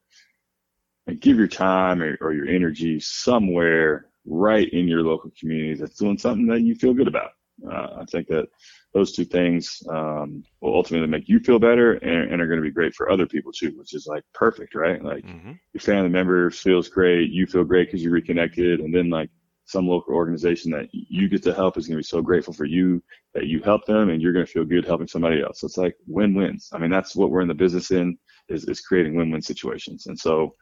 give 1.19 1.39
your 1.39 1.49
time 1.49 2.03
or, 2.03 2.17
or 2.21 2.33
your 2.33 2.47
energy 2.47 3.01
somewhere 3.01 4.10
right 4.27 4.69
in 4.73 4.89
your 4.89 5.03
local 5.03 5.31
community 5.39 5.75
that's 5.75 5.99
doing 5.99 6.19
something 6.19 6.47
that 6.47 6.63
you 6.63 6.75
feel 6.75 6.95
good 6.95 7.09
about. 7.09 7.31
Uh, 7.71 7.99
I 8.01 8.05
think 8.11 8.27
that 8.29 8.49
those 8.95 9.13
two 9.13 9.25
things 9.25 9.83
um, 9.89 10.43
will 10.61 10.75
ultimately 10.75 11.07
make 11.07 11.29
you 11.29 11.41
feel 11.41 11.59
better 11.59 11.93
and, 11.95 12.33
and 12.33 12.41
are 12.41 12.47
going 12.47 12.59
to 12.59 12.67
be 12.67 12.73
great 12.73 12.95
for 12.95 13.11
other 13.11 13.27
people 13.27 13.53
too, 13.53 13.73
which 13.77 13.95
is 13.95 14.07
like 14.07 14.25
perfect, 14.33 14.75
right? 14.75 15.03
Like 15.03 15.25
mm-hmm. 15.25 15.53
your 15.73 15.81
family 15.81 16.09
member 16.09 16.51
feels 16.51 16.89
great, 16.89 17.31
you 17.31 17.47
feel 17.47 17.65
great 17.65 17.89
because 17.89 18.03
you 18.03 18.11
reconnected, 18.11 18.81
and 18.81 18.95
then 18.95 19.11
like 19.11 19.31
some 19.67 19.87
local 19.87 20.15
organization 20.15 20.71
that 20.73 20.89
you 20.91 21.29
get 21.29 21.43
to 21.45 21.55
help 21.55 21.77
is 21.77 21.87
going 21.87 21.97
to 21.97 22.03
be 22.03 22.03
so 22.03 22.21
grateful 22.21 22.53
for 22.53 22.65
you 22.65 23.03
that 23.35 23.47
you 23.47 23.61
help 23.63 23.85
them, 23.87 24.09
and 24.09 24.21
you're 24.21 24.33
going 24.33 24.45
to 24.45 24.51
feel 24.51 24.65
good 24.65 24.85
helping 24.85 25.07
somebody 25.07 25.43
else. 25.43 25.61
So 25.61 25.67
it's 25.67 25.77
like 25.77 25.95
win-wins. 26.09 26.71
I 26.73 26.79
mean, 26.79 26.91
that's 26.91 27.15
what 27.15 27.31
we're 27.31 27.43
in 27.43 27.49
the 27.49 27.55
business 27.55 27.91
in 27.91 28.19
is 28.49 28.65
is 28.65 28.81
creating 28.81 29.15
win-win 29.15 29.43
situations, 29.43 30.07
and 30.07 30.19
so 30.19 30.55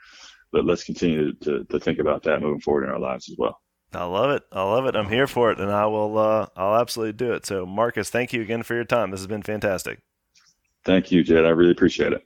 but 0.53 0.65
let's 0.65 0.85
continue 0.85 1.33
to, 1.35 1.65
to 1.65 1.81
think 1.81 1.99
about 1.99 2.23
that 2.25 2.41
moving 2.41 2.61
forward 2.61 2.85
in 2.85 2.91
our 2.91 2.99
lives 2.99 3.29
as 3.31 3.37
well. 3.39 3.61
I 3.93 4.05
love 4.05 4.31
it. 4.31 4.43
I 4.53 4.63
love 4.63 4.87
it. 4.87 4.97
I'm 4.97 5.09
here 5.09 5.27
for 5.27 5.51
it, 5.51 5.59
and 5.59 5.71
I 5.71 5.87
will. 5.87 6.19
Uh, 6.19 6.47
I'll 6.57 6.79
absolutely 6.79 7.15
do 7.15 7.33
it. 7.33 7.47
So, 7.47 7.65
Marcus, 7.65 8.11
thank 8.11 8.33
you 8.33 8.43
again 8.43 8.63
for 8.63 8.75
your 8.75 8.85
time. 8.85 9.11
This 9.11 9.21
has 9.21 9.27
been 9.27 9.43
fantastic. 9.43 10.01
Thank 10.85 11.11
you, 11.11 11.25
Jed. 11.25 11.45
I 11.45 11.51
really 11.51 11.73
appreciate 11.73 12.13
it. 12.13 12.23